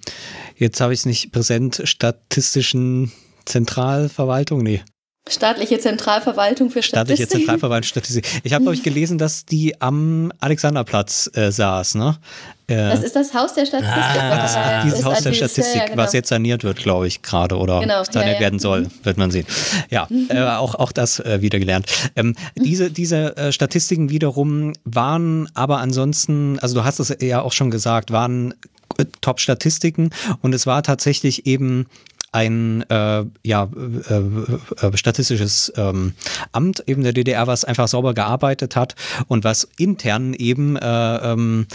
[0.56, 3.12] jetzt habe ich es nicht präsent, statistischen
[3.44, 4.82] Zentralverwaltung, nee.
[5.28, 7.16] Staatliche Zentralverwaltung für Statistik.
[7.16, 8.26] Staatliche Zentralverwaltung für Statistik.
[8.44, 12.16] Ich habe, glaube ich, gelesen, dass die am Alexanderplatz äh, saß, ne?
[12.68, 13.92] Äh, das ist das Haus der Statistik.
[13.96, 16.02] Ah, dieses Haus der Statistik, ja, genau.
[16.02, 19.30] was jetzt saniert wird, glaube ich, gerade oder genau, saniert ja, werden soll, wird man
[19.30, 19.46] sehen.
[19.90, 21.86] Ja, äh, auch, auch das äh, wieder gelernt.
[22.16, 27.52] Ähm, diese diese äh, Statistiken wiederum waren aber ansonsten, also du hast es ja auch
[27.52, 28.54] schon gesagt, waren
[28.98, 30.10] äh, Top-Statistiken
[30.42, 31.86] und es war tatsächlich eben
[32.36, 33.70] ein äh, ja,
[34.10, 36.12] äh, äh, statistisches ähm,
[36.52, 38.94] Amt eben der DDR, was einfach sauber gearbeitet hat
[39.26, 41.66] und was intern eben äh, ähm,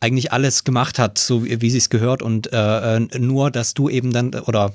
[0.00, 3.74] eigentlich alles gemacht hat, so wie, wie sie es gehört und äh, äh, nur, dass
[3.74, 4.72] du eben dann oder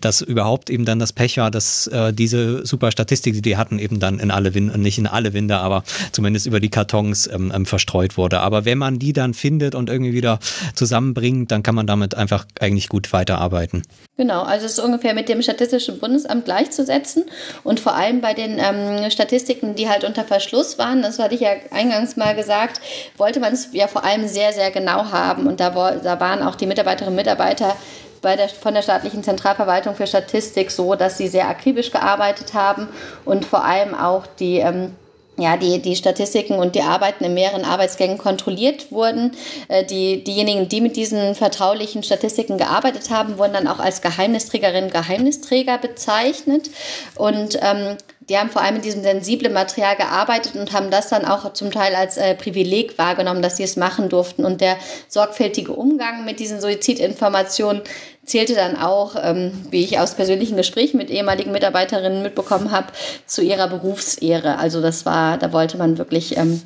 [0.00, 3.80] dass überhaupt eben dann das Pech war, dass äh, diese super Statistik, die die hatten,
[3.80, 5.82] eben dann in alle Winde, nicht in alle Winde, aber
[6.12, 8.40] zumindest über die Kartons ähm, ähm, verstreut wurde.
[8.40, 10.38] Aber wenn man die dann findet und irgendwie wieder
[10.76, 13.82] zusammenbringt, dann kann man damit einfach eigentlich gut weiterarbeiten.
[14.16, 17.24] Genau, also es ist ungefähr mit dem Statistischen Bundesamt gleichzusetzen
[17.64, 21.40] und vor allem bei den ähm, Statistiken, die halt unter Verschluss waren, das hatte ich
[21.40, 22.80] ja eingangs mal gesagt,
[23.16, 25.46] wollte man es ja vor allem sehr, sehr sehr genau haben.
[25.46, 27.74] Und da, da waren auch die Mitarbeiterinnen und Mitarbeiter
[28.20, 32.88] bei der, von der staatlichen Zentralverwaltung für Statistik so, dass sie sehr akribisch gearbeitet haben
[33.24, 34.94] und vor allem auch die ähm,
[35.38, 39.32] ja, die, die Statistiken und die Arbeiten in mehreren Arbeitsgängen kontrolliert wurden.
[39.68, 44.90] Äh, die, diejenigen, die mit diesen vertraulichen Statistiken gearbeitet haben, wurden dann auch als Geheimnisträgerinnen
[44.90, 46.68] Geheimnisträger bezeichnet.
[47.14, 47.96] Und ähm,
[48.30, 51.72] die haben vor allem mit diesem sensiblen Material gearbeitet und haben das dann auch zum
[51.72, 54.44] Teil als äh, Privileg wahrgenommen, dass sie es machen durften.
[54.44, 54.76] Und der
[55.08, 57.82] sorgfältige Umgang mit diesen Suizidinformationen
[58.24, 62.92] zählte dann auch, ähm, wie ich aus persönlichen Gesprächen mit ehemaligen Mitarbeiterinnen mitbekommen habe,
[63.26, 64.58] zu ihrer Berufsehre.
[64.58, 66.62] Also das war, da wollte man wirklich ähm,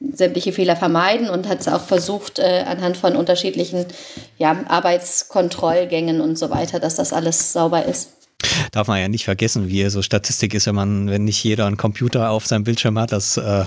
[0.00, 3.86] sämtliche Fehler vermeiden und hat es auch versucht, äh, anhand von unterschiedlichen
[4.36, 8.23] ja, Arbeitskontrollgängen und so weiter, dass das alles sauber ist.
[8.72, 11.76] Darf man ja nicht vergessen, wie so Statistik ist, wenn man, wenn nicht jeder einen
[11.76, 13.64] Computer auf seinem Bildschirm hat, das äh,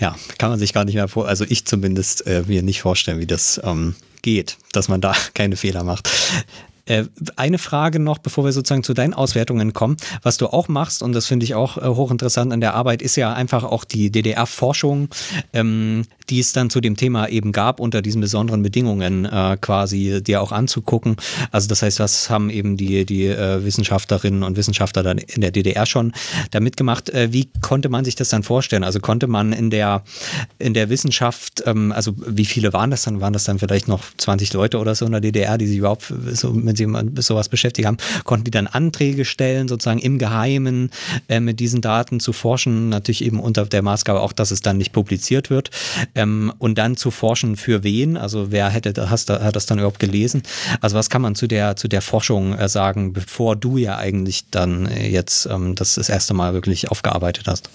[0.00, 3.20] ja, kann man sich gar nicht mehr vor, also ich zumindest äh, mir nicht vorstellen,
[3.20, 6.08] wie das ähm, geht, dass man da keine Fehler macht.
[6.90, 7.04] Äh,
[7.36, 9.96] eine Frage noch, bevor wir sozusagen zu deinen Auswertungen kommen.
[10.22, 13.14] Was du auch machst, und das finde ich auch äh, hochinteressant an der Arbeit, ist
[13.14, 15.08] ja einfach auch die DDR-Forschung,
[15.52, 20.20] ähm, die es dann zu dem Thema eben gab, unter diesen besonderen Bedingungen äh, quasi
[20.20, 21.14] dir auch anzugucken.
[21.52, 25.52] Also das heißt, was haben eben die, die äh, Wissenschaftlerinnen und Wissenschaftler dann in der
[25.52, 26.12] DDR schon
[26.50, 27.08] damit gemacht?
[27.10, 28.82] Äh, wie konnte man sich das dann vorstellen?
[28.82, 30.02] Also konnte man in der,
[30.58, 33.20] in der Wissenschaft, ähm, also wie viele waren das dann?
[33.20, 36.12] Waren das dann vielleicht noch 20 Leute oder so in der DDR, die sich überhaupt
[36.32, 40.90] so mit sie mit sowas beschäftigt haben, konnten die dann Anträge stellen, sozusagen im Geheimen
[41.28, 44.78] äh, mit diesen Daten zu forschen, natürlich eben unter der Maßgabe auch, dass es dann
[44.78, 45.70] nicht publiziert wird.
[46.14, 50.00] Ähm, und dann zu forschen für wen, also wer hätte hast, hat das dann überhaupt
[50.00, 50.42] gelesen,
[50.80, 54.50] also was kann man zu der, zu der Forschung äh, sagen, bevor du ja eigentlich
[54.50, 57.70] dann äh, jetzt ähm, das das erste Mal wirklich aufgearbeitet hast?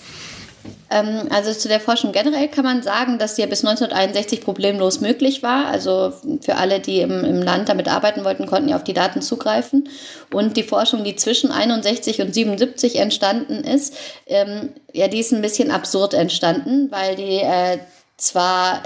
[0.89, 5.01] Ähm, also zu der Forschung generell kann man sagen, dass sie ja bis 1961 problemlos
[5.01, 5.67] möglich war.
[5.67, 9.21] Also für alle, die im, im Land damit arbeiten wollten, konnten ja auf die Daten
[9.21, 9.89] zugreifen.
[10.33, 13.95] Und die Forschung, die zwischen 61 und 77 entstanden ist,
[14.27, 17.79] ähm, ja, die ist ein bisschen absurd entstanden, weil die äh,
[18.17, 18.83] zwar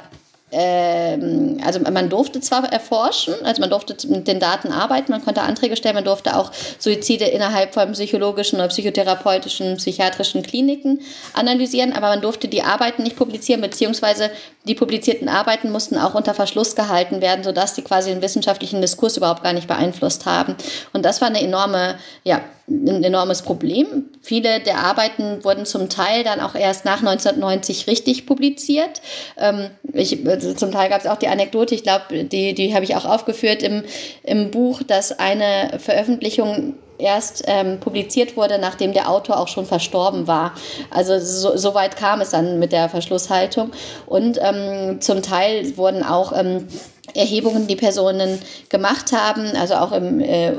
[0.52, 5.42] ähm, also man durfte zwar erforschen, also man durfte mit den Daten arbeiten, man konnte
[5.42, 11.02] Anträge stellen, man durfte auch Suizide innerhalb von psychologischen oder psychotherapeutischen, psychiatrischen Kliniken
[11.34, 14.32] analysieren, aber man durfte die Arbeiten nicht publizieren, beziehungsweise
[14.66, 19.18] die publizierten Arbeiten mussten auch unter Verschluss gehalten werden, sodass die quasi den wissenschaftlichen Diskurs
[19.18, 20.56] überhaupt gar nicht beeinflusst haben.
[20.94, 24.10] Und das war eine enorme, ja, ein enormes Problem.
[24.22, 29.02] Viele der Arbeiten wurden zum Teil dann auch erst nach 1990 richtig publiziert.
[29.38, 32.84] Ähm, ich, also zum Teil gab es auch die Anekdote, ich glaube, die, die habe
[32.84, 33.84] ich auch aufgeführt im,
[34.24, 40.28] im Buch, dass eine Veröffentlichung erst ähm, publiziert wurde, nachdem der Autor auch schon verstorben
[40.28, 40.54] war.
[40.92, 43.72] Also so, so weit kam es dann mit der Verschlusshaltung.
[44.06, 46.68] Und ähm, zum Teil wurden auch ähm,
[47.16, 48.40] Erhebungen, die Personen
[48.70, 50.58] gemacht haben, also auch im äh,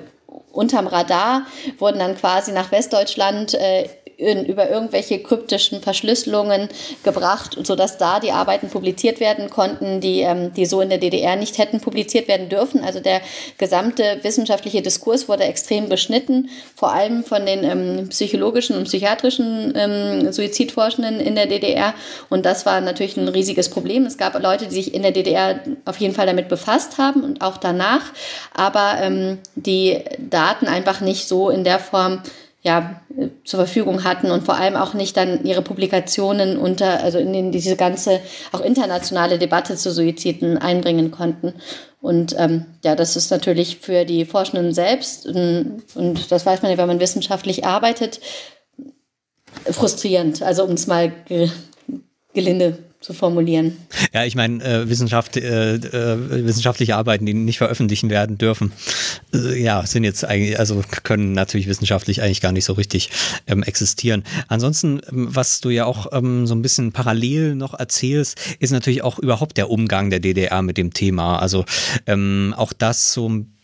[0.52, 1.46] unterm Radar,
[1.78, 3.88] wurden dann quasi nach Westdeutschland äh,
[4.20, 6.68] in, über irgendwelche kryptischen Verschlüsselungen
[7.02, 11.36] gebracht, sodass da die Arbeiten publiziert werden konnten, die, ähm, die so in der DDR
[11.36, 12.84] nicht hätten publiziert werden dürfen.
[12.84, 13.20] Also der
[13.58, 20.32] gesamte wissenschaftliche Diskurs wurde extrem beschnitten, vor allem von den ähm, psychologischen und psychiatrischen ähm,
[20.32, 21.94] Suizidforschenden in der DDR.
[22.28, 24.04] Und das war natürlich ein riesiges Problem.
[24.04, 27.42] Es gab Leute, die sich in der DDR auf jeden Fall damit befasst haben und
[27.42, 28.12] auch danach,
[28.54, 32.22] aber ähm, die Daten einfach nicht so in der Form
[32.62, 33.00] ja,
[33.44, 37.52] zur Verfügung hatten und vor allem auch nicht dann ihre Publikationen unter, also in den,
[37.52, 38.20] diese ganze
[38.52, 41.54] auch internationale Debatte zu Suiziden einbringen konnten.
[42.02, 46.70] Und ähm, ja, das ist natürlich für die Forschenden selbst, und, und das weiß man
[46.70, 48.20] ja, wenn man wissenschaftlich arbeitet,
[49.70, 51.12] frustrierend, also um es mal
[52.34, 53.78] gelinde zu formulieren.
[54.12, 58.72] Ja, ich meine, äh, Wissenschaft, äh, äh, wissenschaftliche Arbeiten, die nicht veröffentlichen werden dürfen,
[59.32, 63.10] äh, ja, sind jetzt eigentlich, also können natürlich wissenschaftlich eigentlich gar nicht so richtig
[63.46, 64.22] ähm, existieren.
[64.48, 69.02] Ansonsten, ähm, was du ja auch ähm, so ein bisschen parallel noch erzählst, ist natürlich
[69.02, 71.38] auch überhaupt der Umgang der DDR mit dem Thema.
[71.38, 71.64] Also
[72.06, 73.59] ähm, auch das so ein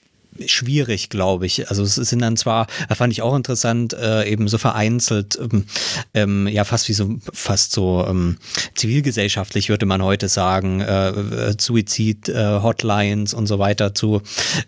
[0.47, 1.69] schwierig, glaube ich.
[1.69, 5.65] Also es sind dann zwar, da fand ich auch interessant, äh, eben so vereinzelt, ähm,
[6.15, 8.37] ähm, ja fast wie so, fast so ähm,
[8.75, 14.23] zivilgesellschaftlich würde man heute sagen, äh, äh Suizid-Hotlines äh, und so weiter zu,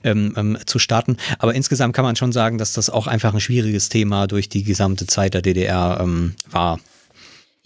[0.05, 1.16] ähm, ähm, zu starten.
[1.39, 4.62] Aber insgesamt kann man schon sagen, dass das auch einfach ein schwieriges Thema durch die
[4.62, 6.07] gesamte Zeit der DDR
[6.51, 6.78] war.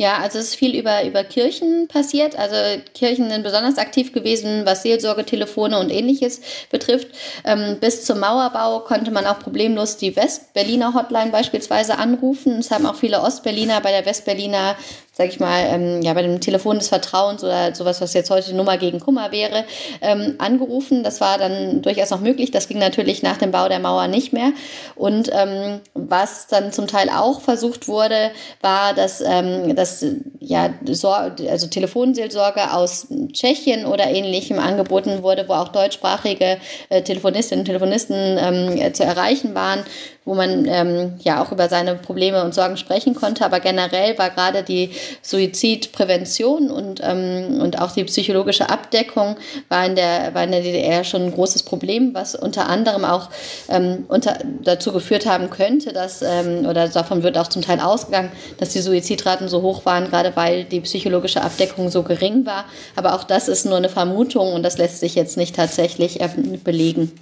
[0.03, 2.37] Ja, also es ist viel über, über Kirchen passiert.
[2.37, 2.57] Also
[2.93, 7.07] Kirchen sind besonders aktiv gewesen, was Seelsorgetelefone und ähnliches betrifft.
[7.45, 12.59] Ähm, bis zum Mauerbau konnte man auch problemlos die Westberliner Hotline beispielsweise anrufen.
[12.59, 14.75] Es haben auch viele Ostberliner bei der Westberliner
[15.15, 18.49] sag ich mal, ähm, ja, bei dem Telefon des Vertrauens oder sowas, was jetzt heute
[18.49, 19.65] die Nummer gegen Kummer wäre,
[20.01, 21.05] ähm, angerufen.
[21.05, 22.51] Das war dann durchaus noch möglich.
[22.51, 24.53] Das ging natürlich nach dem Bau der Mauer nicht mehr.
[24.97, 28.31] Und ähm, was dann zum Teil auch versucht wurde,
[28.63, 30.05] war, dass, ähm, dass
[30.41, 36.57] ja, also Telefonseelsorge aus Tschechien oder ähnlichem angeboten wurde, wo auch deutschsprachige
[36.89, 39.85] äh, Telefonistinnen und Telefonisten ähm, zu erreichen waren
[40.25, 43.45] wo man ähm, ja auch über seine Probleme und Sorgen sprechen konnte.
[43.45, 44.91] Aber generell war gerade die
[45.23, 49.37] Suizidprävention und, ähm, und auch die psychologische Abdeckung
[49.69, 53.31] war in, der, war in der DDR schon ein großes Problem, was unter anderem auch
[53.69, 58.31] ähm, unter, dazu geführt haben könnte, dass, ähm, oder davon wird auch zum Teil ausgegangen,
[58.59, 62.65] dass die Suizidraten so hoch waren, gerade weil die psychologische Abdeckung so gering war.
[62.95, 66.61] Aber auch das ist nur eine Vermutung und das lässt sich jetzt nicht tatsächlich ähm,
[66.63, 67.13] belegen.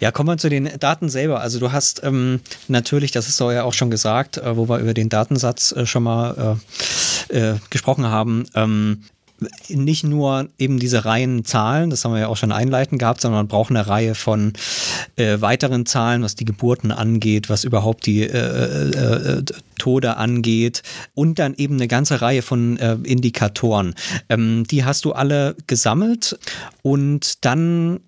[0.00, 1.40] Ja, kommen wir zu den Daten selber.
[1.40, 4.94] Also du hast ähm, natürlich, das ist ja auch schon gesagt, äh, wo wir über
[4.94, 6.58] den Datensatz äh, schon mal
[7.30, 9.02] äh, äh gesprochen haben, ähm,
[9.68, 13.40] nicht nur eben diese Reihen Zahlen, das haben wir ja auch schon einleitend gehabt, sondern
[13.40, 14.52] man braucht eine Reihe von
[15.16, 19.44] äh, weiteren Zahlen, was die Geburten angeht, was überhaupt die äh, äh, äh
[19.78, 20.82] Tode angeht
[21.14, 23.94] und dann eben eine ganze Reihe von äh, Indikatoren.
[24.28, 26.38] Ähm, die hast du alle gesammelt
[26.82, 28.00] und dann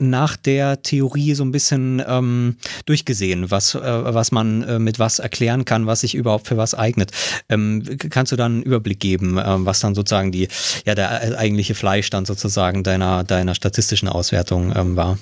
[0.00, 2.56] nach der Theorie so ein bisschen ähm,
[2.86, 6.74] durchgesehen, was, äh, was man äh, mit was erklären kann, was sich überhaupt für was
[6.74, 7.12] eignet.
[7.48, 10.48] Ähm, kannst du dann einen Überblick geben, äh, was dann sozusagen die,
[10.84, 15.18] ja, der eigentliche Fleischstand sozusagen deiner, deiner statistischen Auswertung ähm, war?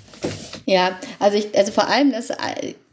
[0.66, 2.30] Ja, also ich, also vor allem das,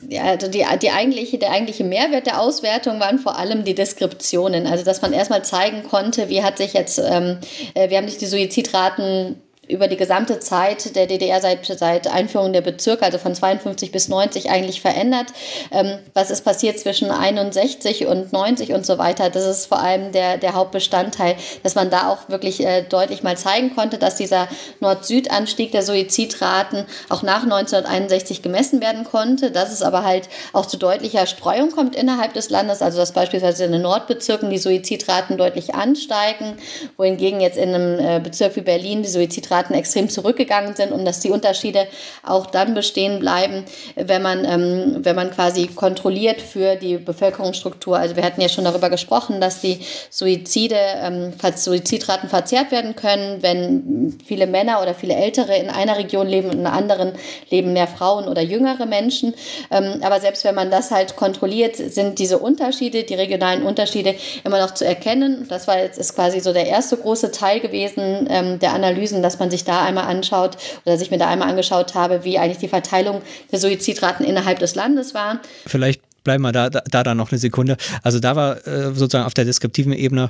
[0.10, 4.68] ja, also die, die eigentliche, der eigentliche Mehrwert der Auswertung waren vor allem die Deskriptionen.
[4.68, 7.38] Also dass man erstmal zeigen konnte, wie hat sich jetzt, ähm,
[7.74, 12.52] äh, wie haben sich die Suizidraten über die gesamte Zeit der DDR seit, seit Einführung
[12.52, 15.27] der Bezirke, also von 52 bis 90 eigentlich verändert.
[15.72, 19.30] Ähm, was ist passiert zwischen 61 und 90 und so weiter?
[19.30, 23.38] Das ist vor allem der, der Hauptbestandteil, dass man da auch wirklich äh, deutlich mal
[23.38, 24.49] zeigen konnte, dass dieser
[24.81, 30.77] Nord-Süd-Anstieg der Suizidraten auch nach 1961 gemessen werden konnte, dass es aber halt auch zu
[30.77, 35.73] deutlicher Streuung kommt innerhalb des Landes, also dass beispielsweise in den Nordbezirken die Suizidraten deutlich
[35.73, 36.57] ansteigen,
[36.98, 41.06] wohingegen jetzt in einem äh, Bezirk wie Berlin die Suizidraten Suizidraten extrem zurückgegangen sind und
[41.06, 41.88] dass die Unterschiede
[42.23, 43.65] auch dann bestehen bleiben,
[43.95, 47.98] wenn man, ähm, wenn man quasi kontrolliert für die Bevölkerungsstruktur.
[47.98, 49.80] Also wir hatten ja schon darüber gesprochen, dass die
[50.10, 56.27] Suizide, ähm, Suizidraten verzerrt werden können, wenn viele Männer oder viele Ältere in einer Region
[56.27, 57.14] leben und in einer anderen
[57.49, 59.34] leben mehr Frauen oder jüngere Menschen.
[59.72, 64.60] Ähm, aber selbst wenn man das halt kontrolliert, sind diese Unterschiede, die regionalen Unterschiede immer
[64.60, 65.45] noch zu erkennen.
[65.49, 69.40] Das war jetzt ist quasi so der erste große Teil gewesen ähm, der Analysen, dass
[69.40, 72.60] man man sich da einmal anschaut oder sich mir da einmal angeschaut habe, wie eigentlich
[72.60, 73.22] die Verteilung
[73.52, 75.41] der Suizidraten innerhalb des Landes war.
[75.68, 77.76] Vielleicht bleiben wir da, da, da dann noch eine Sekunde.
[78.03, 80.30] Also da war äh, sozusagen auf der deskriptiven Ebene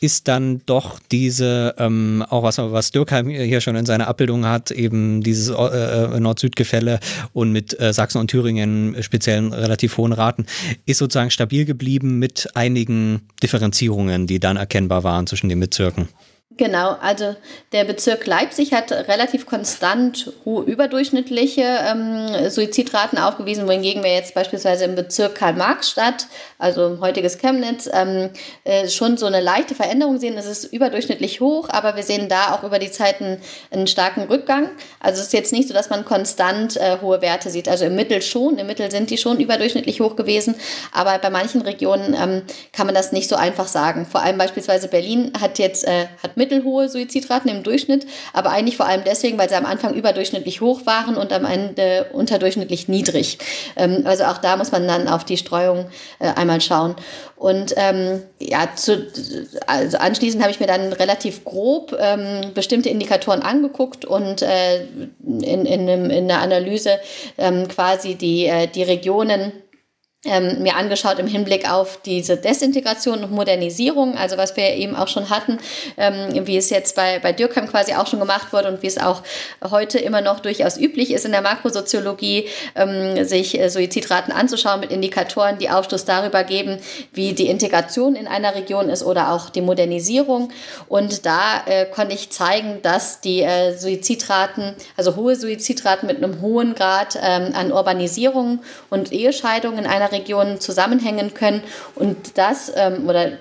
[0.00, 4.70] ist dann doch diese, ähm, auch was, was Dürkheim hier schon in seiner Abbildung hat,
[4.70, 7.00] eben dieses äh, äh, Nord-Süd-Gefälle
[7.32, 10.46] und mit äh, Sachsen und Thüringen speziellen relativ hohen Raten,
[10.86, 16.08] ist sozusagen stabil geblieben mit einigen Differenzierungen, die dann erkennbar waren zwischen den Bezirken.
[16.58, 17.36] Genau, also
[17.70, 24.84] der Bezirk Leipzig hat relativ konstant hohe überdurchschnittliche ähm, Suizidraten aufgewiesen, wohingegen wir jetzt beispielsweise
[24.84, 26.26] im Bezirk Karl-Marx-Stadt,
[26.58, 28.30] also heutiges Chemnitz, ähm,
[28.64, 30.36] äh, schon so eine leichte Veränderung sehen.
[30.36, 33.40] Es ist überdurchschnittlich hoch, aber wir sehen da auch über die Zeiten
[33.70, 34.70] einen starken Rückgang.
[34.98, 37.68] Also es ist jetzt nicht so, dass man konstant äh, hohe Werte sieht.
[37.68, 40.56] Also im Mittel schon, im Mittel sind die schon überdurchschnittlich hoch gewesen,
[40.92, 44.06] aber bei manchen Regionen ähm, kann man das nicht so einfach sagen.
[44.06, 48.76] Vor allem beispielsweise Berlin hat jetzt äh, hat mit mittelhohe Suizidraten im Durchschnitt, aber eigentlich
[48.76, 53.38] vor allem deswegen, weil sie am Anfang überdurchschnittlich hoch waren und am Ende unterdurchschnittlich niedrig.
[53.76, 55.86] Ähm, also auch da muss man dann auf die Streuung
[56.18, 56.96] äh, einmal schauen.
[57.36, 59.06] Und ähm, ja, zu,
[59.66, 64.86] also anschließend habe ich mir dann relativ grob ähm, bestimmte Indikatoren angeguckt und äh,
[65.24, 66.98] in, in, in der Analyse
[67.36, 69.52] ähm, quasi die, äh, die Regionen
[70.24, 75.06] ähm, mir angeschaut im Hinblick auf diese Desintegration und Modernisierung, also was wir eben auch
[75.06, 75.58] schon hatten,
[75.96, 78.98] ähm, wie es jetzt bei, bei Dürkheim quasi auch schon gemacht wurde und wie es
[78.98, 79.22] auch
[79.70, 84.90] heute immer noch durchaus üblich ist in der Makrosoziologie, ähm, sich äh, Suizidraten anzuschauen mit
[84.90, 86.78] Indikatoren, die Aufschluss darüber geben,
[87.12, 90.50] wie die Integration in einer Region ist oder auch die Modernisierung.
[90.88, 96.40] Und da äh, konnte ich zeigen, dass die äh, Suizidraten, also hohe Suizidraten mit einem
[96.40, 101.62] hohen Grad ähm, an Urbanisierung und Ehescheidung in einer Regionen zusammenhängen können
[101.94, 103.38] und das ähm, oder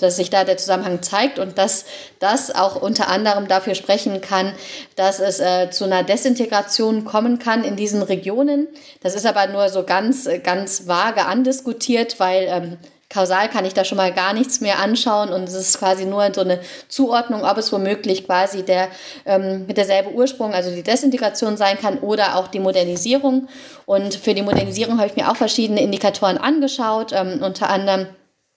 [0.00, 1.84] dass sich da der Zusammenhang zeigt und dass
[2.18, 4.52] das auch unter anderem dafür sprechen kann,
[4.96, 8.68] dass es äh, zu einer Desintegration kommen kann in diesen Regionen.
[9.00, 12.78] Das ist aber nur so ganz, ganz vage andiskutiert, weil ähm,
[13.12, 16.32] kausal kann ich da schon mal gar nichts mehr anschauen und es ist quasi nur
[16.34, 18.88] so eine Zuordnung, ob es womöglich quasi der
[19.26, 23.48] ähm, mit derselbe Ursprung, also die Desintegration sein kann oder auch die Modernisierung.
[23.84, 28.06] Und für die Modernisierung habe ich mir auch verschiedene Indikatoren angeschaut, ähm, unter anderem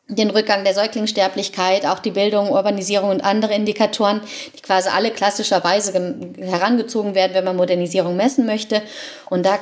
[0.08, 4.22] den Rückgang der Säuglingssterblichkeit, auch die Bildung, Urbanisierung und andere Indikatoren,
[4.56, 5.94] die quasi alle klassischerweise
[6.40, 8.84] herangezogen werden, wenn man Modernisierung messen möchte.
[9.30, 9.58] Und da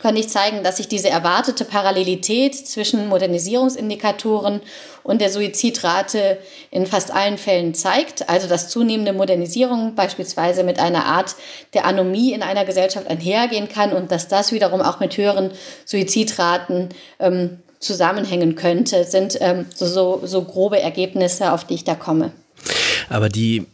[0.00, 4.60] kann ich zeigen, dass sich diese erwartete Parallelität zwischen Modernisierungsindikatoren
[5.02, 6.38] und der Suizidrate
[6.70, 8.28] in fast allen Fällen zeigt.
[8.28, 11.36] Also dass zunehmende Modernisierung beispielsweise mit einer Art
[11.74, 15.50] der Anomie in einer Gesellschaft einhergehen kann und dass das wiederum auch mit höheren
[15.84, 21.94] Suizidraten ähm, zusammenhängen könnte, sind ähm, so, so, so grobe Ergebnisse, auf die ich da
[21.94, 22.32] komme.
[23.08, 23.66] Aber die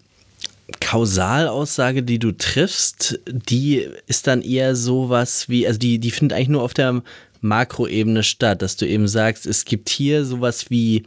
[0.80, 6.48] Kausalaussage, die du triffst, die ist dann eher sowas wie, also die, die findet eigentlich
[6.48, 7.02] nur auf der
[7.42, 11.04] Makroebene statt, dass du eben sagst, es gibt hier sowas wie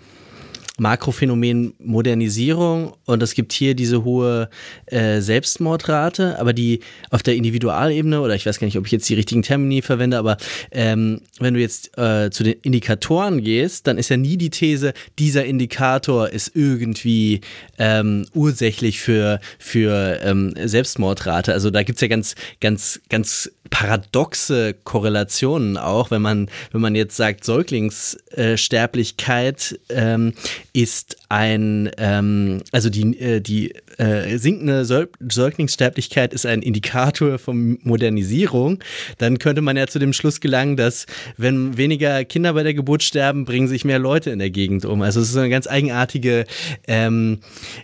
[0.77, 4.49] Makrophänomen Modernisierung und es gibt hier diese hohe
[4.85, 9.09] äh, Selbstmordrate, aber die auf der Individualebene, oder ich weiß gar nicht, ob ich jetzt
[9.09, 10.37] die richtigen Termini verwende, aber
[10.71, 14.93] ähm, wenn du jetzt äh, zu den Indikatoren gehst, dann ist ja nie die These,
[15.17, 17.41] dieser Indikator ist irgendwie
[17.79, 21.53] ähm, ursächlich für, für ähm, Selbstmordrate.
[21.53, 26.95] Also da gibt es ja ganz, ganz, ganz paradoxe Korrelationen auch, wenn man, wenn man
[26.95, 30.33] jetzt sagt, Säuglingssterblichkeit ähm,
[30.77, 38.77] ist ein, ähm, also die, äh, die äh, sinkende Säuglingssterblichkeit ist ein Indikator von Modernisierung,
[39.17, 43.01] dann könnte man ja zu dem Schluss gelangen, dass wenn weniger Kinder bei der Geburt
[43.01, 45.01] sterben, bringen sich mehr Leute in der Gegend um.
[45.01, 46.45] Also es ist ein ganz eigenartige,
[46.87, 47.39] ähm,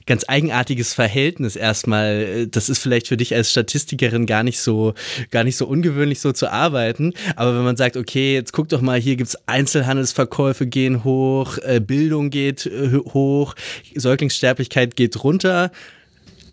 [0.06, 2.46] ganz eigenartiges Verhältnis erstmal.
[2.46, 4.94] Das ist vielleicht für dich als Statistikerin gar nicht so,
[5.32, 7.14] gar nicht so ungewöhnlich so zu arbeiten.
[7.36, 11.58] Aber wenn man sagt, okay, jetzt guck doch mal, hier gibt es Einzelhandelsverkäufe gehen hoch,
[11.58, 12.83] äh, Bildung geht äh,
[13.14, 13.56] hoch,
[13.96, 15.72] Säuglingssterblichkeit geht runter,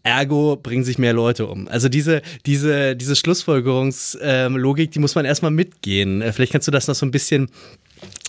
[0.02, 1.68] Ergo bringen sich mehr Leute um.
[1.68, 6.22] Also diese, diese, diese Schlussfolgerungslogik, ähm, die muss man erstmal mitgehen.
[6.22, 7.50] Äh, vielleicht kannst du das noch so ein bisschen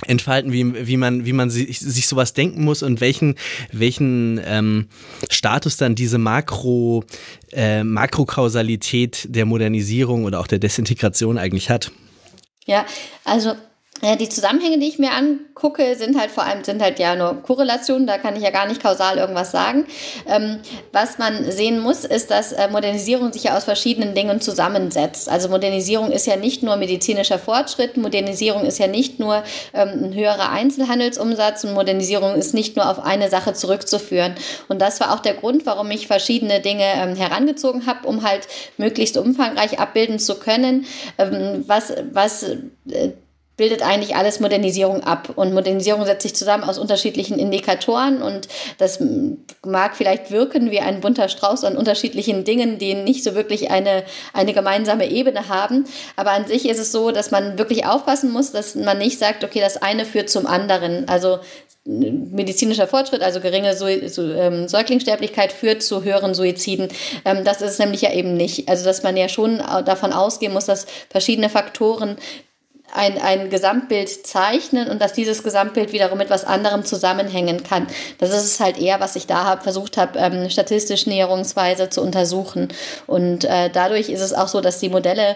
[0.05, 3.35] entfalten, wie, wie man, wie man sich, sich sowas denken muss und welchen,
[3.71, 4.87] welchen ähm,
[5.29, 7.05] Status dann diese Makro,
[7.53, 11.91] äh, Makrokausalität der Modernisierung oder auch der Desintegration eigentlich hat.
[12.65, 12.85] Ja,
[13.23, 13.55] also
[14.01, 18.07] die Zusammenhänge, die ich mir angucke, sind halt vor allem sind halt ja nur Korrelationen,
[18.07, 19.85] da kann ich ja gar nicht kausal irgendwas sagen.
[20.27, 20.59] Ähm,
[20.91, 25.29] was man sehen muss, ist, dass äh, Modernisierung sich ja aus verschiedenen Dingen zusammensetzt.
[25.29, 30.13] Also Modernisierung ist ja nicht nur medizinischer Fortschritt, Modernisierung ist ja nicht nur ähm, ein
[30.15, 34.33] höherer Einzelhandelsumsatz und Modernisierung ist nicht nur auf eine Sache zurückzuführen.
[34.67, 38.47] Und das war auch der Grund, warum ich verschiedene Dinge ähm, herangezogen habe, um halt
[38.77, 40.85] möglichst umfangreich abbilden zu können,
[41.19, 43.11] ähm, was, was äh,
[43.61, 45.33] bildet eigentlich alles Modernisierung ab.
[45.35, 48.47] Und Modernisierung setzt sich zusammen aus unterschiedlichen Indikatoren und
[48.79, 48.99] das
[49.63, 54.03] mag vielleicht wirken wie ein bunter Strauß an unterschiedlichen Dingen, die nicht so wirklich eine,
[54.33, 55.85] eine gemeinsame Ebene haben.
[56.15, 59.43] Aber an sich ist es so, dass man wirklich aufpassen muss, dass man nicht sagt,
[59.43, 61.07] okay, das eine führt zum anderen.
[61.07, 61.37] Also
[61.85, 66.87] medizinischer Fortschritt, also geringe ähm, Säuglingssterblichkeit führt zu höheren Suiziden.
[67.25, 68.69] Ähm, das ist es nämlich ja eben nicht.
[68.69, 72.17] Also dass man ja schon davon ausgehen muss, dass verschiedene Faktoren
[72.93, 77.87] ein, ein Gesamtbild zeichnen und dass dieses Gesamtbild wiederum mit was anderem zusammenhängen kann.
[78.19, 82.01] Das ist es halt eher, was ich da hab, versucht habe, ähm, statistisch näherungsweise zu
[82.01, 82.69] untersuchen.
[83.07, 85.35] Und äh, dadurch ist es auch so, dass die Modelle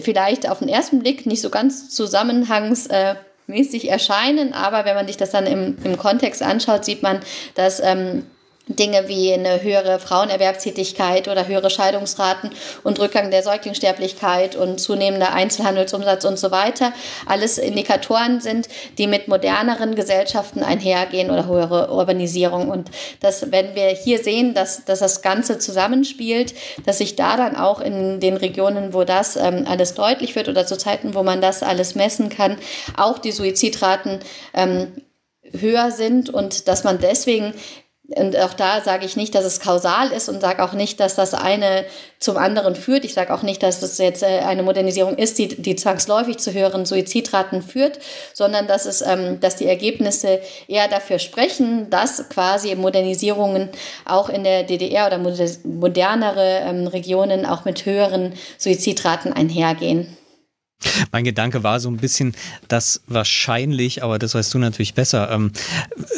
[0.00, 5.30] vielleicht auf den ersten Blick nicht so ganz zusammenhangsmäßig erscheinen, aber wenn man sich das
[5.30, 7.20] dann im, im Kontext anschaut, sieht man,
[7.54, 8.24] dass ähm,
[8.66, 12.50] Dinge wie eine höhere Frauenerwerbstätigkeit oder höhere Scheidungsraten
[12.82, 16.92] und Rückgang der Säuglingssterblichkeit und zunehmender Einzelhandelsumsatz und so weiter
[17.26, 22.70] alles Indikatoren sind, die mit moderneren Gesellschaften einhergehen oder höhere Urbanisierung.
[22.70, 26.54] Und dass, wenn wir hier sehen, dass, dass das Ganze zusammenspielt,
[26.86, 30.66] dass sich da dann auch in den Regionen, wo das ähm, alles deutlich wird oder
[30.66, 32.56] zu Zeiten, wo man das alles messen kann,
[32.96, 34.20] auch die Suizidraten
[34.54, 34.92] ähm,
[35.52, 37.54] höher sind und dass man deswegen
[38.16, 41.16] und auch da sage ich nicht, dass es kausal ist und sage auch nicht, dass
[41.16, 41.84] das eine
[42.20, 43.04] zum anderen führt.
[43.04, 46.52] Ich sage auch nicht, dass das jetzt äh, eine Modernisierung ist, die, die zwangsläufig zu
[46.52, 47.98] höheren Suizidraten führt,
[48.32, 53.70] sondern dass, es, ähm, dass die Ergebnisse eher dafür sprechen, dass quasi Modernisierungen
[54.04, 55.18] auch in der DDR oder
[55.64, 60.16] modernere ähm, Regionen auch mit höheren Suizidraten einhergehen.
[61.12, 62.34] Mein Gedanke war so ein bisschen,
[62.68, 65.52] dass wahrscheinlich, aber das weißt du natürlich besser, ähm,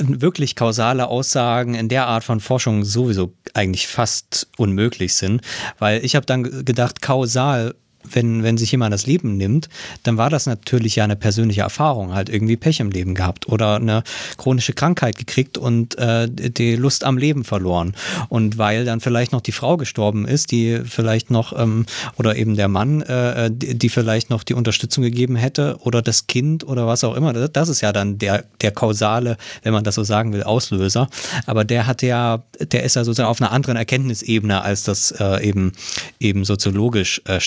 [0.01, 5.43] wirklich kausale Aussagen in der Art von Forschung sowieso eigentlich fast unmöglich sind,
[5.79, 7.75] weil ich habe dann gedacht, kausal
[8.13, 9.69] wenn, wenn sich jemand das Leben nimmt,
[10.03, 13.77] dann war das natürlich ja eine persönliche Erfahrung, halt irgendwie Pech im Leben gehabt oder
[13.77, 14.03] eine
[14.37, 17.95] chronische Krankheit gekriegt und äh, die Lust am Leben verloren.
[18.29, 22.57] Und weil dann vielleicht noch die Frau gestorben ist, die vielleicht noch, ähm, oder eben
[22.57, 26.87] der Mann, äh, die, die, vielleicht noch die Unterstützung gegeben hätte oder das Kind oder
[26.87, 30.33] was auch immer, das ist ja dann der, der kausale, wenn man das so sagen
[30.33, 31.09] will, Auslöser.
[31.47, 35.47] Aber der hat ja, der ist ja sozusagen auf einer anderen Erkenntnisebene, als das äh,
[35.47, 35.73] eben,
[36.21, 37.41] eben soziologisch äh,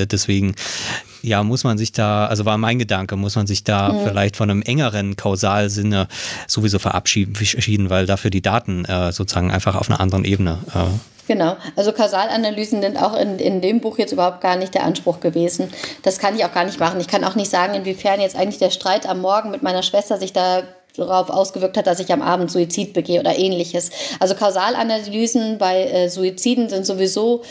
[0.00, 0.12] stattfindet.
[0.12, 0.54] Deswegen
[1.22, 4.08] ja, muss man sich da, also war mein Gedanke, muss man sich da mhm.
[4.08, 6.08] vielleicht von einem engeren Kausalsinne
[6.46, 10.58] sowieso verabschieden, weil dafür die Daten äh, sozusagen einfach auf einer anderen Ebene.
[10.74, 10.98] Äh
[11.28, 15.20] Genau, also Kausalanalysen sind auch in, in dem Buch jetzt überhaupt gar nicht der Anspruch
[15.20, 15.68] gewesen.
[16.02, 16.98] Das kann ich auch gar nicht machen.
[16.98, 20.16] Ich kann auch nicht sagen, inwiefern jetzt eigentlich der Streit am Morgen mit meiner Schwester
[20.16, 20.64] sich da
[20.96, 23.90] darauf ausgewirkt hat, dass ich am Abend Suizid begehe oder ähnliches.
[24.18, 27.42] Also Kausalanalysen bei äh, Suiziden sind sowieso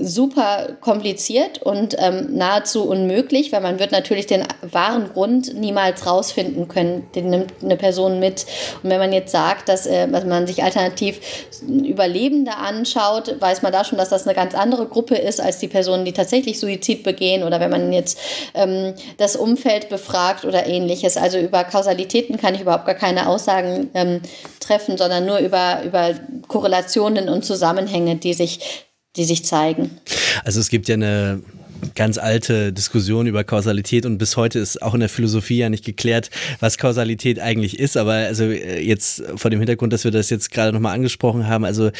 [0.00, 6.68] super kompliziert und ähm, nahezu unmöglich, weil man wird natürlich den wahren Grund niemals rausfinden
[6.68, 7.06] können.
[7.14, 8.46] Den nimmt eine Person mit.
[8.82, 11.20] Und wenn man jetzt sagt, dass, äh, dass man sich alternativ
[11.66, 15.68] Überlebende anschaut, weiß man da schon, dass das eine ganz andere Gruppe ist als die
[15.68, 18.18] Personen, die tatsächlich Suizid begehen oder wenn man jetzt
[18.54, 21.16] ähm, das Umfeld befragt oder ähnliches.
[21.18, 24.22] Also über Kausalitäten kann ich überhaupt gar keine Aussagen ähm,
[24.60, 26.14] treffen, sondern nur über, über
[26.46, 29.90] Korrelationen und Zusammenhänge, die sich die sich zeigen.
[30.44, 31.42] Also es gibt ja eine
[31.94, 35.84] ganz alte Diskussion über Kausalität und bis heute ist auch in der Philosophie ja nicht
[35.84, 36.30] geklärt,
[36.60, 37.96] was Kausalität eigentlich ist.
[37.96, 41.64] Aber also äh, jetzt vor dem Hintergrund, dass wir das jetzt gerade nochmal angesprochen haben,
[41.64, 41.90] also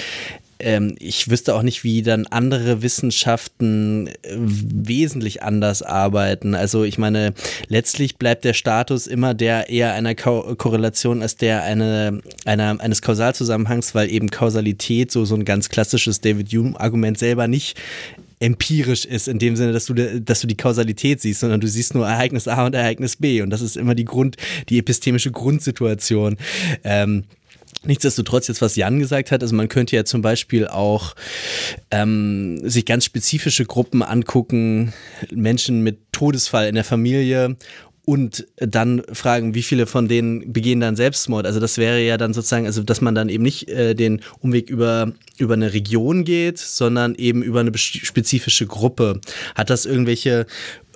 [0.61, 6.55] ähm, ich wüsste auch nicht, wie dann andere Wissenschaften äh, wesentlich anders arbeiten.
[6.55, 7.35] Also ich meine,
[7.69, 13.03] letztlich bleibt der Status immer der eher einer Ko Korrelation als der eine, einer, eines
[13.03, 17.79] Kausalzusammenhangs, weil eben Kausalität so, so ein ganz klassisches David Hume-Argument selber nicht
[18.41, 21.95] empirisch ist, in dem Sinne, dass du, dass du die Kausalität siehst, sondern du siehst
[21.95, 23.43] nur Ereignis A und Ereignis B.
[23.43, 24.37] Und das ist immer die Grund,
[24.69, 26.37] die epistemische Grundsituation.
[26.85, 27.25] Ähm,
[27.85, 31.15] Nichtsdestotrotz, jetzt was Jan gesagt hat, also man könnte ja zum Beispiel auch
[31.91, 34.93] ähm, sich ganz spezifische Gruppen angucken,
[35.31, 37.57] Menschen mit Todesfall in der Familie
[38.09, 41.45] und dann fragen, wie viele von denen begehen dann Selbstmord.
[41.45, 44.71] Also das wäre ja dann sozusagen, also dass man dann eben nicht äh, den Umweg
[44.71, 49.21] über, über eine Region geht, sondern eben über eine spezifische Gruppe.
[49.55, 50.47] Hat das irgendwelche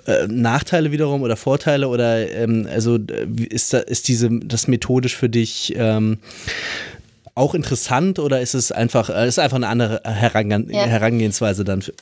[0.07, 2.99] äh, Nachteile wiederum oder Vorteile oder ähm, also
[3.49, 6.19] ist da, ist diese das methodisch für dich ähm,
[7.35, 10.83] auch interessant oder ist es einfach äh, ist einfach eine andere Herange ja.
[10.83, 11.83] Herangehensweise dann?
[11.83, 11.93] Für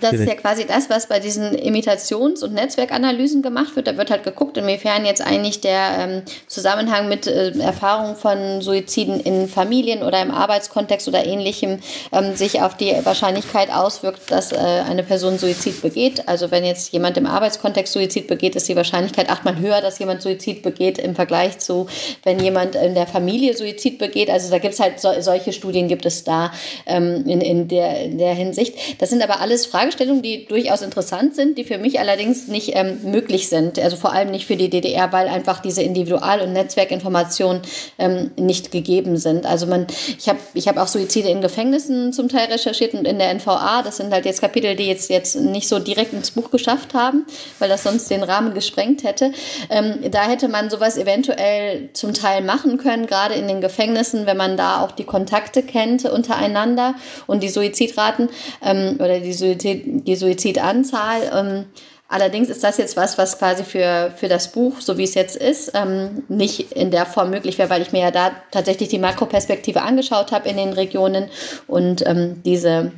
[0.00, 3.86] das ist ja quasi das, was bei diesen Imitations- und Netzwerkanalysen gemacht wird.
[3.86, 9.20] Da wird halt geguckt, inwiefern jetzt eigentlich der ähm, Zusammenhang mit äh, Erfahrungen von Suiziden
[9.20, 11.80] in Familien oder im Arbeitskontext oder ähnlichem
[12.12, 16.28] ähm, sich auf die Wahrscheinlichkeit auswirkt, dass äh, eine Person Suizid begeht.
[16.28, 20.22] Also wenn jetzt jemand im Arbeitskontext Suizid begeht, ist die Wahrscheinlichkeit achtmal höher, dass jemand
[20.22, 21.86] Suizid begeht im Vergleich zu,
[22.22, 24.30] wenn jemand in der Familie Suizid begeht.
[24.30, 26.52] Also da gibt es halt so, solche Studien gibt es da
[26.86, 28.74] ähm, in, in, der, in der Hinsicht.
[28.98, 32.98] Das sind aber alles Fragestellungen, die durchaus interessant sind, die für mich allerdings nicht ähm,
[33.04, 33.78] möglich sind.
[33.78, 37.62] Also vor allem nicht für die DDR, weil einfach diese Individual- und Netzwerkinformationen
[37.98, 39.46] ähm, nicht gegeben sind.
[39.46, 39.86] Also man,
[40.18, 43.82] ich habe ich hab auch Suizide in Gefängnissen zum Teil recherchiert und in der NVA.
[43.82, 47.26] Das sind halt jetzt Kapitel, die jetzt, jetzt nicht so direkt ins Buch geschafft haben,
[47.58, 49.32] weil das sonst den Rahmen gesprengt hätte.
[49.70, 54.36] Ähm, da hätte man sowas eventuell zum Teil machen können, gerade in den Gefängnissen, wenn
[54.36, 56.94] man da auch die Kontakte kennt untereinander
[57.26, 58.28] und die Suizidraten
[58.62, 61.30] ähm, oder die Suizid die Suizidanzahl.
[61.32, 61.64] Ähm,
[62.08, 65.36] allerdings ist das jetzt was, was quasi für, für das Buch, so wie es jetzt
[65.36, 68.98] ist, ähm, nicht in der Form möglich wäre, weil ich mir ja da tatsächlich die
[68.98, 71.28] Makroperspektive angeschaut habe in den Regionen
[71.66, 72.92] und ähm, diese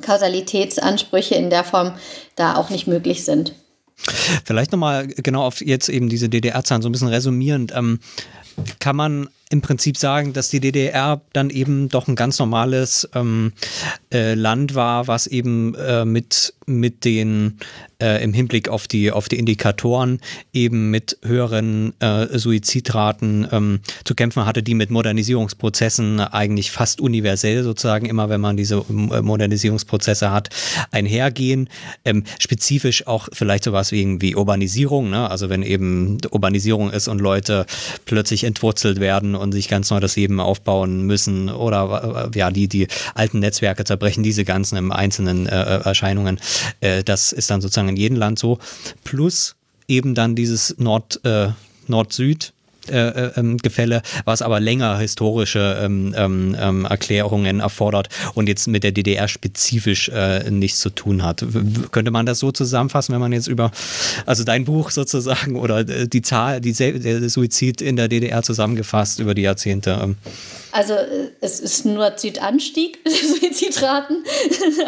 [0.00, 1.94] Kausalitätsansprüche in der Form
[2.36, 3.54] da auch nicht möglich sind.
[4.44, 7.72] Vielleicht nochmal genau auf jetzt eben diese DDR-Zahlen so ein bisschen resümierend.
[7.74, 8.00] Ähm,
[8.78, 13.52] kann man im Prinzip sagen, dass die DDR dann eben doch ein ganz normales ähm,
[14.12, 17.58] äh, Land war, was eben äh, mit, mit den
[18.02, 20.20] äh, im Hinblick auf die, auf die Indikatoren
[20.54, 27.62] eben mit höheren äh, Suizidraten ähm, zu kämpfen hatte, die mit Modernisierungsprozessen eigentlich fast universell
[27.62, 30.48] sozusagen immer, wenn man diese äh, Modernisierungsprozesse hat,
[30.90, 31.68] einhergehen.
[32.06, 35.30] Ähm, spezifisch auch vielleicht sowas wie, wie Urbanisierung, ne?
[35.30, 37.66] also wenn eben Urbanisierung ist und Leute
[38.06, 42.68] plötzlich entwurzelt werden und sich ganz neu das Leben aufbauen müssen oder äh, ja, die,
[42.68, 46.40] die alten Netzwerke zerbrechen, diese ganzen einzelnen äh, Erscheinungen.
[46.80, 48.58] Äh, das ist dann sozusagen in jedem Land so.
[49.04, 49.56] Plus
[49.88, 51.48] eben dann dieses Nord, äh,
[51.86, 52.52] Nord-Süd
[52.88, 58.84] äh, ähm, Gefälle, was aber länger historische ähm, ähm, ähm Erklärungen erfordert und jetzt mit
[58.84, 61.42] der DDR spezifisch äh, nichts zu tun hat.
[61.54, 63.70] W könnte man das so zusammenfassen, wenn man jetzt über,
[64.26, 69.20] also dein Buch sozusagen oder äh, die Zahl, die der Suizid in der DDR zusammengefasst
[69.20, 70.16] über die Jahrzehnte?
[70.72, 74.24] Also äh, es ist nur Südanstieg Suizidraten.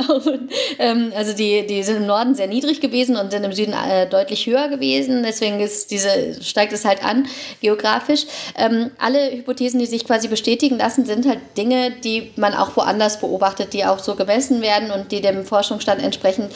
[0.79, 4.09] ähm, also die, die sind im Norden sehr niedrig gewesen und sind im Süden äh,
[4.09, 5.23] deutlich höher gewesen.
[5.23, 7.27] Deswegen ist diese, steigt es halt an,
[7.61, 8.27] geografisch.
[8.57, 13.21] Ähm, alle Hypothesen, die sich quasi bestätigen lassen, sind halt Dinge, die man auch woanders
[13.21, 16.49] beobachtet, die auch so gemessen werden und die dem Forschungsstand entsprechen.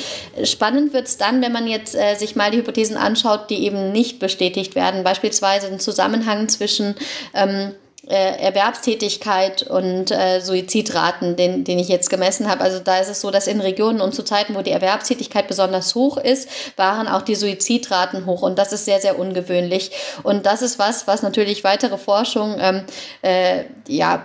[0.44, 3.92] Spannend wird es dann, wenn man jetzt äh, sich mal die Hypothesen anschaut, die eben
[3.92, 5.04] nicht bestätigt werden.
[5.04, 6.94] Beispielsweise ein Zusammenhang zwischen
[7.34, 12.62] ähm, äh, Erwerbstätigkeit und äh, Suizidraten, den, den ich jetzt gemessen habe.
[12.62, 15.94] Also da ist es so, dass in Regionen und zu Zeiten, wo die Erwerbstätigkeit besonders
[15.94, 18.42] hoch ist, waren auch die Suizidraten hoch.
[18.42, 19.90] Und das ist sehr, sehr ungewöhnlich.
[20.22, 22.84] Und das ist was, was natürlich weitere Forschung ähm,
[23.22, 24.24] äh, ja,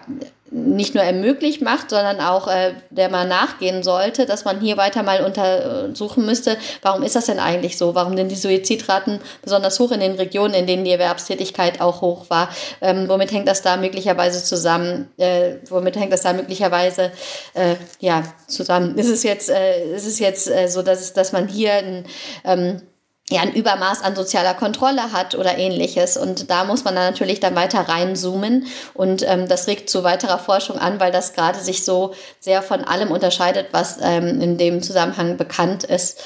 [0.53, 5.01] nicht nur ermöglicht macht, sondern auch äh, der man nachgehen sollte, dass man hier weiter
[5.01, 7.95] mal untersuchen müsste, warum ist das denn eigentlich so?
[7.95, 12.29] Warum sind die Suizidraten besonders hoch in den Regionen, in denen die Erwerbstätigkeit auch hoch
[12.29, 12.49] war?
[12.81, 15.09] Ähm, womit hängt das da möglicherweise zusammen?
[15.17, 17.11] Äh, womit hängt das da möglicherweise
[17.55, 18.95] äh, ja, zusammen?
[18.95, 22.05] Ist es jetzt, äh, ist es jetzt äh, so, dass, dass man hier ein
[22.45, 22.81] ähm,
[23.29, 26.17] ja, ein Übermaß an sozialer Kontrolle hat oder ähnliches.
[26.17, 28.67] Und da muss man dann natürlich dann weiter reinzoomen.
[28.93, 32.83] Und ähm, das regt zu weiterer Forschung an, weil das gerade sich so sehr von
[32.83, 36.21] allem unterscheidet, was ähm, in dem Zusammenhang bekannt ist.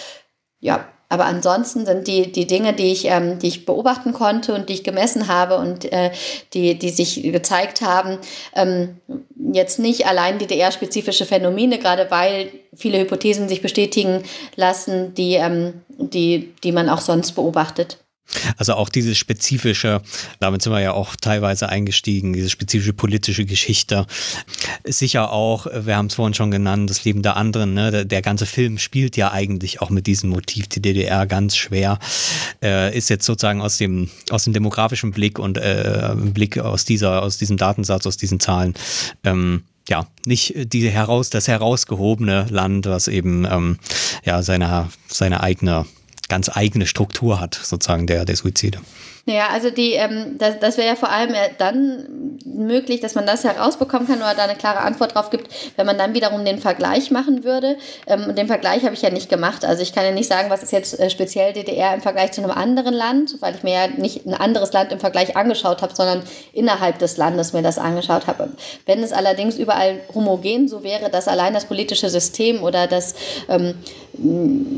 [0.60, 4.68] Ja, aber ansonsten sind die, die Dinge, die ich, ähm, die ich beobachten konnte und
[4.68, 6.12] die ich gemessen habe und äh,
[6.54, 8.18] die, die sich gezeigt haben,
[8.56, 8.98] ähm,
[9.54, 14.24] jetzt nicht allein DDR-spezifische Phänomene, gerade weil viele Hypothesen sich bestätigen
[14.56, 17.98] lassen, die, ähm, die, die man auch sonst beobachtet.
[18.58, 20.02] Also auch diese spezifische,
[20.40, 24.06] damit sind wir ja auch teilweise eingestiegen, diese spezifische politische Geschichte.
[24.84, 27.74] Sicher auch, wir haben es vorhin schon genannt, das Leben der anderen.
[27.74, 27.92] Ne?
[27.92, 32.00] Der, der, ganze Film spielt ja eigentlich auch mit diesem Motiv die DDR ganz schwer.
[32.62, 37.22] Äh, ist jetzt sozusagen aus dem, aus dem demografischen Blick und äh, Blick aus dieser,
[37.22, 38.74] aus diesem Datensatz, aus diesen Zahlen.
[39.24, 43.80] Ähm, ja, nicht die heraus, das herausgehobene Land, was eben ähm,
[44.26, 45.86] ja seine, seine eigene
[46.28, 48.80] ganz eigene Struktur hat, sozusagen der, der Suizide.
[49.30, 53.26] Ja, also die, ähm, das, das wäre ja vor allem äh, dann möglich, dass man
[53.26, 56.60] das herausbekommen kann oder da eine klare Antwort drauf gibt, wenn man dann wiederum den
[56.60, 57.76] Vergleich machen würde.
[58.08, 59.66] Ähm, den Vergleich habe ich ja nicht gemacht.
[59.66, 62.42] Also ich kann ja nicht sagen, was ist jetzt äh, speziell DDR im Vergleich zu
[62.42, 65.94] einem anderen Land, weil ich mir ja nicht ein anderes Land im Vergleich angeschaut habe,
[65.94, 66.24] sondern
[66.54, 68.52] innerhalb des Landes mir das angeschaut habe.
[68.86, 73.14] Wenn es allerdings überall homogen so wäre, dass allein das politische System oder das,
[73.50, 73.74] ähm,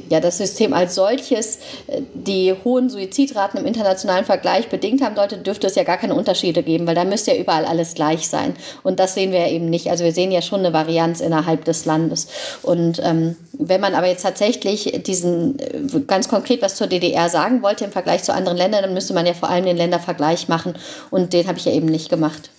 [0.09, 5.15] ja, das System als solches äh, die hohen Suizidraten im internationalen Vergleich gleich bedingt haben
[5.15, 8.27] sollte, dürfte es ja gar keine Unterschiede geben, weil da müsste ja überall alles gleich
[8.27, 8.55] sein.
[8.83, 9.89] Und das sehen wir ja eben nicht.
[9.89, 12.27] Also wir sehen ja schon eine Varianz innerhalb des Landes.
[12.63, 17.61] Und ähm, wenn man aber jetzt tatsächlich diesen äh, ganz konkret was zur DDR sagen
[17.61, 20.73] wollte im Vergleich zu anderen Ländern, dann müsste man ja vor allem den Ländervergleich machen.
[21.11, 22.49] Und den habe ich ja eben nicht gemacht.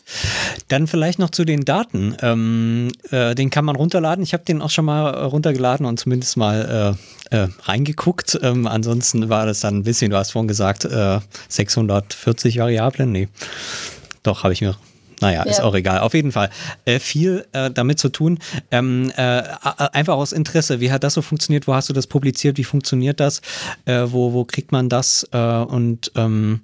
[0.69, 2.17] Dann vielleicht noch zu den Daten.
[2.23, 4.23] Ähm, äh, den kann man runterladen.
[4.23, 6.97] Ich habe den auch schon mal runtergeladen und zumindest mal
[7.31, 8.39] äh, äh, reingeguckt.
[8.43, 10.87] Ähm, ansonsten war das dann ein bisschen, du hast vorhin gesagt,
[11.49, 13.13] 640 äh, Variablen.
[13.13, 13.29] Nee,
[14.23, 14.77] doch, habe ich mir
[15.21, 15.51] naja, ja.
[15.51, 16.01] ist auch egal.
[16.01, 16.51] Auf jeden Fall
[16.85, 18.39] äh, viel äh, damit zu tun.
[18.71, 19.43] Ähm, äh,
[19.93, 20.81] einfach aus Interesse.
[20.81, 21.67] Wie hat das so funktioniert?
[21.67, 22.59] Wo hast du das publiziert?
[22.59, 23.43] Wie funktioniert das?
[23.85, 25.29] Äh, wo, wo kriegt man das?
[25.33, 26.61] Äh, und ähm,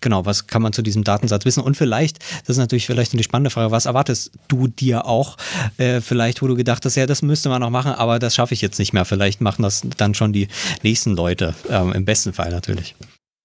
[0.00, 1.62] genau, was kann man zu diesem Datensatz wissen?
[1.62, 5.36] Und vielleicht, das ist natürlich vielleicht eine spannende Frage, was erwartest du dir auch?
[5.78, 8.54] Äh, vielleicht, wo du gedacht hast, ja, das müsste man noch machen, aber das schaffe
[8.54, 9.04] ich jetzt nicht mehr.
[9.04, 10.48] Vielleicht machen das dann schon die
[10.82, 12.94] nächsten Leute, ähm, im besten Fall natürlich.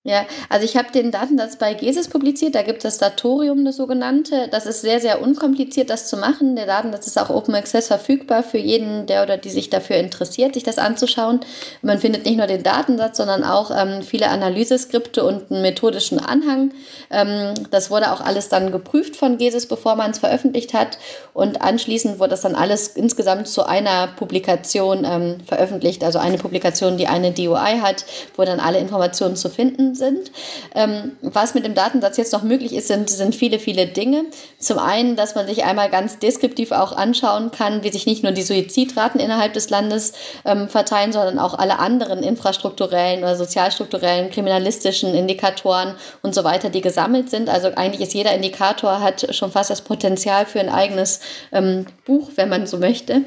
[0.04, 3.76] Ja, also ich habe den Datensatz bei GESIS publiziert, da gibt es das Datorium, das
[3.76, 4.48] sogenannte.
[4.50, 6.56] Das ist sehr, sehr unkompliziert, das zu machen.
[6.56, 10.56] Der Datensatz ist auch Open Access verfügbar für jeden, der oder die sich dafür interessiert,
[10.56, 11.42] sich das anzuschauen.
[11.84, 16.74] Man findet nicht nur den Datensatz, sondern auch ähm, viele Analyseskripte und einen methodischen Anhang.
[17.12, 20.98] Ähm, das wurde auch alles dann geprüft von GESIS, bevor man es veröffentlicht hat.
[21.36, 26.04] Und anschließend wurde das dann alles insgesamt zu einer Publikation ähm, veröffentlicht.
[26.04, 28.04] Also eine Publikation, die eine DOI hat,
[28.36, 30.32] wo dann alle Informationen zu finden sind.
[30.76, 34.26] Ähm, was mit dem Datensatz jetzt noch möglich ist, sind, sind viele, viele Dinge.
[34.60, 38.32] Zum einen, dass man sich einmal ganz deskriptiv auch anschauen kann, wie sich nicht nur
[38.32, 40.14] die Suizidraten innerhalb des Landes
[40.46, 46.82] ähm, verteilen, sondern auch alle anderen infrastrukturellen oder sozialstrukturellen, kriminalistischen Indikatoren und so weiter, die
[46.82, 47.50] gesammelt sind.
[47.50, 52.30] Also eigentlich ist jeder Indikator hat schon fast das Potenzial für ein eigenes ähm, Buch,
[52.36, 53.24] wenn man so möchte.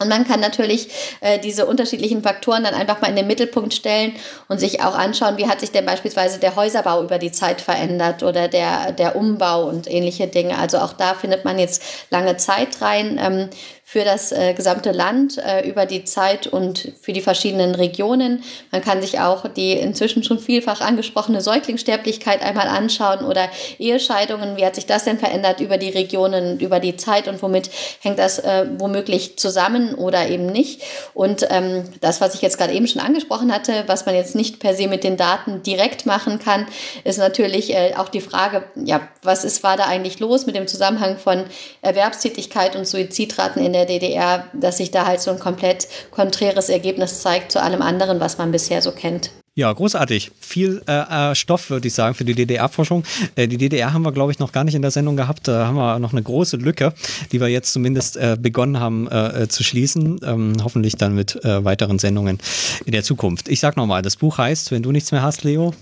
[0.00, 0.88] Und man kann natürlich
[1.20, 4.12] äh, diese unterschiedlichen Faktoren dann einfach mal in den Mittelpunkt stellen
[4.48, 8.22] und sich auch anschauen, wie hat sich denn beispielsweise der Häuserbau über die Zeit verändert
[8.22, 10.56] oder der, der Umbau und ähnliche Dinge.
[10.56, 13.18] Also auch da findet man jetzt lange Zeit rein.
[13.20, 13.50] Ähm,
[13.90, 18.44] für das äh, gesamte Land äh, über die Zeit und für die verschiedenen Regionen.
[18.70, 23.48] Man kann sich auch die inzwischen schon vielfach angesprochene Säuglingssterblichkeit einmal anschauen oder
[23.78, 24.58] Ehescheidungen.
[24.58, 27.70] Wie hat sich das denn verändert über die Regionen, über die Zeit und womit
[28.02, 30.82] hängt das äh, womöglich zusammen oder eben nicht?
[31.14, 34.60] Und ähm, das, was ich jetzt gerade eben schon angesprochen hatte, was man jetzt nicht
[34.60, 36.66] per se mit den Daten direkt machen kann,
[37.04, 40.66] ist natürlich äh, auch die Frage, ja, was ist, war da eigentlich los mit dem
[40.68, 41.44] Zusammenhang von
[41.80, 46.68] Erwerbstätigkeit und Suizidraten in der der DDR, dass sich da halt so ein komplett konträres
[46.68, 49.30] Ergebnis zeigt zu allem anderen, was man bisher so kennt.
[49.58, 50.30] Ja, großartig.
[50.38, 53.02] Viel äh, äh Stoff, würde ich sagen, für die DDR-Forschung.
[53.34, 55.48] Äh, die DDR haben wir, glaube ich, noch gar nicht in der Sendung gehabt.
[55.48, 56.94] Da haben wir noch eine große Lücke,
[57.32, 60.20] die wir jetzt zumindest äh, begonnen haben äh, äh, zu schließen.
[60.22, 62.38] Ähm, hoffentlich dann mit weiteren Sendungen
[62.84, 63.48] in der Zukunft.
[63.48, 65.74] Ich sag nochmal, das Buch heißt, wenn du nichts mehr hast, Leo,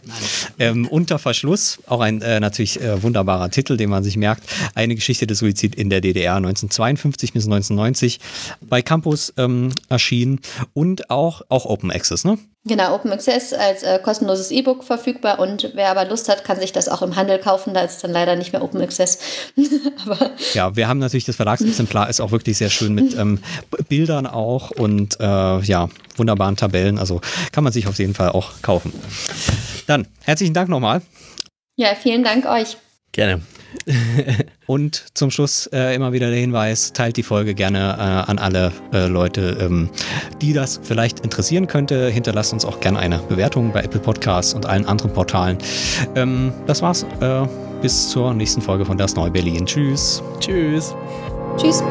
[0.59, 1.78] ähm, Unter Verschluss.
[1.86, 4.43] Auch ein natürlich wunderbarer Titel, den man sich merkt.
[4.74, 8.20] Eine Geschichte des Suizid in der DDR 1952 bis 1990
[8.62, 10.40] bei Campus ähm, erschienen
[10.73, 12.39] und auch, auch Open Access, ne?
[12.68, 16.72] Genau, Open Access als äh, kostenloses E-Book verfügbar und wer aber Lust hat, kann sich
[16.72, 17.74] das auch im Handel kaufen.
[17.74, 19.20] Da ist dann leider nicht mehr Open Access.
[20.52, 23.38] ja, wir haben natürlich das Verlagsexemplar, ist auch wirklich sehr schön mit ähm,
[23.88, 26.98] Bildern auch und äh, ja, wunderbaren Tabellen.
[26.98, 27.20] Also
[27.52, 28.93] kann man sich auf jeden Fall auch kaufen.
[29.86, 31.02] Dann herzlichen Dank nochmal.
[31.76, 32.76] Ja, vielen Dank euch.
[33.12, 33.41] Gerne.
[34.66, 38.73] Und zum Schluss äh, immer wieder der Hinweis, teilt die Folge gerne äh, an alle
[38.93, 39.91] äh, Leute, ähm,
[40.41, 42.09] die das vielleicht interessieren könnte.
[42.09, 45.59] Hinterlasst uns auch gerne eine Bewertung bei Apple Podcasts und allen anderen Portalen.
[46.15, 47.07] Ähm, das war's.
[47.20, 47.47] Äh,
[47.83, 49.66] bis zur nächsten Folge von Das Neu Berlin.
[49.66, 50.23] Tschüss.
[50.41, 50.95] Tschüss.
[51.57, 51.83] Tschüss.